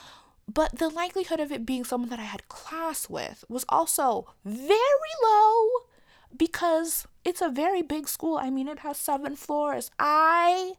But 0.52 0.78
the 0.78 0.88
likelihood 0.88 1.40
of 1.40 1.52
it 1.52 1.64
being 1.64 1.84
someone 1.84 2.10
that 2.10 2.18
I 2.18 2.24
had 2.24 2.48
class 2.48 3.08
with 3.08 3.44
was 3.48 3.64
also 3.68 4.34
very 4.44 5.14
low 5.22 5.68
because 6.36 7.06
it's 7.24 7.40
a 7.40 7.48
very 7.48 7.82
big 7.82 8.08
school. 8.08 8.36
I 8.36 8.50
mean, 8.50 8.68
it 8.68 8.80
has 8.80 8.96
seven 8.96 9.36
floors. 9.36 9.90
I 9.98 10.74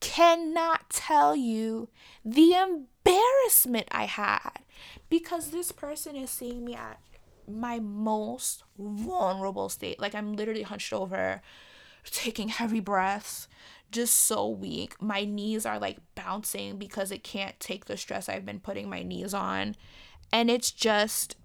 cannot 0.00 0.90
tell 0.90 1.34
you 1.34 1.88
the 2.24 2.52
embarrassment 2.54 3.88
I 3.90 4.04
had 4.04 4.60
because 5.08 5.50
this 5.50 5.72
person 5.72 6.16
is 6.16 6.30
seeing 6.30 6.64
me 6.64 6.74
at 6.74 7.00
my 7.48 7.78
most 7.80 8.62
vulnerable 8.78 9.68
state. 9.68 10.00
Like 10.00 10.14
I'm 10.14 10.34
literally 10.34 10.62
hunched 10.62 10.92
over, 10.92 11.42
taking 12.04 12.48
heavy 12.48 12.80
breaths, 12.80 13.48
just 13.90 14.14
so 14.14 14.48
weak. 14.48 15.00
My 15.00 15.24
knees 15.24 15.66
are 15.66 15.78
like 15.78 15.98
bouncing 16.14 16.78
because 16.78 17.10
it 17.10 17.22
can't 17.22 17.58
take 17.60 17.86
the 17.86 17.96
stress 17.96 18.28
I've 18.28 18.46
been 18.46 18.60
putting 18.60 18.88
my 18.88 19.02
knees 19.02 19.34
on. 19.34 19.76
And 20.32 20.50
it's 20.50 20.70
just 20.70 21.36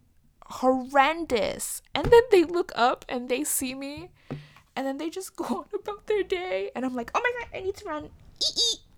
horrendous. 0.48 1.82
And 1.96 2.06
then 2.06 2.22
they 2.32 2.44
look 2.44 2.72
up 2.76 3.06
and 3.08 3.30
they 3.30 3.44
see 3.44 3.74
me 3.74 4.10
and 4.76 4.88
then 4.88 4.98
they 4.98 5.10
just 5.10 5.36
go 5.36 5.46
on 5.46 5.66
about 5.74 6.08
their 6.08 6.24
day 6.24 6.72
and 6.76 6.86
I'm 6.86 6.96
like, 6.96 7.12
"Oh 7.16 7.22
my 7.24 7.32
god, 7.40 7.58
I 7.58 7.62
need 7.64 7.76
to 7.78 7.86
run." 7.86 8.10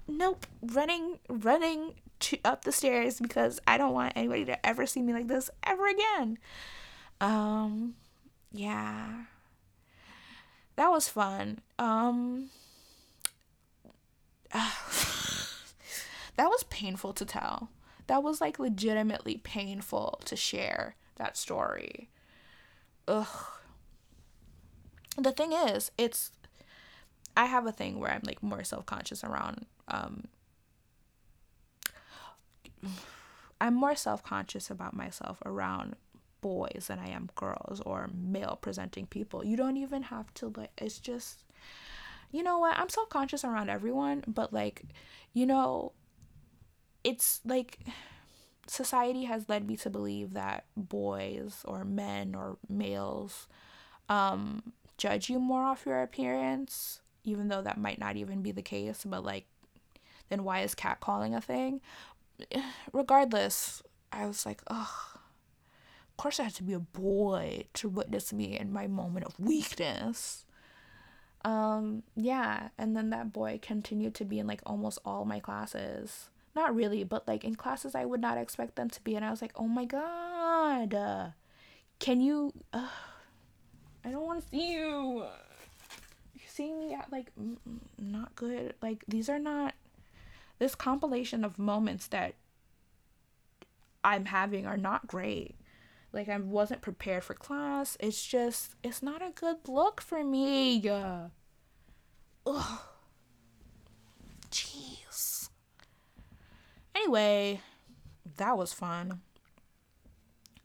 Nope, 0.07 0.45
running 0.61 1.19
running 1.29 1.95
to, 2.21 2.37
up 2.45 2.63
the 2.63 2.71
stairs 2.71 3.19
because 3.19 3.59
I 3.67 3.77
don't 3.77 3.93
want 3.93 4.13
anybody 4.15 4.45
to 4.45 4.65
ever 4.65 4.85
see 4.85 5.01
me 5.01 5.13
like 5.13 5.27
this 5.27 5.49
ever 5.63 5.87
again. 5.87 6.37
Um, 7.21 7.95
yeah. 8.51 9.25
That 10.75 10.89
was 10.89 11.07
fun. 11.07 11.59
Um, 11.79 12.49
that 16.37 16.47
was 16.47 16.63
painful 16.69 17.13
to 17.13 17.25
tell. 17.25 17.69
That 18.07 18.23
was 18.23 18.39
like 18.41 18.59
legitimately 18.59 19.37
painful 19.37 20.21
to 20.25 20.35
share 20.35 20.95
that 21.15 21.37
story. 21.37 22.09
Ugh. 23.07 23.27
The 25.17 25.31
thing 25.31 25.53
is, 25.53 25.91
it's 25.97 26.31
I 27.37 27.45
have 27.45 27.65
a 27.65 27.71
thing 27.71 27.99
where 27.99 28.11
I'm 28.11 28.21
like 28.25 28.43
more 28.43 28.63
self-conscious 28.63 29.23
around 29.23 29.65
um 29.87 30.25
I'm 33.61 33.73
more 33.73 33.95
self-conscious 33.95 34.69
about 34.69 34.93
myself 34.93 35.41
around 35.45 35.95
boys 36.41 36.85
than 36.87 36.99
I 36.99 37.09
am 37.09 37.29
girls 37.35 37.81
or 37.85 38.09
male 38.13 38.59
presenting 38.61 39.07
people. 39.07 39.43
You 39.43 39.57
don't 39.57 39.77
even 39.77 40.03
have 40.03 40.33
to 40.35 40.53
like 40.55 40.71
it's 40.77 40.99
just 40.99 41.43
you 42.35 42.43
know 42.43 42.59
what? 42.59 42.77
I'm 42.77 42.89
self-conscious 42.89 43.43
around 43.43 43.69
everyone, 43.69 44.23
but 44.27 44.53
like 44.53 44.83
you 45.33 45.45
know 45.45 45.91
it's 47.03 47.41
like 47.45 47.79
society 48.67 49.25
has 49.25 49.47
led 49.47 49.67
me 49.67 49.77
to 49.77 49.89
believe 49.89 50.33
that 50.33 50.65
boys 50.75 51.61
or 51.65 51.85
men 51.85 52.33
or 52.33 52.57
males 52.67 53.47
um 54.09 54.73
judge 54.97 55.29
you 55.29 55.39
more 55.39 55.61
off 55.61 55.85
your 55.85 56.01
appearance 56.01 56.99
even 57.23 57.47
though 57.47 57.61
that 57.61 57.77
might 57.77 57.99
not 57.99 58.15
even 58.15 58.41
be 58.41 58.51
the 58.51 58.63
case 58.63 59.03
but 59.05 59.23
like 59.23 59.45
then 60.29 60.43
why 60.43 60.61
is 60.61 60.75
catcalling 60.75 61.35
a 61.35 61.41
thing? 61.41 61.81
Regardless, 62.93 63.83
I 64.11 64.25
was 64.25 64.45
like, 64.45 64.61
oh, 64.69 64.91
of 65.13 66.17
course 66.17 66.39
I 66.39 66.43
had 66.43 66.55
to 66.55 66.63
be 66.63 66.73
a 66.73 66.79
boy 66.79 67.65
to 67.73 67.89
witness 67.89 68.33
me 68.33 68.57
in 68.57 68.73
my 68.73 68.87
moment 68.87 69.25
of 69.25 69.39
weakness. 69.39 70.44
Um, 71.45 72.01
yeah, 72.15 72.69
and 72.75 72.97
then 72.97 73.11
that 73.11 73.31
boy 73.31 73.59
continued 73.61 74.15
to 74.15 74.25
be 74.25 74.39
in 74.39 74.47
like 74.47 74.61
almost 74.65 74.97
all 75.05 75.25
my 75.25 75.39
classes. 75.39 76.29
Not 76.55 76.75
really, 76.75 77.03
but 77.03 77.27
like 77.27 77.43
in 77.43 77.53
classes 77.53 77.93
I 77.93 78.03
would 78.03 78.19
not 78.19 78.39
expect 78.39 78.75
them 78.75 78.89
to 78.89 79.01
be, 79.03 79.15
and 79.15 79.23
I 79.23 79.29
was 79.29 79.43
like, 79.43 79.51
oh 79.55 79.67
my 79.67 79.85
god, 79.85 80.95
uh, 80.95 81.27
can 81.99 82.19
you? 82.19 82.51
Uh, 82.73 82.87
I 84.03 84.09
don't 84.09 84.25
want 84.25 84.41
to 84.41 84.49
see 84.49 84.73
you. 84.73 85.23
You're 86.33 86.47
seeing 86.47 86.79
me 86.79 86.95
at 86.95 87.11
like 87.11 87.31
not 87.99 88.35
good. 88.35 88.73
Like 88.81 89.03
these 89.07 89.29
are 89.29 89.39
not 89.39 89.75
this 90.57 90.73
compilation 90.73 91.45
of 91.45 91.59
moments 91.59 92.07
that 92.07 92.33
I'm 94.03 94.25
having 94.25 94.65
are 94.65 94.77
not 94.77 95.05
great. 95.05 95.53
Like 96.15 96.29
I 96.29 96.37
wasn't 96.37 96.81
prepared 96.81 97.25
for 97.25 97.33
class. 97.33 97.97
It's 97.99 98.25
just 98.25 98.75
it's 98.81 99.03
not 99.03 99.21
a 99.21 99.31
good 99.35 99.67
look 99.67 99.99
for 99.99 100.23
me. 100.23 100.81
Ugh. 102.47 102.79
Jeez. 104.49 105.49
Anyway, 106.95 107.59
that 108.37 108.57
was 108.57 108.71
fun. 108.71 109.19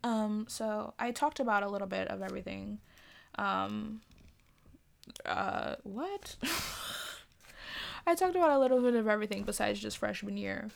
Um, 0.04 0.46
so 0.48 0.94
I 1.00 1.10
talked 1.10 1.40
about 1.40 1.64
a 1.64 1.68
little 1.68 1.88
bit 1.88 2.06
of 2.06 2.22
everything. 2.22 2.78
Um, 3.34 4.02
uh, 5.26 5.74
what? 5.82 6.36
I 8.06 8.14
talked 8.14 8.36
about 8.36 8.52
a 8.52 8.58
little 8.60 8.80
bit 8.80 8.94
of 8.94 9.08
everything 9.08 9.42
besides 9.42 9.80
just 9.80 9.98
freshman 9.98 10.36
year. 10.36 10.68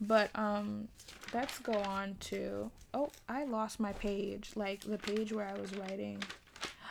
But 0.00 0.30
um 0.34 0.88
let's 1.32 1.58
go 1.58 1.72
on 1.72 2.16
to 2.20 2.70
oh, 2.94 3.10
I 3.28 3.44
lost 3.44 3.80
my 3.80 3.92
page, 3.92 4.50
like 4.54 4.80
the 4.80 4.98
page 4.98 5.32
where 5.32 5.48
I 5.48 5.58
was 5.58 5.74
writing. 5.76 6.22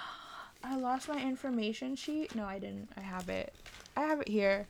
I 0.64 0.76
lost 0.78 1.08
my 1.08 1.22
information 1.22 1.96
sheet. 1.96 2.36
No, 2.36 2.46
I 2.46 2.60
didn't. 2.60 2.90
I 2.98 3.02
have 3.02 3.30
it. 3.30 3.54
I 3.96 4.02
have 4.02 4.22
it 4.22 4.28
here. 4.28 4.68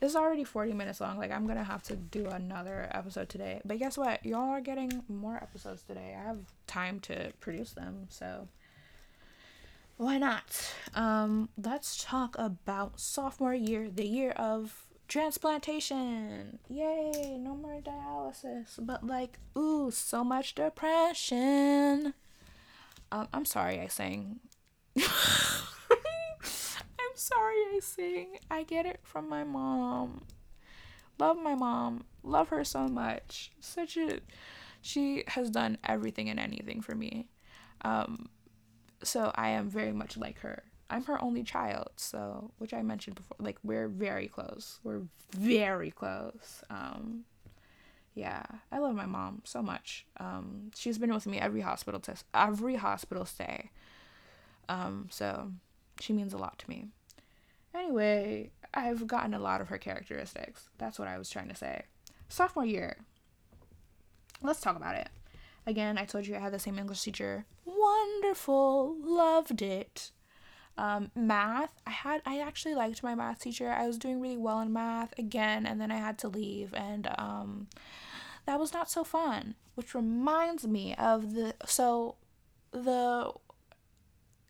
Is 0.00 0.16
already 0.16 0.42
40 0.42 0.72
minutes 0.72 1.00
long. 1.00 1.16
Like 1.16 1.30
I'm 1.30 1.44
going 1.44 1.58
to 1.58 1.64
have 1.64 1.84
to 1.84 1.94
do 1.94 2.26
another 2.26 2.88
episode 2.90 3.28
today. 3.28 3.60
But 3.64 3.78
guess 3.78 3.96
what? 3.96 4.24
Y'all 4.26 4.50
are 4.50 4.60
getting 4.60 5.04
more 5.08 5.36
episodes 5.36 5.82
today. 5.82 6.16
I 6.18 6.24
have 6.24 6.38
time 6.66 6.98
to 7.00 7.32
produce 7.38 7.70
them. 7.70 8.06
So 8.08 8.48
why 9.98 10.18
not? 10.18 10.74
Um, 10.96 11.50
let's 11.56 12.02
talk 12.02 12.34
about 12.36 12.98
sophomore 12.98 13.54
year, 13.54 13.88
the 13.88 14.04
year 14.04 14.32
of 14.32 14.86
transplantation. 15.12 16.58
Yay, 16.70 17.36
no 17.38 17.54
more 17.54 17.82
dialysis. 17.82 18.78
But 18.78 19.06
like, 19.06 19.38
ooh, 19.56 19.90
so 19.90 20.24
much 20.24 20.54
depression. 20.54 22.14
Um, 23.12 23.28
I'm 23.34 23.44
sorry 23.44 23.78
I 23.78 23.88
sang. 23.88 24.40
I'm 24.96 25.04
sorry 27.14 27.56
I 27.74 27.80
sing. 27.82 28.38
I 28.50 28.62
get 28.62 28.86
it 28.86 29.00
from 29.02 29.28
my 29.28 29.44
mom. 29.44 30.22
Love 31.18 31.36
my 31.36 31.54
mom. 31.54 32.04
Love 32.22 32.48
her 32.48 32.64
so 32.64 32.88
much. 32.88 33.52
Such 33.60 33.98
a 33.98 34.20
she 34.80 35.24
has 35.28 35.50
done 35.50 35.76
everything 35.84 36.30
and 36.30 36.40
anything 36.40 36.80
for 36.80 36.94
me. 36.94 37.28
Um 37.82 38.30
so 39.04 39.30
I 39.34 39.50
am 39.50 39.68
very 39.68 39.92
much 39.92 40.16
like 40.16 40.38
her. 40.38 40.62
I'm 40.92 41.04
her 41.04 41.20
only 41.22 41.42
child, 41.42 41.88
so 41.96 42.50
which 42.58 42.74
I 42.74 42.82
mentioned 42.82 43.16
before. 43.16 43.38
Like 43.40 43.56
we're 43.64 43.88
very 43.88 44.28
close. 44.28 44.78
We're 44.84 45.00
very 45.32 45.90
close. 45.90 46.62
Um, 46.68 47.24
yeah, 48.14 48.42
I 48.70 48.78
love 48.78 48.94
my 48.94 49.06
mom 49.06 49.40
so 49.44 49.62
much. 49.62 50.04
Um, 50.18 50.70
she's 50.74 50.98
been 50.98 51.12
with 51.14 51.26
me 51.26 51.38
every 51.38 51.62
hospital 51.62 51.98
test, 51.98 52.26
every 52.34 52.76
hospital 52.76 53.24
stay. 53.24 53.70
Um, 54.68 55.08
so 55.10 55.52
she 55.98 56.12
means 56.12 56.34
a 56.34 56.38
lot 56.38 56.58
to 56.58 56.68
me. 56.68 56.88
Anyway, 57.74 58.50
I've 58.74 59.06
gotten 59.06 59.32
a 59.32 59.38
lot 59.38 59.62
of 59.62 59.68
her 59.68 59.78
characteristics. 59.78 60.68
That's 60.76 60.98
what 60.98 61.08
I 61.08 61.16
was 61.16 61.30
trying 61.30 61.48
to 61.48 61.56
say. 61.56 61.84
Sophomore 62.28 62.66
year. 62.66 62.98
Let's 64.42 64.60
talk 64.60 64.76
about 64.76 64.96
it. 64.96 65.08
Again, 65.66 65.96
I 65.96 66.04
told 66.04 66.26
you 66.26 66.36
I 66.36 66.40
had 66.40 66.52
the 66.52 66.58
same 66.58 66.78
English 66.78 67.00
teacher. 67.00 67.46
Wonderful. 67.64 68.96
Loved 69.02 69.62
it. 69.62 70.10
Um, 70.78 71.10
math, 71.14 71.72
I 71.86 71.90
had 71.90 72.22
I 72.24 72.40
actually 72.40 72.74
liked 72.74 73.02
my 73.02 73.14
math 73.14 73.40
teacher. 73.40 73.70
I 73.70 73.86
was 73.86 73.98
doing 73.98 74.20
really 74.20 74.38
well 74.38 74.60
in 74.60 74.72
math 74.72 75.16
again, 75.18 75.66
and 75.66 75.80
then 75.80 75.90
I 75.90 75.98
had 75.98 76.18
to 76.18 76.28
leave, 76.28 76.72
and 76.74 77.08
um, 77.18 77.68
that 78.46 78.58
was 78.58 78.72
not 78.72 78.90
so 78.90 79.04
fun. 79.04 79.54
Which 79.74 79.94
reminds 79.94 80.66
me 80.66 80.94
of 80.94 81.34
the 81.34 81.54
so 81.66 82.16
the 82.72 83.32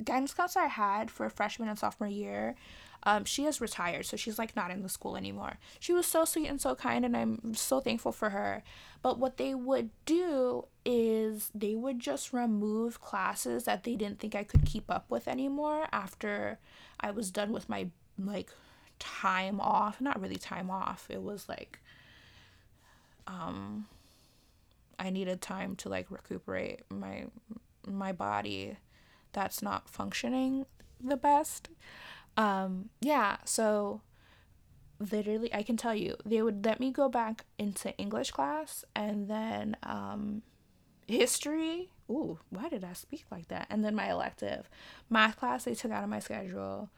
guidance 0.05 0.35
counselor 0.35 0.65
I 0.65 0.69
had 0.69 1.11
for 1.11 1.29
freshman 1.29 1.69
and 1.69 1.79
sophomore 1.79 2.09
year 2.09 2.57
um, 3.05 3.25
she 3.25 3.45
has 3.45 3.61
retired, 3.61 4.07
so 4.07 4.17
she's 4.17 4.39
like 4.39 4.55
not 4.55 4.71
in 4.71 4.83
the 4.83 4.89
school 4.89 5.17
anymore. 5.17 5.59
She 5.81 5.93
was 5.93 6.07
so 6.07 6.25
sweet 6.25 6.49
and 6.49 6.61
so 6.61 6.75
kind, 6.75 7.05
and 7.05 7.17
I'm 7.17 7.55
so 7.55 7.81
thankful 7.81 8.13
for 8.13 8.31
her. 8.31 8.63
But 9.03 9.19
what 9.19 9.37
they 9.37 9.55
would 9.55 9.91
do 10.07 10.67
is 10.85 11.51
they 11.55 11.75
would 11.75 11.99
just 11.99 12.33
remove 12.33 13.01
classes 13.01 13.65
that 13.65 13.83
they 13.83 13.97
didn't 13.97 14.21
think 14.21 14.35
I 14.35 14.45
could 14.45 14.65
keep 14.65 14.91
up 14.91 15.07
with 15.11 15.27
anymore 15.27 15.87
after 15.93 16.59
I 17.01 17.11
was 17.11 17.31
done 17.33 17.53
with 17.53 17.69
my 17.69 17.89
like 18.17 18.51
time 19.01 19.61
off. 19.61 20.01
Not 20.01 20.21
really 20.21 20.37
time 20.37 20.71
off. 20.71 21.07
It 21.11 21.23
was 21.23 21.49
like 21.49 21.81
um 23.27 23.87
I 24.99 25.11
needed 25.11 25.41
time 25.41 25.75
to 25.77 25.89
like 25.89 26.11
recuperate 26.11 26.83
my 26.89 27.27
my 27.87 28.13
body 28.13 28.77
that's 29.33 29.63
not 29.63 29.89
functioning 29.89 30.67
the 31.03 31.17
best. 31.17 31.69
Um, 32.37 32.91
yeah, 33.01 33.37
so 33.45 34.01
literally, 34.99 35.53
I 35.53 35.63
can 35.63 35.77
tell 35.77 35.95
you, 35.95 36.17
they 36.25 36.43
would 36.43 36.65
let 36.65 36.81
me 36.81 36.91
go 36.91 37.09
back 37.09 37.45
into 37.59 37.97
English 37.97 38.31
class 38.31 38.85
and 38.95 39.29
then 39.29 39.77
um, 39.83 40.43
history. 41.07 41.91
Ooh, 42.11 42.39
why 42.51 42.69
did 42.69 42.85
I 42.85 42.93
speak 42.93 43.25
like 43.31 43.49
that? 43.49 43.67
And 43.71 43.85
then 43.85 43.95
my 43.95 44.11
elective. 44.11 44.69
Math 45.09 45.37
class, 45.37 45.65
they 45.65 45.75
took 45.75 45.93
out 45.93 46.05
of 46.05 46.11
my 46.11 46.21
schedule. 46.21 46.91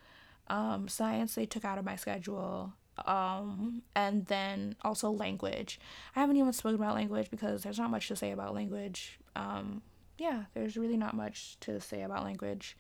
Um, 0.49 0.89
science, 0.89 1.35
they 1.35 1.47
took 1.47 1.65
out 1.65 1.79
of 1.79 1.85
my 1.85 1.97
schedule. 1.97 2.73
Um, 3.07 3.83
and 3.97 4.27
then 4.27 4.77
also 4.83 5.11
language. 5.11 5.81
I 6.15 6.21
haven't 6.21 6.37
even 6.37 6.53
spoken 6.53 6.77
about 6.77 6.95
language 6.95 7.31
because 7.31 7.63
there's 7.63 7.79
not 7.79 7.91
much 7.91 8.09
to 8.09 8.17
say 8.17 8.31
about 8.31 8.55
language. 8.55 9.19
Um, 9.35 9.83
yeah, 10.19 10.45
there's 10.55 10.77
really 10.77 10.97
not 10.97 11.15
much 11.15 11.57
to 11.61 11.81
say 11.81 12.03
about 12.03 12.25
language. 12.25 12.77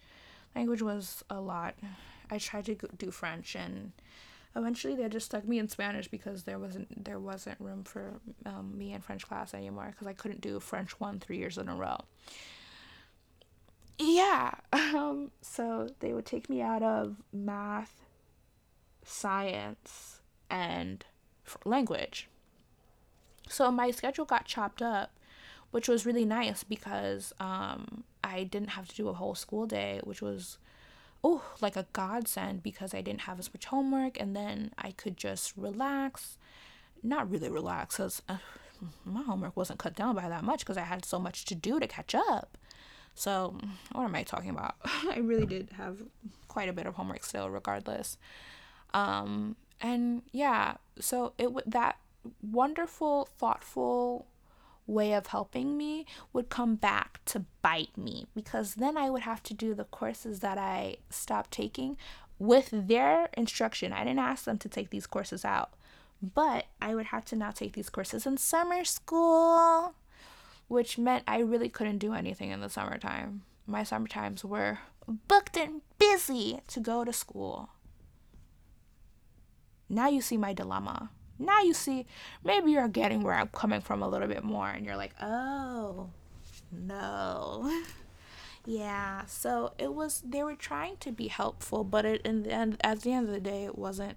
Language 0.54 0.82
was 0.82 1.24
a 1.30 1.40
lot. 1.40 1.74
I 2.30 2.38
tried 2.38 2.66
to 2.66 2.76
do 2.98 3.10
French 3.10 3.54
and 3.54 3.92
eventually 4.56 4.94
they 4.94 5.08
just 5.08 5.26
stuck 5.26 5.46
me 5.46 5.58
in 5.58 5.68
Spanish 5.68 6.08
because 6.08 6.44
there 6.44 6.58
wasn't 6.58 7.04
there 7.04 7.18
wasn't 7.18 7.60
room 7.60 7.84
for 7.84 8.20
um, 8.46 8.76
me 8.76 8.92
in 8.92 9.00
French 9.00 9.26
class 9.26 9.54
anymore 9.54 9.88
because 9.90 10.06
I 10.06 10.12
couldn't 10.12 10.40
do 10.40 10.60
French 10.60 10.98
one 11.00 11.18
three 11.18 11.38
years 11.38 11.58
in 11.58 11.68
a 11.68 11.74
row. 11.74 11.98
Yeah, 13.98 14.54
um, 14.72 15.30
so 15.40 15.88
they 16.00 16.12
would 16.12 16.26
take 16.26 16.48
me 16.50 16.60
out 16.60 16.82
of 16.82 17.16
math, 17.32 18.04
science, 19.04 20.20
and 20.50 21.04
language. 21.64 22.28
So 23.48 23.70
my 23.70 23.90
schedule 23.90 24.24
got 24.24 24.46
chopped 24.46 24.82
up, 24.82 25.12
which 25.70 25.88
was 25.88 26.06
really 26.06 26.24
nice 26.24 26.64
because 26.64 27.32
um, 27.38 28.04
I 28.22 28.44
didn't 28.44 28.70
have 28.70 28.88
to 28.88 28.96
do 28.96 29.08
a 29.08 29.12
whole 29.12 29.34
school 29.34 29.66
day, 29.66 30.00
which 30.02 30.22
was 30.22 30.58
oh, 31.24 31.42
like 31.62 31.74
a 31.74 31.86
godsend 31.94 32.62
because 32.62 32.92
I 32.92 33.00
didn't 33.00 33.22
have 33.22 33.38
as 33.38 33.52
much 33.52 33.64
homework 33.64 34.20
and 34.20 34.36
then 34.36 34.72
I 34.76 34.90
could 34.92 35.16
just 35.16 35.56
relax. 35.56 36.36
Not 37.02 37.30
really 37.30 37.48
relax 37.48 37.96
because 37.96 38.22
uh, 38.28 38.36
my 39.04 39.22
homework 39.22 39.56
wasn't 39.56 39.78
cut 39.78 39.96
down 39.96 40.14
by 40.14 40.28
that 40.28 40.44
much 40.44 40.60
because 40.60 40.76
I 40.76 40.82
had 40.82 41.04
so 41.04 41.18
much 41.18 41.46
to 41.46 41.54
do 41.54 41.80
to 41.80 41.86
catch 41.86 42.14
up. 42.14 42.58
So, 43.14 43.56
what 43.92 44.04
am 44.04 44.14
I 44.14 44.22
talking 44.22 44.50
about? 44.50 44.74
I 44.84 45.18
really 45.18 45.46
did 45.46 45.70
have 45.76 45.98
quite 46.48 46.68
a 46.68 46.72
bit 46.72 46.86
of 46.86 46.94
homework 46.94 47.24
still, 47.24 47.48
regardless. 47.48 48.18
Um, 48.92 49.56
and 49.80 50.22
yeah, 50.32 50.74
so 51.00 51.32
it 51.38 51.52
would 51.52 51.64
that 51.66 51.96
wonderful, 52.42 53.28
thoughtful 53.38 54.26
way 54.86 55.14
of 55.14 55.28
helping 55.28 55.76
me 55.76 56.06
would 56.32 56.48
come 56.48 56.74
back 56.74 57.20
to 57.26 57.44
bite 57.62 57.96
me 57.96 58.26
because 58.34 58.74
then 58.74 58.96
I 58.96 59.10
would 59.10 59.22
have 59.22 59.42
to 59.44 59.54
do 59.54 59.74
the 59.74 59.84
courses 59.84 60.40
that 60.40 60.58
I 60.58 60.96
stopped 61.10 61.50
taking 61.50 61.96
with 62.38 62.68
their 62.72 63.28
instruction. 63.34 63.92
I 63.92 64.04
didn't 64.04 64.18
ask 64.18 64.44
them 64.44 64.58
to 64.58 64.68
take 64.68 64.90
these 64.90 65.06
courses 65.06 65.44
out, 65.44 65.70
but 66.22 66.66
I 66.82 66.94
would 66.94 67.06
have 67.06 67.24
to 67.26 67.36
now 67.36 67.50
take 67.50 67.72
these 67.72 67.90
courses 67.90 68.26
in 68.26 68.36
summer 68.36 68.84
school, 68.84 69.94
which 70.68 70.98
meant 70.98 71.24
I 71.26 71.38
really 71.38 71.68
couldn't 71.68 71.98
do 71.98 72.12
anything 72.12 72.50
in 72.50 72.60
the 72.60 72.68
summertime. 72.68 73.42
My 73.66 73.82
summer 73.82 74.08
times 74.08 74.44
were 74.44 74.80
booked 75.06 75.56
and 75.56 75.80
busy 75.98 76.60
to 76.68 76.80
go 76.80 77.04
to 77.04 77.12
school. 77.12 77.70
Now 79.88 80.08
you 80.08 80.20
see 80.20 80.36
my 80.36 80.52
dilemma. 80.52 81.10
Now 81.38 81.60
you 81.60 81.74
see, 81.74 82.06
maybe 82.44 82.70
you're 82.70 82.88
getting 82.88 83.22
where 83.22 83.34
I'm 83.34 83.48
coming 83.48 83.80
from 83.80 84.02
a 84.02 84.08
little 84.08 84.28
bit 84.28 84.44
more, 84.44 84.68
and 84.68 84.84
you're 84.86 84.96
like, 84.96 85.14
oh, 85.20 86.10
no. 86.72 87.82
yeah, 88.64 89.24
so 89.26 89.72
it 89.78 89.94
was, 89.94 90.22
they 90.24 90.42
were 90.42 90.54
trying 90.54 90.96
to 90.98 91.12
be 91.12 91.28
helpful, 91.28 91.84
but 91.84 92.04
it, 92.04 92.22
in 92.22 92.44
the 92.44 92.52
end, 92.52 92.76
at 92.82 93.02
the 93.02 93.12
end 93.12 93.28
of 93.28 93.34
the 93.34 93.40
day, 93.40 93.64
it 93.64 93.76
wasn't 93.76 94.16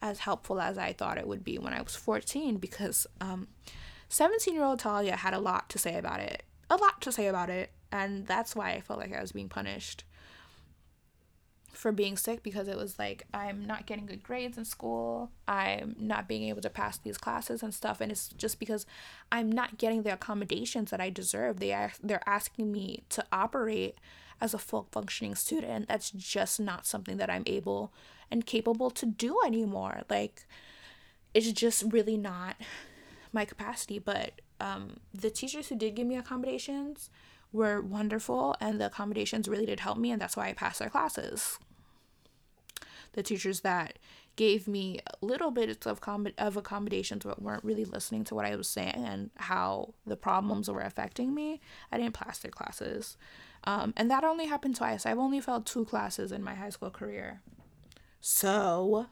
as 0.00 0.20
helpful 0.20 0.60
as 0.60 0.78
I 0.78 0.92
thought 0.92 1.18
it 1.18 1.26
would 1.26 1.44
be 1.44 1.58
when 1.58 1.72
I 1.72 1.82
was 1.82 1.96
14 1.96 2.58
because 2.58 3.06
um, 3.20 3.48
17 4.08 4.54
year 4.54 4.64
old 4.64 4.78
Talia 4.78 5.16
had 5.16 5.34
a 5.34 5.40
lot 5.40 5.68
to 5.70 5.78
say 5.78 5.96
about 5.96 6.20
it. 6.20 6.44
A 6.70 6.76
lot 6.76 7.00
to 7.02 7.12
say 7.12 7.26
about 7.26 7.50
it. 7.50 7.72
And 7.90 8.26
that's 8.26 8.54
why 8.54 8.72
I 8.72 8.80
felt 8.80 9.00
like 9.00 9.14
I 9.14 9.20
was 9.20 9.32
being 9.32 9.48
punished 9.48 10.04
for 11.78 11.92
being 11.92 12.16
sick 12.16 12.42
because 12.42 12.66
it 12.66 12.76
was 12.76 12.98
like 12.98 13.24
I'm 13.32 13.64
not 13.64 13.86
getting 13.86 14.04
good 14.04 14.24
grades 14.24 14.58
in 14.58 14.64
school. 14.64 15.30
I'm 15.46 15.94
not 15.96 16.26
being 16.26 16.48
able 16.48 16.60
to 16.62 16.70
pass 16.70 16.98
these 16.98 17.16
classes 17.16 17.62
and 17.62 17.72
stuff 17.72 18.00
and 18.00 18.10
it's 18.10 18.30
just 18.30 18.58
because 18.58 18.84
I'm 19.30 19.50
not 19.50 19.78
getting 19.78 20.02
the 20.02 20.12
accommodations 20.12 20.90
that 20.90 21.00
I 21.00 21.08
deserve. 21.08 21.60
They 21.60 21.72
are 21.72 21.92
they're 22.02 22.28
asking 22.28 22.72
me 22.72 23.04
to 23.10 23.24
operate 23.30 23.94
as 24.40 24.54
a 24.54 24.58
full 24.58 24.88
functioning 24.90 25.36
student. 25.36 25.86
That's 25.86 26.10
just 26.10 26.58
not 26.58 26.84
something 26.84 27.16
that 27.18 27.30
I'm 27.30 27.44
able 27.46 27.92
and 28.28 28.44
capable 28.44 28.90
to 28.90 29.06
do 29.06 29.38
anymore. 29.46 30.02
Like 30.10 30.48
it's 31.32 31.52
just 31.52 31.84
really 31.92 32.16
not 32.16 32.56
my 33.32 33.44
capacity, 33.44 34.00
but 34.00 34.40
um 34.60 34.96
the 35.14 35.30
teachers 35.30 35.68
who 35.68 35.76
did 35.76 35.94
give 35.94 36.08
me 36.08 36.16
accommodations 36.16 37.08
were 37.52 37.80
wonderful 37.80 38.56
and 38.60 38.80
the 38.80 38.86
accommodations 38.86 39.46
really 39.46 39.64
did 39.64 39.78
help 39.78 39.96
me 39.96 40.10
and 40.10 40.20
that's 40.20 40.36
why 40.36 40.48
I 40.48 40.52
passed 40.54 40.80
their 40.80 40.90
classes 40.90 41.60
the 43.12 43.22
teachers 43.22 43.60
that 43.60 43.98
gave 44.36 44.68
me 44.68 45.00
little 45.20 45.50
bits 45.50 45.84
of 45.86 46.00
com- 46.00 46.28
of 46.38 46.56
accommodations 46.56 47.24
but 47.24 47.42
weren't 47.42 47.64
really 47.64 47.84
listening 47.84 48.22
to 48.24 48.34
what 48.34 48.46
I 48.46 48.54
was 48.54 48.68
saying 48.68 48.94
and 48.94 49.30
how 49.36 49.94
the 50.06 50.16
problems 50.16 50.70
were 50.70 50.80
affecting 50.80 51.34
me. 51.34 51.60
I 51.90 51.98
didn't 51.98 52.14
pass 52.14 52.38
their 52.38 52.52
classes. 52.52 53.16
Um, 53.64 53.92
and 53.96 54.10
that 54.10 54.24
only 54.24 54.46
happened 54.46 54.76
twice. 54.76 55.04
I've 55.04 55.18
only 55.18 55.40
failed 55.40 55.66
two 55.66 55.84
classes 55.84 56.30
in 56.30 56.42
my 56.42 56.54
high 56.54 56.70
school 56.70 56.90
career. 56.90 57.42
So, 58.20 59.06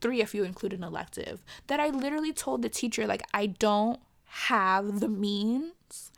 three 0.00 0.20
if 0.20 0.34
you 0.34 0.44
include 0.44 0.72
an 0.72 0.84
elective, 0.84 1.44
that 1.66 1.80
I 1.80 1.90
literally 1.90 2.32
told 2.32 2.62
the 2.62 2.68
teacher, 2.68 3.06
like, 3.06 3.22
I 3.34 3.46
don't 3.46 4.00
have 4.26 5.00
the 5.00 5.08
means 5.08 6.12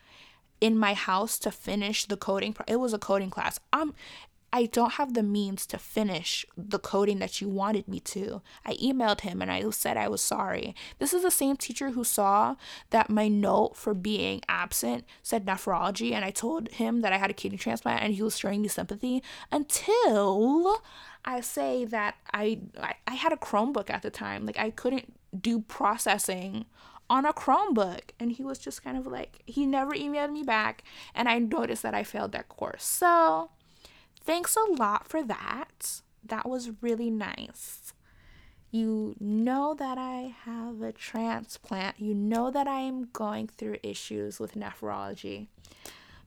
in 0.61 0.78
my 0.78 0.95
house 0.95 1.38
to 1.40 1.51
finish 1.51 2.05
the 2.05 2.16
coding. 2.16 2.53
Pro- 2.53 2.64
it 2.68 2.76
was 2.76 2.93
a 2.93 2.99
coding 2.99 3.30
class. 3.30 3.59
Um, 3.72 3.95
I 4.53 4.66
don't 4.66 4.94
have 4.94 5.14
the 5.14 5.22
means 5.22 5.66
to 5.66 5.78
finish 5.78 6.44
the 6.57 6.78
coding 6.78 7.18
that 7.20 7.40
you 7.40 7.48
wanted 7.48 7.88
me 7.88 8.00
to. 8.00 8.42
I 8.66 8.74
emailed 8.74 9.22
him 9.22 9.40
and 9.40 9.50
I 9.50 9.68
said 9.70 9.96
I 9.96 10.09
was 10.09 10.20
sorry. 10.20 10.74
This 10.98 11.14
is 11.14 11.22
the 11.22 11.30
same 11.30 11.57
teacher 11.57 11.90
who 11.90 12.05
saw 12.05 12.57
that 12.90 13.09
my 13.09 13.28
note 13.28 13.76
for 13.76 13.94
being 13.94 14.42
absent 14.48 15.05
said 15.22 15.46
nephrology, 15.46 16.12
and 16.12 16.24
I 16.24 16.30
told 16.30 16.68
him 16.68 17.00
that 17.00 17.12
I 17.12 17.18
had 17.18 17.30
a 17.30 17.34
kidney 17.34 17.59
transplant 17.59 18.03
and 18.03 18.14
he 18.14 18.22
was 18.22 18.38
showing 18.38 18.61
me 18.61 18.68
sympathy 18.68 19.22
until 19.50 20.82
I 21.24 21.40
say 21.40 21.84
that 21.86 22.16
I, 22.34 22.61
I, 22.78 22.94
I 23.07 23.14
had 23.14 23.32
a 23.32 23.36
Chromebook 23.36 23.88
at 23.88 24.03
the 24.03 24.11
time. 24.11 24.44
Like 24.44 24.59
I 24.59 24.70
couldn't 24.70 25.14
do 25.40 25.61
processing 25.61 26.66
on 27.09 27.24
a 27.24 27.32
Chromebook. 27.32 28.11
And 28.18 28.32
he 28.32 28.42
was 28.42 28.59
just 28.59 28.82
kind 28.82 28.96
of 28.96 29.07
like, 29.07 29.42
he 29.46 29.66
never 29.66 29.92
emailed 29.92 30.32
me 30.32 30.42
back. 30.42 30.82
And 31.14 31.28
I 31.28 31.38
noticed 31.38 31.82
that 31.82 31.94
I 31.94 32.05
failed 32.05 32.32
that 32.32 32.48
course. 32.48 32.84
So 32.84 33.50
thanks 34.25 34.57
a 34.57 34.73
lot 34.73 35.09
for 35.09 35.23
that. 35.23 36.01
That 36.25 36.49
was 36.49 36.70
really 36.81 37.11
nice. 37.11 37.93
You 38.70 39.16
know 39.20 39.75
that 39.75 39.99
I 39.99 40.35
have 40.45 40.81
a 40.81 40.93
transplant. 40.93 42.01
You 42.01 42.14
know 42.14 42.51
that 42.51 42.66
I 42.66 42.81
am 42.81 43.09
going 43.12 43.49
through 43.49 43.77
issues 43.83 44.41
with 44.41 44.55
nephrology. 44.55 45.49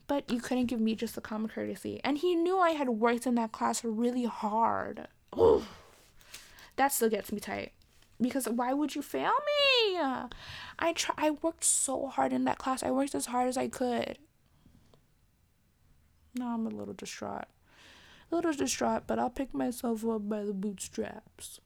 But 0.07 0.29
you 0.31 0.39
couldn't 0.39 0.67
give 0.67 0.79
me 0.79 0.93
just 0.95 1.17
a 1.17 1.21
common 1.21 1.49
courtesy. 1.49 1.99
And 2.03 2.19
he 2.19 2.35
knew 2.35 2.59
I 2.59 2.71
had 2.71 2.89
worked 2.89 3.25
in 3.25 3.33
that 3.35 3.51
class 3.51 3.83
really 3.83 4.25
hard. 4.25 5.07
Ooh, 5.35 5.63
that 6.75 6.93
still 6.93 7.09
gets 7.09 7.31
me 7.31 7.39
tight. 7.39 7.71
Because 8.21 8.47
why 8.47 8.73
would 8.73 8.93
you 8.93 9.01
fail 9.01 9.31
me? 9.31 9.97
I 9.97 10.93
try 10.93 11.15
I 11.17 11.31
worked 11.31 11.63
so 11.63 12.07
hard 12.07 12.31
in 12.31 12.45
that 12.45 12.59
class. 12.59 12.83
I 12.83 12.91
worked 12.91 13.15
as 13.15 13.25
hard 13.25 13.47
as 13.47 13.57
I 13.57 13.67
could. 13.67 14.19
Now 16.35 16.53
I'm 16.53 16.67
a 16.67 16.69
little 16.69 16.93
distraught 16.93 17.47
little 18.35 18.53
distraught, 18.53 19.03
but 19.07 19.19
I'll 19.19 19.29
pick 19.29 19.53
myself 19.53 20.05
up 20.05 20.27
by 20.29 20.43
the 20.43 20.53
bootstraps. 20.53 21.59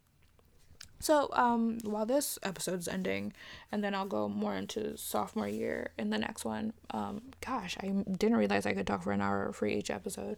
So, 1.01 1.29
um, 1.31 1.77
while 1.83 2.05
this 2.05 2.37
episode's 2.43 2.87
ending, 2.87 3.31
and 3.71 3.81
then 3.81 3.95
I'll 3.95 4.05
go 4.05 4.27
more 4.27 4.55
into 4.55 4.97
sophomore 4.97 5.47
year 5.47 5.91
in 5.97 6.09
the 6.09 6.17
next 6.17 6.43
one. 6.43 6.73
Um, 6.91 7.21
gosh, 7.39 7.77
I 7.81 7.87
didn't 7.87 8.35
realize 8.35 8.65
I 8.65 8.73
could 8.73 8.85
talk 8.85 9.03
for 9.03 9.13
an 9.13 9.21
hour 9.21 9.53
for 9.53 9.65
each 9.65 9.89
episode, 9.89 10.35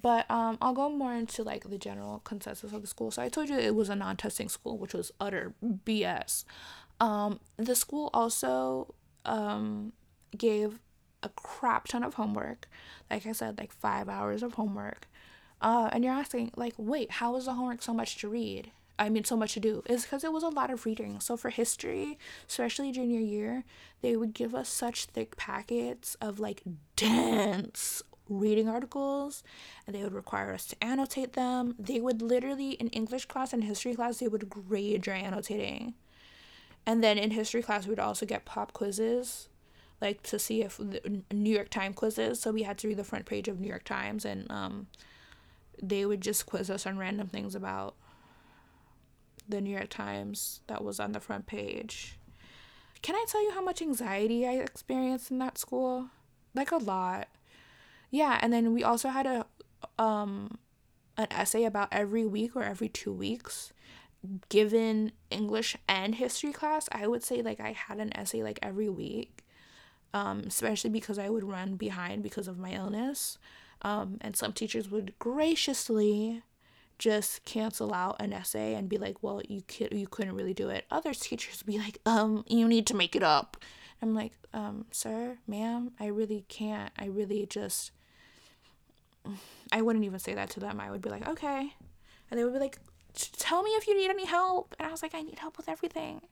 but 0.00 0.30
um, 0.30 0.58
I'll 0.62 0.74
go 0.74 0.88
more 0.88 1.12
into 1.12 1.42
like 1.42 1.68
the 1.68 1.78
general 1.78 2.20
consensus 2.20 2.72
of 2.72 2.82
the 2.82 2.86
school. 2.86 3.10
So 3.10 3.20
I 3.20 3.28
told 3.28 3.48
you 3.48 3.58
it 3.58 3.74
was 3.74 3.88
a 3.88 3.96
non-testing 3.96 4.48
school, 4.48 4.78
which 4.78 4.94
was 4.94 5.10
utter 5.20 5.54
BS. 5.64 6.44
Um, 7.00 7.40
the 7.56 7.74
school 7.74 8.10
also 8.14 8.94
um 9.24 9.92
gave 10.38 10.78
a 11.22 11.28
crap 11.30 11.88
ton 11.88 12.04
of 12.04 12.14
homework. 12.14 12.68
Like 13.10 13.26
I 13.26 13.32
said, 13.32 13.58
like 13.58 13.72
five 13.72 14.08
hours 14.08 14.42
of 14.42 14.54
homework. 14.54 15.08
Uh, 15.60 15.88
and 15.92 16.04
you're 16.04 16.12
asking, 16.12 16.52
like, 16.56 16.74
wait, 16.76 17.12
how 17.12 17.32
was 17.32 17.46
the 17.46 17.54
homework 17.54 17.82
so 17.82 17.94
much 17.94 18.18
to 18.18 18.28
read? 18.28 18.70
I 18.98 19.08
mean, 19.08 19.24
so 19.24 19.36
much 19.36 19.54
to 19.54 19.60
do. 19.60 19.82
Is 19.86 20.02
because 20.02 20.24
it 20.24 20.32
was 20.32 20.42
a 20.42 20.48
lot 20.48 20.70
of 20.70 20.86
reading. 20.86 21.20
So 21.20 21.36
for 21.36 21.50
history, 21.50 22.18
especially 22.48 22.92
junior 22.92 23.20
year, 23.20 23.64
they 24.00 24.16
would 24.16 24.32
give 24.32 24.54
us 24.54 24.68
such 24.68 25.06
thick 25.06 25.36
packets 25.36 26.14
of 26.20 26.38
like 26.38 26.62
dense 26.96 28.02
reading 28.28 28.68
articles 28.68 29.44
and 29.86 29.94
they 29.94 30.02
would 30.02 30.14
require 30.14 30.52
us 30.52 30.66
to 30.66 30.84
annotate 30.84 31.34
them. 31.34 31.74
They 31.78 32.00
would 32.00 32.22
literally, 32.22 32.70
in 32.72 32.88
English 32.88 33.26
class 33.26 33.52
and 33.52 33.64
history 33.64 33.94
class, 33.94 34.18
they 34.18 34.28
would 34.28 34.48
grade 34.48 35.06
your 35.06 35.14
annotating. 35.14 35.94
And 36.84 37.02
then 37.02 37.18
in 37.18 37.32
history 37.32 37.62
class, 37.62 37.84
we 37.84 37.90
would 37.90 37.98
also 37.98 38.26
get 38.26 38.44
pop 38.44 38.72
quizzes, 38.72 39.48
like 40.00 40.22
to 40.24 40.38
see 40.38 40.62
if 40.62 40.80
New 41.32 41.54
York 41.54 41.68
Times 41.68 41.96
quizzes. 41.96 42.40
So 42.40 42.52
we 42.52 42.62
had 42.62 42.78
to 42.78 42.88
read 42.88 42.96
the 42.96 43.04
front 43.04 43.26
page 43.26 43.48
of 43.48 43.60
New 43.60 43.68
York 43.68 43.84
Times 43.84 44.24
and 44.24 44.50
um, 44.50 44.86
they 45.82 46.06
would 46.06 46.20
just 46.20 46.46
quiz 46.46 46.70
us 46.70 46.86
on 46.86 46.98
random 46.98 47.28
things 47.28 47.54
about 47.54 47.94
the 49.48 49.60
New 49.60 49.70
York 49.70 49.88
Times 49.88 50.60
that 50.66 50.82
was 50.82 50.98
on 50.98 51.12
the 51.12 51.20
front 51.20 51.46
page. 51.46 52.18
Can 53.02 53.14
I 53.14 53.24
tell 53.28 53.42
you 53.42 53.52
how 53.52 53.62
much 53.62 53.82
anxiety 53.82 54.46
I 54.46 54.54
experienced 54.54 55.30
in 55.30 55.38
that 55.38 55.58
school? 55.58 56.08
Like 56.54 56.72
a 56.72 56.76
lot. 56.76 57.28
Yeah, 58.10 58.38
and 58.40 58.52
then 58.52 58.72
we 58.72 58.82
also 58.82 59.08
had 59.08 59.26
a 59.26 59.46
um 60.02 60.58
an 61.16 61.28
essay 61.30 61.64
about 61.64 61.88
every 61.92 62.26
week 62.26 62.56
or 62.56 62.62
every 62.62 62.88
2 62.88 63.12
weeks 63.12 63.72
given 64.48 65.12
English 65.30 65.76
and 65.88 66.16
history 66.16 66.52
class. 66.52 66.88
I 66.92 67.06
would 67.06 67.22
say 67.22 67.42
like 67.42 67.60
I 67.60 67.72
had 67.72 67.98
an 67.98 68.16
essay 68.16 68.42
like 68.42 68.58
every 68.62 68.88
week. 68.88 69.44
Um 70.14 70.44
especially 70.46 70.90
because 70.90 71.18
I 71.18 71.28
would 71.28 71.44
run 71.44 71.76
behind 71.76 72.22
because 72.22 72.48
of 72.48 72.58
my 72.58 72.72
illness. 72.72 73.38
Um, 73.82 74.18
and 74.20 74.36
some 74.36 74.52
teachers 74.52 74.90
would 74.90 75.18
graciously 75.18 76.42
just 76.98 77.44
cancel 77.44 77.92
out 77.92 78.16
an 78.20 78.32
essay 78.32 78.74
and 78.74 78.88
be 78.88 78.96
like, 78.98 79.22
"Well, 79.22 79.42
you 79.48 79.62
could 79.62 79.92
you 79.92 80.06
couldn't 80.06 80.34
really 80.34 80.54
do 80.54 80.70
it." 80.70 80.86
Other 80.90 81.12
teachers 81.14 81.58
would 81.58 81.72
be 81.72 81.78
like, 81.78 81.98
"Um, 82.06 82.44
you 82.48 82.66
need 82.66 82.86
to 82.88 82.94
make 82.94 83.14
it 83.14 83.22
up." 83.22 83.56
I'm 84.02 84.14
like, 84.14 84.32
"Um, 84.52 84.86
sir, 84.90 85.38
ma'am, 85.46 85.92
I 86.00 86.06
really 86.06 86.44
can't. 86.48 86.92
I 86.98 87.06
really 87.06 87.46
just." 87.46 87.92
I 89.72 89.82
wouldn't 89.82 90.04
even 90.04 90.20
say 90.20 90.34
that 90.34 90.50
to 90.50 90.60
them. 90.60 90.80
I 90.80 90.90
would 90.90 91.02
be 91.02 91.10
like, 91.10 91.28
"Okay," 91.28 91.74
and 92.30 92.38
they 92.38 92.44
would 92.44 92.54
be 92.54 92.60
like, 92.60 92.78
"Tell 93.14 93.62
me 93.62 93.70
if 93.72 93.86
you 93.86 93.96
need 93.96 94.10
any 94.10 94.26
help." 94.26 94.74
And 94.78 94.86
I 94.88 94.90
was 94.90 95.02
like, 95.02 95.14
"I 95.14 95.22
need 95.22 95.38
help 95.38 95.56
with 95.56 95.68
everything. 95.68 96.22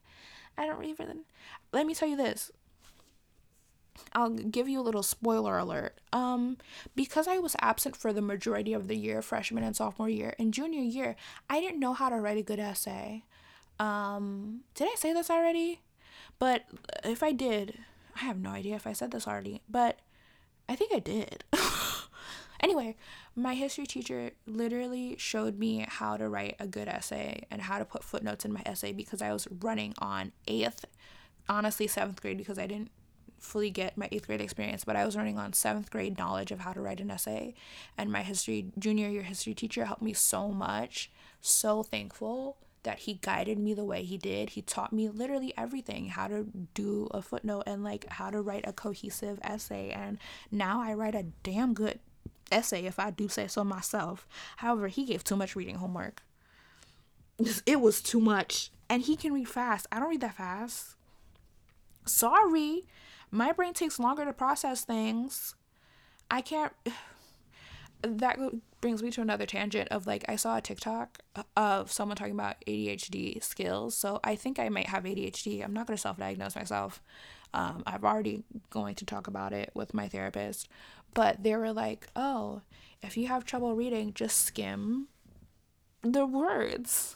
I 0.57 0.65
don't 0.65 0.85
even." 0.85 1.25
Let 1.73 1.85
me 1.85 1.93
tell 1.93 2.07
you 2.07 2.17
this. 2.17 2.51
I'll 4.13 4.29
give 4.29 4.67
you 4.67 4.79
a 4.79 4.83
little 4.83 5.03
spoiler 5.03 5.57
alert. 5.57 5.99
Um, 6.13 6.57
because 6.95 7.27
I 7.27 7.37
was 7.37 7.55
absent 7.59 7.95
for 7.95 8.13
the 8.13 8.21
majority 8.21 8.73
of 8.73 8.87
the 8.87 8.95
year, 8.95 9.21
freshman 9.21 9.63
and 9.63 9.75
sophomore 9.75 10.09
year, 10.09 10.35
and 10.39 10.53
junior 10.53 10.81
year, 10.81 11.15
I 11.49 11.59
didn't 11.59 11.79
know 11.79 11.93
how 11.93 12.09
to 12.09 12.15
write 12.17 12.37
a 12.37 12.43
good 12.43 12.59
essay. 12.59 13.23
Um, 13.79 14.61
did 14.73 14.87
I 14.87 14.95
say 14.95 15.13
this 15.13 15.29
already? 15.29 15.81
But 16.39 16.63
if 17.03 17.23
I 17.23 17.31
did, 17.31 17.79
I 18.15 18.19
have 18.19 18.39
no 18.39 18.49
idea 18.49 18.75
if 18.75 18.87
I 18.87 18.93
said 18.93 19.11
this 19.11 19.27
already, 19.27 19.61
but 19.69 19.99
I 20.67 20.75
think 20.75 20.93
I 20.93 20.99
did. 20.99 21.43
anyway, 22.59 22.95
my 23.35 23.53
history 23.53 23.85
teacher 23.85 24.31
literally 24.45 25.15
showed 25.17 25.59
me 25.59 25.85
how 25.87 26.17
to 26.17 26.29
write 26.29 26.55
a 26.59 26.67
good 26.67 26.87
essay 26.87 27.45
and 27.51 27.61
how 27.61 27.79
to 27.79 27.85
put 27.85 28.03
footnotes 28.03 28.45
in 28.45 28.53
my 28.53 28.61
essay 28.65 28.93
because 28.93 29.21
I 29.21 29.33
was 29.33 29.47
running 29.59 29.93
on 29.99 30.31
eighth, 30.47 30.85
honestly, 31.49 31.87
seventh 31.87 32.21
grade 32.21 32.37
because 32.37 32.57
I 32.57 32.67
didn't 32.67 32.91
fully 33.45 33.69
get 33.69 33.97
my 33.97 34.09
eighth 34.11 34.27
grade 34.27 34.41
experience, 34.41 34.83
but 34.83 34.95
I 34.95 35.05
was 35.05 35.15
running 35.15 35.37
on 35.37 35.53
seventh 35.53 35.89
grade 35.91 36.17
knowledge 36.17 36.51
of 36.51 36.59
how 36.59 36.73
to 36.73 36.81
write 36.81 36.99
an 36.99 37.11
essay. 37.11 37.53
And 37.97 38.11
my 38.11 38.23
history, 38.23 38.71
junior 38.77 39.07
year 39.09 39.23
history 39.23 39.53
teacher 39.53 39.85
helped 39.85 40.01
me 40.01 40.13
so 40.13 40.49
much. 40.49 41.09
so 41.41 41.83
thankful 41.83 42.57
that 42.83 42.99
he 42.99 43.15
guided 43.21 43.57
me 43.59 43.73
the 43.73 43.83
way 43.83 44.03
he 44.03 44.17
did. 44.17 44.51
He 44.51 44.61
taught 44.61 44.93
me 44.93 45.09
literally 45.09 45.53
everything 45.57 46.07
how 46.09 46.27
to 46.27 46.47
do 46.73 47.07
a 47.11 47.21
footnote 47.21 47.63
and 47.65 47.83
like 47.83 48.07
how 48.09 48.29
to 48.29 48.41
write 48.41 48.65
a 48.67 48.73
cohesive 48.73 49.39
essay. 49.43 49.89
And 49.91 50.17
now 50.51 50.81
I 50.81 50.93
write 50.93 51.15
a 51.15 51.25
damn 51.43 51.73
good 51.73 51.99
essay 52.51 52.85
if 52.85 52.99
I 52.99 53.11
do 53.11 53.27
say 53.27 53.47
so 53.47 53.63
myself. 53.63 54.27
However, 54.57 54.87
he 54.87 55.05
gave 55.05 55.23
too 55.23 55.35
much 55.35 55.55
reading 55.55 55.75
homework. 55.75 56.21
It 57.65 57.81
was 57.81 58.01
too 58.01 58.21
much. 58.21 58.71
And 58.89 59.01
he 59.01 59.15
can 59.15 59.33
read 59.33 59.49
fast. 59.49 59.87
I 59.91 59.99
don't 59.99 60.09
read 60.09 60.21
that 60.21 60.35
fast. 60.37 60.95
Sorry. 62.05 62.83
My 63.31 63.51
brain 63.51 63.73
takes 63.73 63.99
longer 63.99 64.25
to 64.25 64.33
process 64.33 64.83
things. 64.83 65.55
I 66.29 66.41
can't. 66.41 66.73
That 68.01 68.37
brings 68.81 69.01
me 69.01 69.09
to 69.11 69.21
another 69.21 69.47
tangent 69.47 69.87
of 69.89 70.05
like, 70.05 70.25
I 70.27 70.35
saw 70.35 70.57
a 70.57 70.61
TikTok 70.61 71.17
of 71.57 71.91
someone 71.91 72.15
talking 72.15 72.35
about 72.35 72.63
ADHD 72.67 73.43
skills. 73.43 73.97
So 73.97 74.19
I 74.23 74.35
think 74.35 74.59
I 74.59 74.69
might 74.69 74.89
have 74.89 75.05
ADHD. 75.05 75.63
I'm 75.63 75.73
not 75.73 75.87
going 75.87 75.97
to 75.97 76.01
self 76.01 76.17
diagnose 76.17 76.55
myself. 76.55 77.01
Um, 77.51 77.81
I'm 77.87 78.03
already 78.03 78.43
going 78.69 78.93
to 78.95 79.05
talk 79.05 79.25
about 79.25 79.53
it 79.53 79.71
with 79.73 79.95
my 79.95 80.07
therapist. 80.07 80.67
But 81.15 81.41
they 81.41 81.55
were 81.55 81.73
like, 81.73 82.05
oh, 82.15 82.61
if 83.01 83.17
you 83.17 83.27
have 83.27 83.43
trouble 83.43 83.73
reading, 83.73 84.13
just 84.13 84.41
skim 84.41 85.07
the 86.03 86.27
words. 86.27 87.15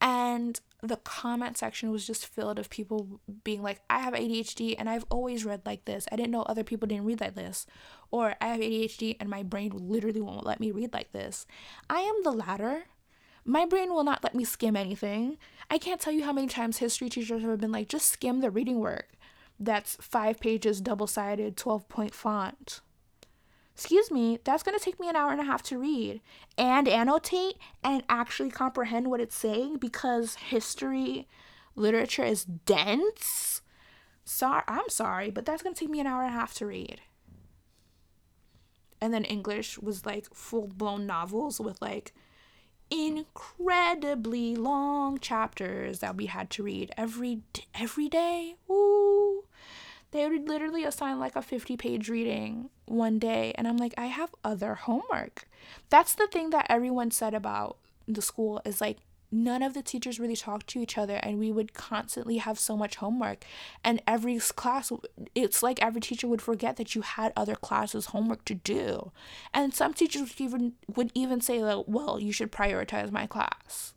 And 0.00 0.60
the 0.82 0.96
comment 0.96 1.58
section 1.58 1.90
was 1.90 2.06
just 2.06 2.26
filled 2.26 2.58
of 2.58 2.70
people 2.70 3.20
being 3.42 3.62
like, 3.62 3.80
I 3.90 4.00
have 4.00 4.14
ADHD 4.14 4.76
and 4.78 4.88
I've 4.88 5.04
always 5.10 5.44
read 5.44 5.62
like 5.66 5.84
this. 5.86 6.06
I 6.12 6.16
didn't 6.16 6.30
know 6.30 6.42
other 6.42 6.62
people 6.62 6.86
didn't 6.86 7.04
read 7.04 7.20
like 7.20 7.34
this. 7.34 7.66
Or 8.10 8.36
I 8.40 8.48
have 8.48 8.60
ADHD 8.60 9.16
and 9.18 9.28
my 9.28 9.42
brain 9.42 9.72
literally 9.74 10.20
won't 10.20 10.46
let 10.46 10.60
me 10.60 10.70
read 10.70 10.92
like 10.92 11.12
this. 11.12 11.46
I 11.90 12.00
am 12.00 12.22
the 12.22 12.30
latter. 12.30 12.84
My 13.44 13.66
brain 13.66 13.92
will 13.92 14.04
not 14.04 14.22
let 14.22 14.34
me 14.34 14.44
skim 14.44 14.76
anything. 14.76 15.38
I 15.70 15.78
can't 15.78 16.00
tell 16.00 16.12
you 16.12 16.24
how 16.24 16.32
many 16.32 16.46
times 16.46 16.78
history 16.78 17.08
teachers 17.08 17.42
have 17.42 17.60
been 17.60 17.72
like, 17.72 17.88
just 17.88 18.08
skim 18.08 18.40
the 18.40 18.50
reading 18.50 18.78
work. 18.78 19.08
That's 19.58 19.96
five 20.00 20.38
pages, 20.38 20.80
double 20.80 21.08
sided, 21.08 21.56
12 21.56 21.88
point 21.88 22.14
font 22.14 22.82
excuse 23.78 24.10
me, 24.10 24.40
that's 24.42 24.64
going 24.64 24.76
to 24.76 24.84
take 24.84 24.98
me 24.98 25.08
an 25.08 25.14
hour 25.14 25.30
and 25.30 25.40
a 25.40 25.44
half 25.44 25.62
to 25.62 25.78
read 25.78 26.20
and 26.58 26.88
annotate 26.88 27.58
and 27.84 28.02
actually 28.08 28.50
comprehend 28.50 29.06
what 29.06 29.20
it's 29.20 29.36
saying 29.36 29.76
because 29.76 30.34
history 30.34 31.28
literature 31.76 32.24
is 32.24 32.44
dense. 32.44 33.62
Sorry, 34.24 34.64
I'm 34.66 34.88
sorry, 34.88 35.30
but 35.30 35.46
that's 35.46 35.62
going 35.62 35.76
to 35.76 35.78
take 35.78 35.90
me 35.90 36.00
an 36.00 36.08
hour 36.08 36.24
and 36.24 36.34
a 36.34 36.36
half 36.36 36.54
to 36.54 36.66
read. 36.66 37.00
And 39.00 39.14
then 39.14 39.22
English 39.22 39.78
was 39.78 40.04
like 40.04 40.34
full 40.34 40.66
blown 40.66 41.06
novels 41.06 41.60
with 41.60 41.80
like 41.80 42.12
incredibly 42.90 44.56
long 44.56 45.20
chapters 45.20 46.00
that 46.00 46.16
we 46.16 46.26
had 46.26 46.50
to 46.50 46.64
read 46.64 46.90
every 46.96 47.42
every 47.76 48.08
day. 48.08 48.56
Ooh 48.68 49.44
they 50.10 50.28
would 50.28 50.48
literally 50.48 50.84
assign 50.84 51.18
like 51.18 51.36
a 51.36 51.42
50 51.42 51.76
page 51.76 52.08
reading 52.08 52.70
one 52.86 53.18
day 53.18 53.52
and 53.56 53.68
i'm 53.68 53.76
like 53.76 53.94
i 53.98 54.06
have 54.06 54.34
other 54.44 54.74
homework. 54.74 55.46
That's 55.90 56.14
the 56.14 56.26
thing 56.26 56.50
that 56.50 56.66
everyone 56.68 57.10
said 57.10 57.34
about 57.34 57.78
the 58.06 58.22
school 58.22 58.60
is 58.64 58.80
like 58.80 58.98
none 59.30 59.62
of 59.62 59.74
the 59.74 59.82
teachers 59.82 60.18
really 60.18 60.36
talked 60.36 60.66
to 60.68 60.80
each 60.80 60.96
other 60.96 61.16
and 61.16 61.38
we 61.38 61.52
would 61.52 61.74
constantly 61.74 62.38
have 62.38 62.58
so 62.58 62.76
much 62.76 62.96
homework. 62.96 63.44
And 63.84 64.02
every 64.06 64.38
class 64.38 64.90
it's 65.34 65.62
like 65.62 65.82
every 65.82 66.00
teacher 66.00 66.26
would 66.26 66.40
forget 66.42 66.76
that 66.76 66.94
you 66.94 67.02
had 67.02 67.32
other 67.36 67.54
classes 67.54 68.06
homework 68.06 68.44
to 68.46 68.54
do. 68.54 69.12
And 69.52 69.74
some 69.74 69.92
teachers 69.92 70.22
would 70.22 70.40
even 70.40 70.72
would 70.94 71.12
even 71.14 71.40
say 71.40 71.60
that 71.60 71.88
well 71.88 72.18
you 72.20 72.32
should 72.32 72.52
prioritize 72.52 73.10
my 73.10 73.26
class. 73.26 73.94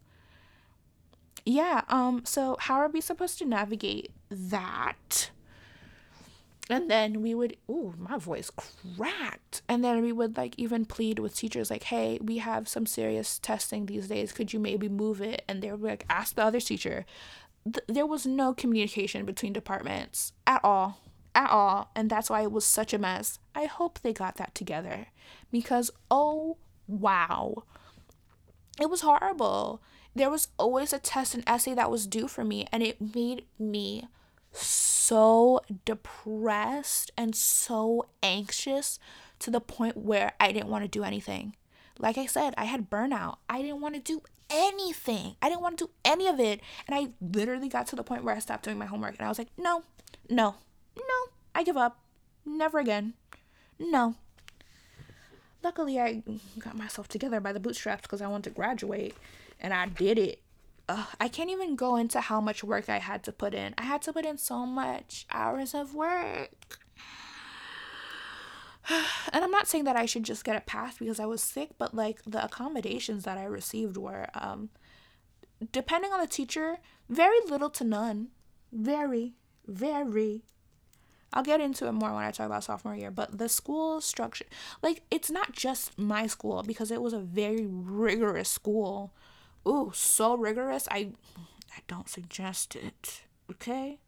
Yeah 1.46 1.82
um 1.88 2.24
so 2.26 2.58
how 2.60 2.76
are 2.76 2.90
we 2.90 3.02
supposed 3.02 3.38
to 3.40 3.46
navigate 3.46 4.12
that 4.30 5.32
and 6.70 6.90
then 6.90 7.22
we 7.22 7.34
would 7.34 7.58
ooh 7.70 7.94
my 7.98 8.18
voice 8.18 8.52
cracked. 8.98 9.62
And 9.68 9.84
then 9.84 10.02
we 10.02 10.12
would 10.12 10.38
like 10.38 10.56
even 10.58 10.86
plead 10.86 11.20
with 11.20 11.36
teachers 11.36 11.70
like 11.70 11.84
hey 11.84 12.20
we 12.22 12.38
have 12.38 12.68
some 12.68 12.86
serious 12.86 13.40
testing 13.40 13.86
these 13.86 14.08
days. 14.08 14.32
Could 14.32 14.54
you 14.54 14.60
maybe 14.60 14.88
move 14.90 15.22
it? 15.22 15.44
And 15.48 15.62
they 15.62 15.72
would 15.72 15.82
like 15.82 16.06
ask 16.10 16.36
the 16.36 16.44
other 16.46 16.60
teacher. 16.60 17.06
Th- 17.66 17.86
there 17.88 18.06
was 18.06 18.26
no 18.26 18.54
communication 18.54 19.26
between 19.26 19.54
departments 19.54 20.34
at 20.48 20.62
all 20.64 21.00
at 21.34 21.50
all. 21.50 21.92
And 21.96 22.10
that's 22.10 22.30
why 22.30 22.42
it 22.42 22.52
was 22.52 22.66
such 22.66 22.94
a 22.94 23.00
mess. 23.00 23.40
I 23.56 23.66
hope 23.66 24.00
they 24.00 24.14
got 24.14 24.36
that 24.36 24.56
together. 24.56 25.08
Because 25.52 25.92
oh 26.10 26.58
wow. 26.88 27.64
It 28.80 28.90
was 28.90 29.02
horrible. 29.02 29.82
There 30.16 30.30
was 30.30 30.50
always 30.58 30.94
a 30.94 31.00
test 31.00 31.36
and 31.36 31.44
essay 31.48 31.74
that 31.74 31.92
was 31.92 32.08
due 32.08 32.28
for 32.28 32.44
me 32.44 32.68
and 32.72 32.84
it 32.84 33.00
made 33.00 33.46
me 33.60 34.08
so 34.52 35.62
depressed 35.86 37.12
and 37.18 37.36
so 37.36 38.06
anxious 38.22 39.00
to 39.40 39.50
the 39.52 39.62
point 39.62 39.98
where 39.98 40.34
I 40.40 40.52
didn't 40.52 40.70
want 40.70 40.84
to 40.84 40.88
do 40.88 41.04
anything. 41.04 41.56
Like 42.00 42.18
I 42.18 42.26
said, 42.26 42.54
I 42.58 42.66
had 42.66 42.90
burnout. 42.90 43.38
I 43.50 43.62
didn't 43.62 43.82
want 43.82 43.96
to 43.96 44.02
do 44.02 44.22
anything. 44.50 45.36
I 45.42 45.50
didn't 45.50 45.62
want 45.62 45.78
to 45.78 45.86
do 45.86 45.92
any 46.04 46.28
of 46.28 46.40
it. 46.40 46.62
And 46.88 46.96
I 46.96 47.10
literally 47.22 47.70
got 47.70 47.88
to 47.88 47.96
the 47.96 48.04
point 48.04 48.24
where 48.24 48.36
I 48.36 48.40
stopped 48.40 48.64
doing 48.64 48.78
my 48.78 48.86
homework 48.86 49.16
and 49.18 49.26
I 49.26 49.30
was 49.30 49.38
like, 49.38 49.50
no, 49.58 49.84
no, 50.30 50.56
no, 50.98 51.32
I 51.56 51.64
give 51.64 51.78
up. 51.78 52.00
Never 52.46 52.80
again. 52.80 53.14
No. 53.80 54.16
Luckily, 55.64 56.00
I 56.00 56.24
got 56.60 56.76
myself 56.76 57.08
together 57.08 57.40
by 57.40 57.54
the 57.54 57.60
bootstraps 57.60 58.02
because 58.02 58.22
I 58.22 58.28
wanted 58.28 58.46
to 58.46 58.56
graduate 58.56 59.16
and 59.60 59.74
I 59.74 59.86
did 59.88 60.18
it 60.18 60.42
uh, 60.92 61.06
I 61.20 61.28
can't 61.30 61.50
even 61.50 61.76
go 61.76 61.96
into 61.96 62.20
how 62.20 62.42
much 62.42 62.64
work 62.64 62.90
I 62.90 63.00
had 63.00 63.24
to 63.24 63.32
put 63.32 63.54
in. 63.54 63.74
I 63.78 63.84
had 63.84 64.02
to 64.04 64.14
put 64.14 64.26
in 64.26 64.38
so 64.38 64.66
much 64.66 65.26
hours 65.32 65.74
of 65.74 65.96
work. 65.96 66.80
and 68.90 69.44
I'm 69.44 69.52
not 69.52 69.68
saying 69.68 69.86
that 69.86 69.96
I 69.96 70.06
should 70.06 70.24
just 70.24 70.44
get 70.44 70.58
it 70.58 70.66
passed 70.66 71.00
because 71.00 71.20
I 71.20 71.26
was 71.26 71.42
sick, 71.42 71.70
but 71.78 71.96
like 71.96 72.22
the 72.26 72.44
accommodations 72.44 73.24
that 73.24 73.38
I 73.38 73.46
received 73.46 73.96
were, 73.96 74.28
um, 74.34 74.70
depending 75.72 76.12
on 76.12 76.20
the 76.20 76.28
teacher, 76.28 76.78
very 77.08 77.40
little 77.48 77.70
to 77.70 77.84
none. 77.86 78.28
Very, 78.74 79.34
very. 79.66 80.44
I'll 81.34 81.44
get 81.44 81.62
into 81.62 81.88
it 81.88 81.94
more 81.94 82.14
when 82.14 82.24
I 82.24 82.32
talk 82.32 82.48
about 82.48 82.66
sophomore 82.66 82.96
year, 82.96 83.12
but 83.12 83.38
the 83.38 83.48
school 83.48 84.02
structure, 84.02 84.46
like, 84.82 85.04
it's 85.10 85.32
not 85.32 85.54
just 85.54 85.98
my 85.98 86.28
school 86.28 86.64
because 86.64 86.92
it 86.92 87.02
was 87.02 87.14
a 87.14 87.20
very 87.20 87.66
rigorous 87.66 88.50
school 88.50 89.14
ooh, 89.68 89.92
so 89.94 90.36
rigorous. 90.36 90.88
I 90.92 91.12
I 91.76 91.82
don't 91.88 92.10
suggest 92.10 92.76
it. 92.76 93.24
Okay? 93.50 94.00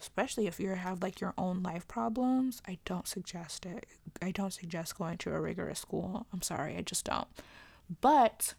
Especially 0.00 0.46
if 0.46 0.58
you 0.58 0.70
have 0.70 1.02
like 1.02 1.20
your 1.20 1.34
own 1.36 1.62
life 1.62 1.86
problems, 1.86 2.62
I 2.66 2.78
don't 2.84 3.06
suggest 3.06 3.66
it. 3.66 3.86
I 4.22 4.30
don't 4.30 4.52
suggest 4.52 4.98
going 4.98 5.18
to 5.18 5.34
a 5.34 5.40
rigorous 5.40 5.80
school. 5.80 6.26
I'm 6.32 6.42
sorry, 6.42 6.76
I 6.76 6.80
just 6.80 7.04
don't. 7.04 7.28
But 8.00 8.54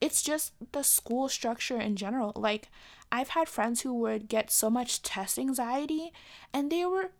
it's 0.00 0.22
just 0.22 0.52
the 0.72 0.82
school 0.82 1.28
structure 1.28 1.80
in 1.80 1.96
general. 1.96 2.32
Like 2.36 2.68
I've 3.10 3.30
had 3.30 3.48
friends 3.48 3.80
who 3.80 3.94
would 3.94 4.28
get 4.28 4.50
so 4.50 4.68
much 4.68 5.02
test 5.02 5.38
anxiety 5.38 6.12
and 6.52 6.70
they 6.70 6.84
were 6.84 7.12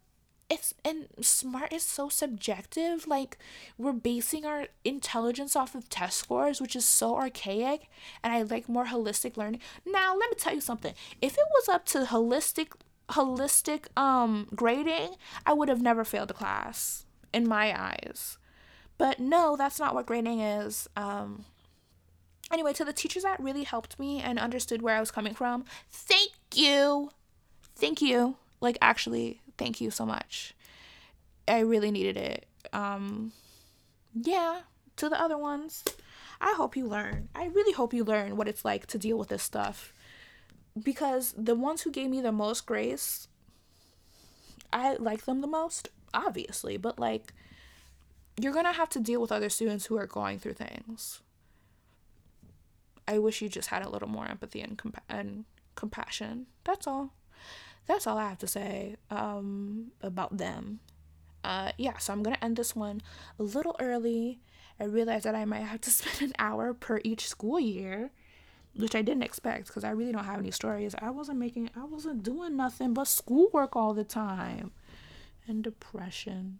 it's 0.50 0.72
and 0.84 1.08
smart 1.20 1.72
is 1.72 1.82
so 1.82 2.08
subjective 2.08 3.06
like 3.06 3.36
we're 3.76 3.92
basing 3.92 4.46
our 4.46 4.66
intelligence 4.84 5.54
off 5.54 5.74
of 5.74 5.88
test 5.88 6.18
scores 6.18 6.60
which 6.60 6.74
is 6.74 6.84
so 6.84 7.16
archaic 7.16 7.88
and 8.22 8.32
i 8.32 8.42
like 8.42 8.68
more 8.68 8.86
holistic 8.86 9.36
learning. 9.36 9.60
Now 9.86 10.16
let 10.16 10.30
me 10.30 10.36
tell 10.38 10.54
you 10.54 10.60
something. 10.60 10.94
If 11.20 11.34
it 11.34 11.44
was 11.54 11.68
up 11.68 11.84
to 11.86 12.04
holistic 12.04 12.72
holistic 13.10 13.86
um 13.96 14.48
grading 14.54 15.16
i 15.46 15.52
would 15.52 15.68
have 15.68 15.80
never 15.80 16.04
failed 16.04 16.30
a 16.30 16.34
class 16.34 17.06
in 17.32 17.46
my 17.48 17.78
eyes. 17.78 18.38
But 18.96 19.20
no 19.20 19.56
that's 19.56 19.78
not 19.78 19.94
what 19.94 20.06
grading 20.06 20.40
is 20.40 20.88
um. 20.96 21.44
Anyway 22.50 22.72
to 22.72 22.84
the 22.84 22.94
teachers 22.94 23.24
that 23.24 23.38
really 23.40 23.64
helped 23.64 23.98
me 23.98 24.20
and 24.20 24.38
understood 24.38 24.80
where 24.80 24.96
i 24.96 25.00
was 25.00 25.10
coming 25.10 25.34
from 25.34 25.66
thank 25.90 26.32
you. 26.54 27.10
Thank 27.76 28.00
you. 28.00 28.36
Like 28.60 28.78
actually 28.80 29.40
thank 29.58 29.80
you 29.80 29.90
so 29.90 30.06
much. 30.06 30.54
I 31.46 31.60
really 31.60 31.90
needed 31.90 32.16
it. 32.16 32.46
Um, 32.72 33.32
yeah, 34.14 34.60
to 34.96 35.08
the 35.08 35.20
other 35.20 35.36
ones, 35.36 35.84
I 36.40 36.54
hope 36.56 36.76
you 36.76 36.86
learn. 36.86 37.28
I 37.34 37.46
really 37.46 37.72
hope 37.72 37.92
you 37.92 38.04
learn 38.04 38.36
what 38.36 38.48
it's 38.48 38.64
like 38.64 38.86
to 38.86 38.98
deal 38.98 39.18
with 39.18 39.28
this 39.28 39.42
stuff. 39.42 39.92
Because 40.80 41.34
the 41.36 41.54
ones 41.54 41.82
who 41.82 41.90
gave 41.90 42.10
me 42.10 42.20
the 42.20 42.32
most 42.32 42.64
grace, 42.64 43.28
I 44.72 44.94
like 44.94 45.24
them 45.24 45.40
the 45.40 45.46
most, 45.46 45.88
obviously, 46.14 46.76
but 46.76 46.98
like, 46.98 47.32
you're 48.40 48.52
gonna 48.52 48.72
have 48.72 48.90
to 48.90 49.00
deal 49.00 49.20
with 49.20 49.32
other 49.32 49.48
students 49.48 49.86
who 49.86 49.96
are 49.96 50.06
going 50.06 50.38
through 50.38 50.52
things. 50.52 51.20
I 53.08 53.18
wish 53.18 53.42
you 53.42 53.48
just 53.48 53.70
had 53.70 53.84
a 53.84 53.88
little 53.88 54.08
more 54.08 54.26
empathy 54.28 54.60
and, 54.60 54.80
and 55.08 55.46
compassion. 55.74 56.46
That's 56.64 56.86
all 56.86 57.12
that's 57.88 58.06
all 58.06 58.18
I 58.18 58.28
have 58.28 58.38
to 58.38 58.46
say 58.46 58.94
um, 59.10 59.90
about 60.00 60.36
them. 60.36 60.78
Uh, 61.42 61.72
yeah, 61.76 61.98
so 61.98 62.12
I'm 62.12 62.22
gonna 62.22 62.38
end 62.40 62.56
this 62.56 62.76
one 62.76 63.02
a 63.38 63.42
little 63.42 63.74
early, 63.80 64.38
I 64.80 64.84
realized 64.84 65.24
that 65.24 65.34
I 65.34 65.44
might 65.44 65.60
have 65.60 65.80
to 65.82 65.90
spend 65.90 66.30
an 66.30 66.32
hour 66.38 66.72
per 66.74 67.00
each 67.04 67.28
school 67.28 67.58
year, 67.58 68.10
which 68.74 68.94
I 68.94 69.02
didn't 69.02 69.22
expect 69.24 69.66
because 69.66 69.84
I 69.84 69.90
really 69.90 70.12
don't 70.12 70.24
have 70.24 70.38
any 70.38 70.50
stories. 70.50 70.94
I 71.00 71.10
wasn't 71.10 71.38
making, 71.38 71.70
I 71.76 71.84
wasn't 71.84 72.22
doing 72.22 72.56
nothing 72.56 72.94
but 72.94 73.08
schoolwork 73.08 73.74
all 73.74 73.94
the 73.94 74.04
time 74.04 74.72
and 75.46 75.64
depression. 75.64 76.58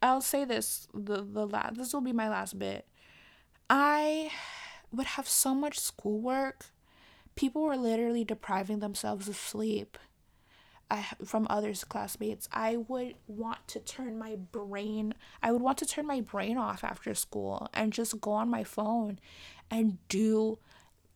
I'll 0.00 0.20
say 0.20 0.44
this 0.44 0.86
the 0.94 1.24
the 1.24 1.44
last 1.44 1.74
this 1.74 1.92
will 1.92 2.00
be 2.00 2.12
my 2.12 2.28
last 2.28 2.56
bit. 2.56 2.86
I 3.68 4.30
would 4.92 5.06
have 5.06 5.28
so 5.28 5.54
much 5.54 5.80
schoolwork. 5.80 6.66
People 7.34 7.62
were 7.62 7.76
literally 7.76 8.24
depriving 8.24 8.78
themselves 8.78 9.28
of 9.28 9.36
sleep. 9.36 9.98
I, 10.90 11.04
from 11.24 11.46
others 11.50 11.84
classmates 11.84 12.48
i 12.52 12.76
would 12.76 13.14
want 13.26 13.66
to 13.68 13.80
turn 13.80 14.18
my 14.18 14.36
brain 14.36 15.14
i 15.42 15.52
would 15.52 15.60
want 15.60 15.78
to 15.78 15.86
turn 15.86 16.06
my 16.06 16.20
brain 16.20 16.56
off 16.56 16.82
after 16.82 17.14
school 17.14 17.68
and 17.74 17.92
just 17.92 18.20
go 18.20 18.32
on 18.32 18.48
my 18.48 18.64
phone 18.64 19.18
and 19.70 19.98
do 20.08 20.58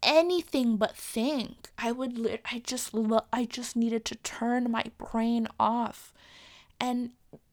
anything 0.03 0.77
but 0.77 0.97
think 0.97 1.70
i 1.79 1.91
would 1.91 2.18
li- 2.18 2.39
i 2.51 2.59
just 2.59 2.93
lo- 2.93 3.25
i 3.33 3.45
just 3.45 3.77
needed 3.77 4.05
to 4.05 4.16
turn 4.16 4.70
my 4.70 4.85
brain 4.99 5.49
off 5.59 6.12
and 6.81 7.11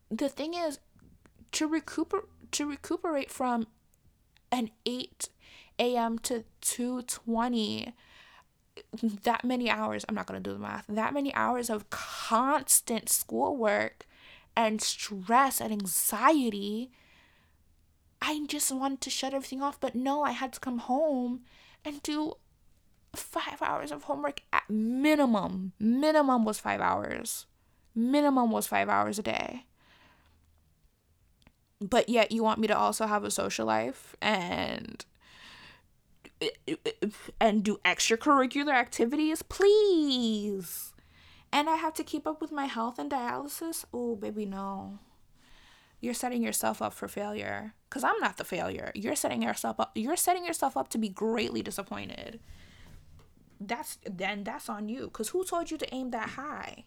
the 0.09 0.27
thing 0.27 0.53
is 0.53 0.79
to 1.51 1.67
recuperate 1.67 2.25
to 2.51 2.65
recuperate 2.65 3.29
from 3.29 3.67
an 4.51 4.71
8 4.85 5.29
a.m. 5.77 6.19
to 6.19 6.43
2:20 6.61 7.93
that 9.23 9.43
many 9.43 9.69
hours, 9.69 10.05
I'm 10.07 10.15
not 10.15 10.25
going 10.27 10.41
to 10.41 10.49
do 10.49 10.53
the 10.53 10.61
math. 10.61 10.85
That 10.87 11.13
many 11.13 11.33
hours 11.33 11.69
of 11.69 11.89
constant 11.89 13.09
schoolwork 13.09 14.05
and 14.55 14.81
stress 14.81 15.61
and 15.61 15.71
anxiety. 15.71 16.91
I 18.21 18.45
just 18.47 18.71
wanted 18.71 19.01
to 19.01 19.09
shut 19.09 19.33
everything 19.33 19.61
off, 19.61 19.79
but 19.79 19.95
no, 19.95 20.23
I 20.23 20.31
had 20.31 20.53
to 20.53 20.59
come 20.59 20.79
home 20.79 21.41
and 21.85 22.03
do 22.03 22.33
5 23.15 23.61
hours 23.61 23.91
of 23.91 24.03
homework 24.03 24.41
at 24.51 24.69
minimum. 24.69 25.73
Minimum 25.79 26.43
was 26.43 26.59
5 26.59 26.81
hours. 26.81 27.45
Minimum 27.95 28.51
was 28.51 28.67
5 28.67 28.89
hours 28.89 29.19
a 29.19 29.23
day 29.23 29.65
but 31.81 32.09
yet 32.09 32.31
you 32.31 32.43
want 32.43 32.59
me 32.59 32.67
to 32.67 32.77
also 32.77 33.07
have 33.07 33.23
a 33.23 33.31
social 33.31 33.65
life 33.65 34.15
and 34.21 35.05
and 37.39 37.63
do 37.63 37.79
extracurricular 37.85 38.73
activities 38.73 39.41
please. 39.41 40.93
And 41.51 41.69
i 41.69 41.75
have 41.75 41.93
to 41.95 42.03
keep 42.03 42.27
up 42.27 42.41
with 42.41 42.51
my 42.51 42.65
health 42.65 42.99
and 42.99 43.11
dialysis? 43.11 43.85
Oh 43.93 44.15
baby 44.15 44.45
no. 44.45 44.99
You're 46.01 46.13
setting 46.13 46.41
yourself 46.41 46.81
up 46.81 46.93
for 46.93 47.07
failure. 47.07 47.73
Because 47.89 48.03
i'm 48.03 48.19
not 48.19 48.37
the 48.37 48.43
failure. 48.43 48.91
You're 48.95 49.15
setting 49.15 49.41
yourself 49.43 49.79
up 49.79 49.91
you're 49.95 50.15
setting 50.15 50.45
yourself 50.45 50.77
up 50.77 50.89
to 50.89 50.97
be 50.97 51.09
greatly 51.09 51.61
disappointed. 51.61 52.39
That's 53.59 53.97
then 54.05 54.43
that's 54.43 54.69
on 54.69 54.87
you. 54.87 55.05
Because 55.05 55.29
who 55.29 55.43
told 55.43 55.71
you 55.71 55.77
to 55.77 55.93
aim 55.93 56.11
that 56.11 56.29
high 56.29 56.85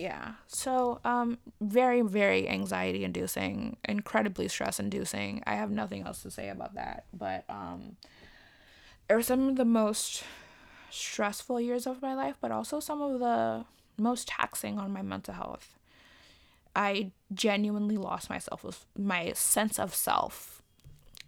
yeah. 0.00 0.32
So 0.46 1.00
um 1.04 1.38
very 1.60 2.00
very 2.02 2.48
anxiety 2.48 3.04
inducing 3.04 3.76
incredibly 3.84 4.48
stress 4.48 4.80
inducing 4.80 5.42
i 5.46 5.54
have 5.54 5.70
nothing 5.70 6.02
else 6.06 6.22
to 6.22 6.30
say 6.30 6.48
about 6.48 6.74
that 6.74 7.04
but 7.12 7.44
um 7.48 7.96
it 9.08 9.14
was 9.14 9.26
some 9.26 9.48
of 9.48 9.56
the 9.56 9.64
most 9.64 10.24
stressful 10.90 11.60
years 11.60 11.86
of 11.86 12.00
my 12.02 12.14
life 12.14 12.36
but 12.40 12.50
also 12.50 12.80
some 12.80 13.00
of 13.02 13.20
the 13.20 13.64
most 14.00 14.28
taxing 14.28 14.78
on 14.78 14.92
my 14.92 15.02
mental 15.02 15.34
health. 15.34 15.76
I 16.74 17.12
genuinely 17.34 17.96
lost 17.96 18.30
myself 18.30 18.64
with 18.64 18.86
my 18.96 19.32
sense 19.34 19.78
of 19.78 19.94
self 19.94 20.62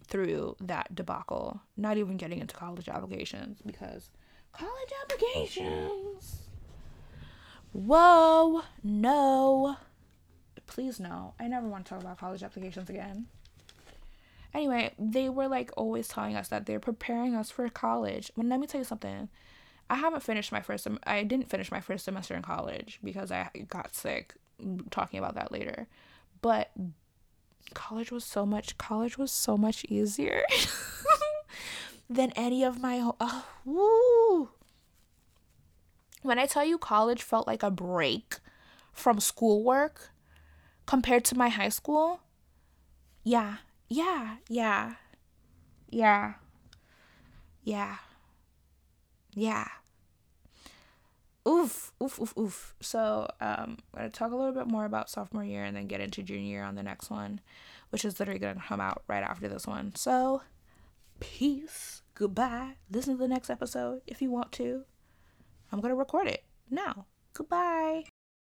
through 0.05 0.55
that 0.59 0.93
debacle 0.95 1.61
not 1.77 1.97
even 1.97 2.17
getting 2.17 2.39
into 2.39 2.55
college 2.55 2.89
applications 2.89 3.59
because 3.65 4.09
college 4.51 4.93
applications 5.03 6.42
Whoa, 7.73 8.61
no. 8.83 9.77
Please 10.67 10.99
no. 10.99 11.33
I 11.39 11.47
never 11.47 11.67
want 11.67 11.85
to 11.85 11.89
talk 11.89 12.01
about 12.01 12.19
college 12.19 12.43
applications 12.43 12.89
again. 12.89 13.25
Anyway, 14.53 14.93
they 14.99 15.29
were 15.29 15.47
like 15.47 15.71
always 15.75 16.07
telling 16.07 16.35
us 16.35 16.47
that 16.49 16.65
they're 16.67 16.79
preparing 16.79 17.35
us 17.35 17.49
for 17.49 17.67
college. 17.69 18.31
Well, 18.35 18.47
let 18.47 18.59
me 18.59 18.67
tell 18.67 18.79
you 18.79 18.85
something. 18.85 19.27
I 19.89 19.95
haven't 19.95 20.23
finished 20.23 20.51
my 20.51 20.61
first 20.61 20.83
sem- 20.83 20.99
I 21.05 21.23
didn't 21.23 21.49
finish 21.49 21.71
my 21.71 21.81
first 21.81 22.05
semester 22.05 22.35
in 22.35 22.43
college 22.43 22.99
because 23.03 23.31
I 23.31 23.49
got 23.67 23.95
sick. 23.95 24.35
talking 24.91 25.17
about 25.19 25.35
that 25.35 25.51
later. 25.51 25.87
But 26.41 26.71
college 27.73 28.11
was 28.11 28.23
so 28.23 28.45
much 28.45 28.77
college 28.77 29.17
was 29.17 29.31
so 29.31 29.57
much 29.57 29.83
easier 29.85 30.43
than 32.09 32.31
any 32.35 32.63
of 32.63 32.79
my 32.79 33.11
oh, 33.19 33.45
woo 33.65 34.49
when 36.23 36.39
I 36.39 36.45
tell 36.45 36.65
you 36.65 36.77
college 36.77 37.21
felt 37.21 37.47
like 37.47 37.63
a 37.63 37.71
break 37.71 38.37
from 38.91 39.19
schoolwork 39.19 40.11
compared 40.85 41.23
to 41.25 41.37
my 41.37 41.49
high 41.49 41.69
school, 41.69 42.21
yeah, 43.23 43.57
yeah, 43.89 44.37
yeah, 44.49 44.95
yeah, 45.89 46.33
yeah, 47.63 47.97
yeah. 49.33 49.67
Oof, 51.47 51.91
oof, 52.01 52.19
oof, 52.21 52.37
oof. 52.37 52.75
So, 52.79 53.27
um, 53.41 53.77
I'm 53.93 53.97
gonna 53.97 54.09
talk 54.09 54.31
a 54.31 54.35
little 54.35 54.53
bit 54.53 54.67
more 54.67 54.85
about 54.85 55.09
sophomore 55.09 55.43
year 55.43 55.65
and 55.65 55.75
then 55.75 55.87
get 55.87 55.99
into 55.99 56.23
junior 56.23 56.45
year 56.45 56.63
on 56.63 56.75
the 56.75 56.83
next 56.83 57.09
one, 57.09 57.41
which 57.89 58.05
is 58.05 58.17
literally 58.19 58.39
gonna 58.39 58.61
come 58.65 58.79
out 58.79 59.03
right 59.07 59.23
after 59.23 59.49
this 59.49 59.67
one. 59.67 59.93
So, 59.95 60.41
peace, 61.19 62.01
goodbye. 62.15 62.75
Listen 62.89 63.15
to 63.15 63.19
the 63.19 63.27
next 63.27 63.49
episode 63.49 64.01
if 64.07 64.21
you 64.21 64.31
want 64.31 64.53
to. 64.53 64.85
I'm 65.73 65.81
going 65.81 65.89
to 65.89 65.95
record 65.95 66.27
it 66.27 66.43
now. 66.69 67.07
Goodbye. 67.33 68.03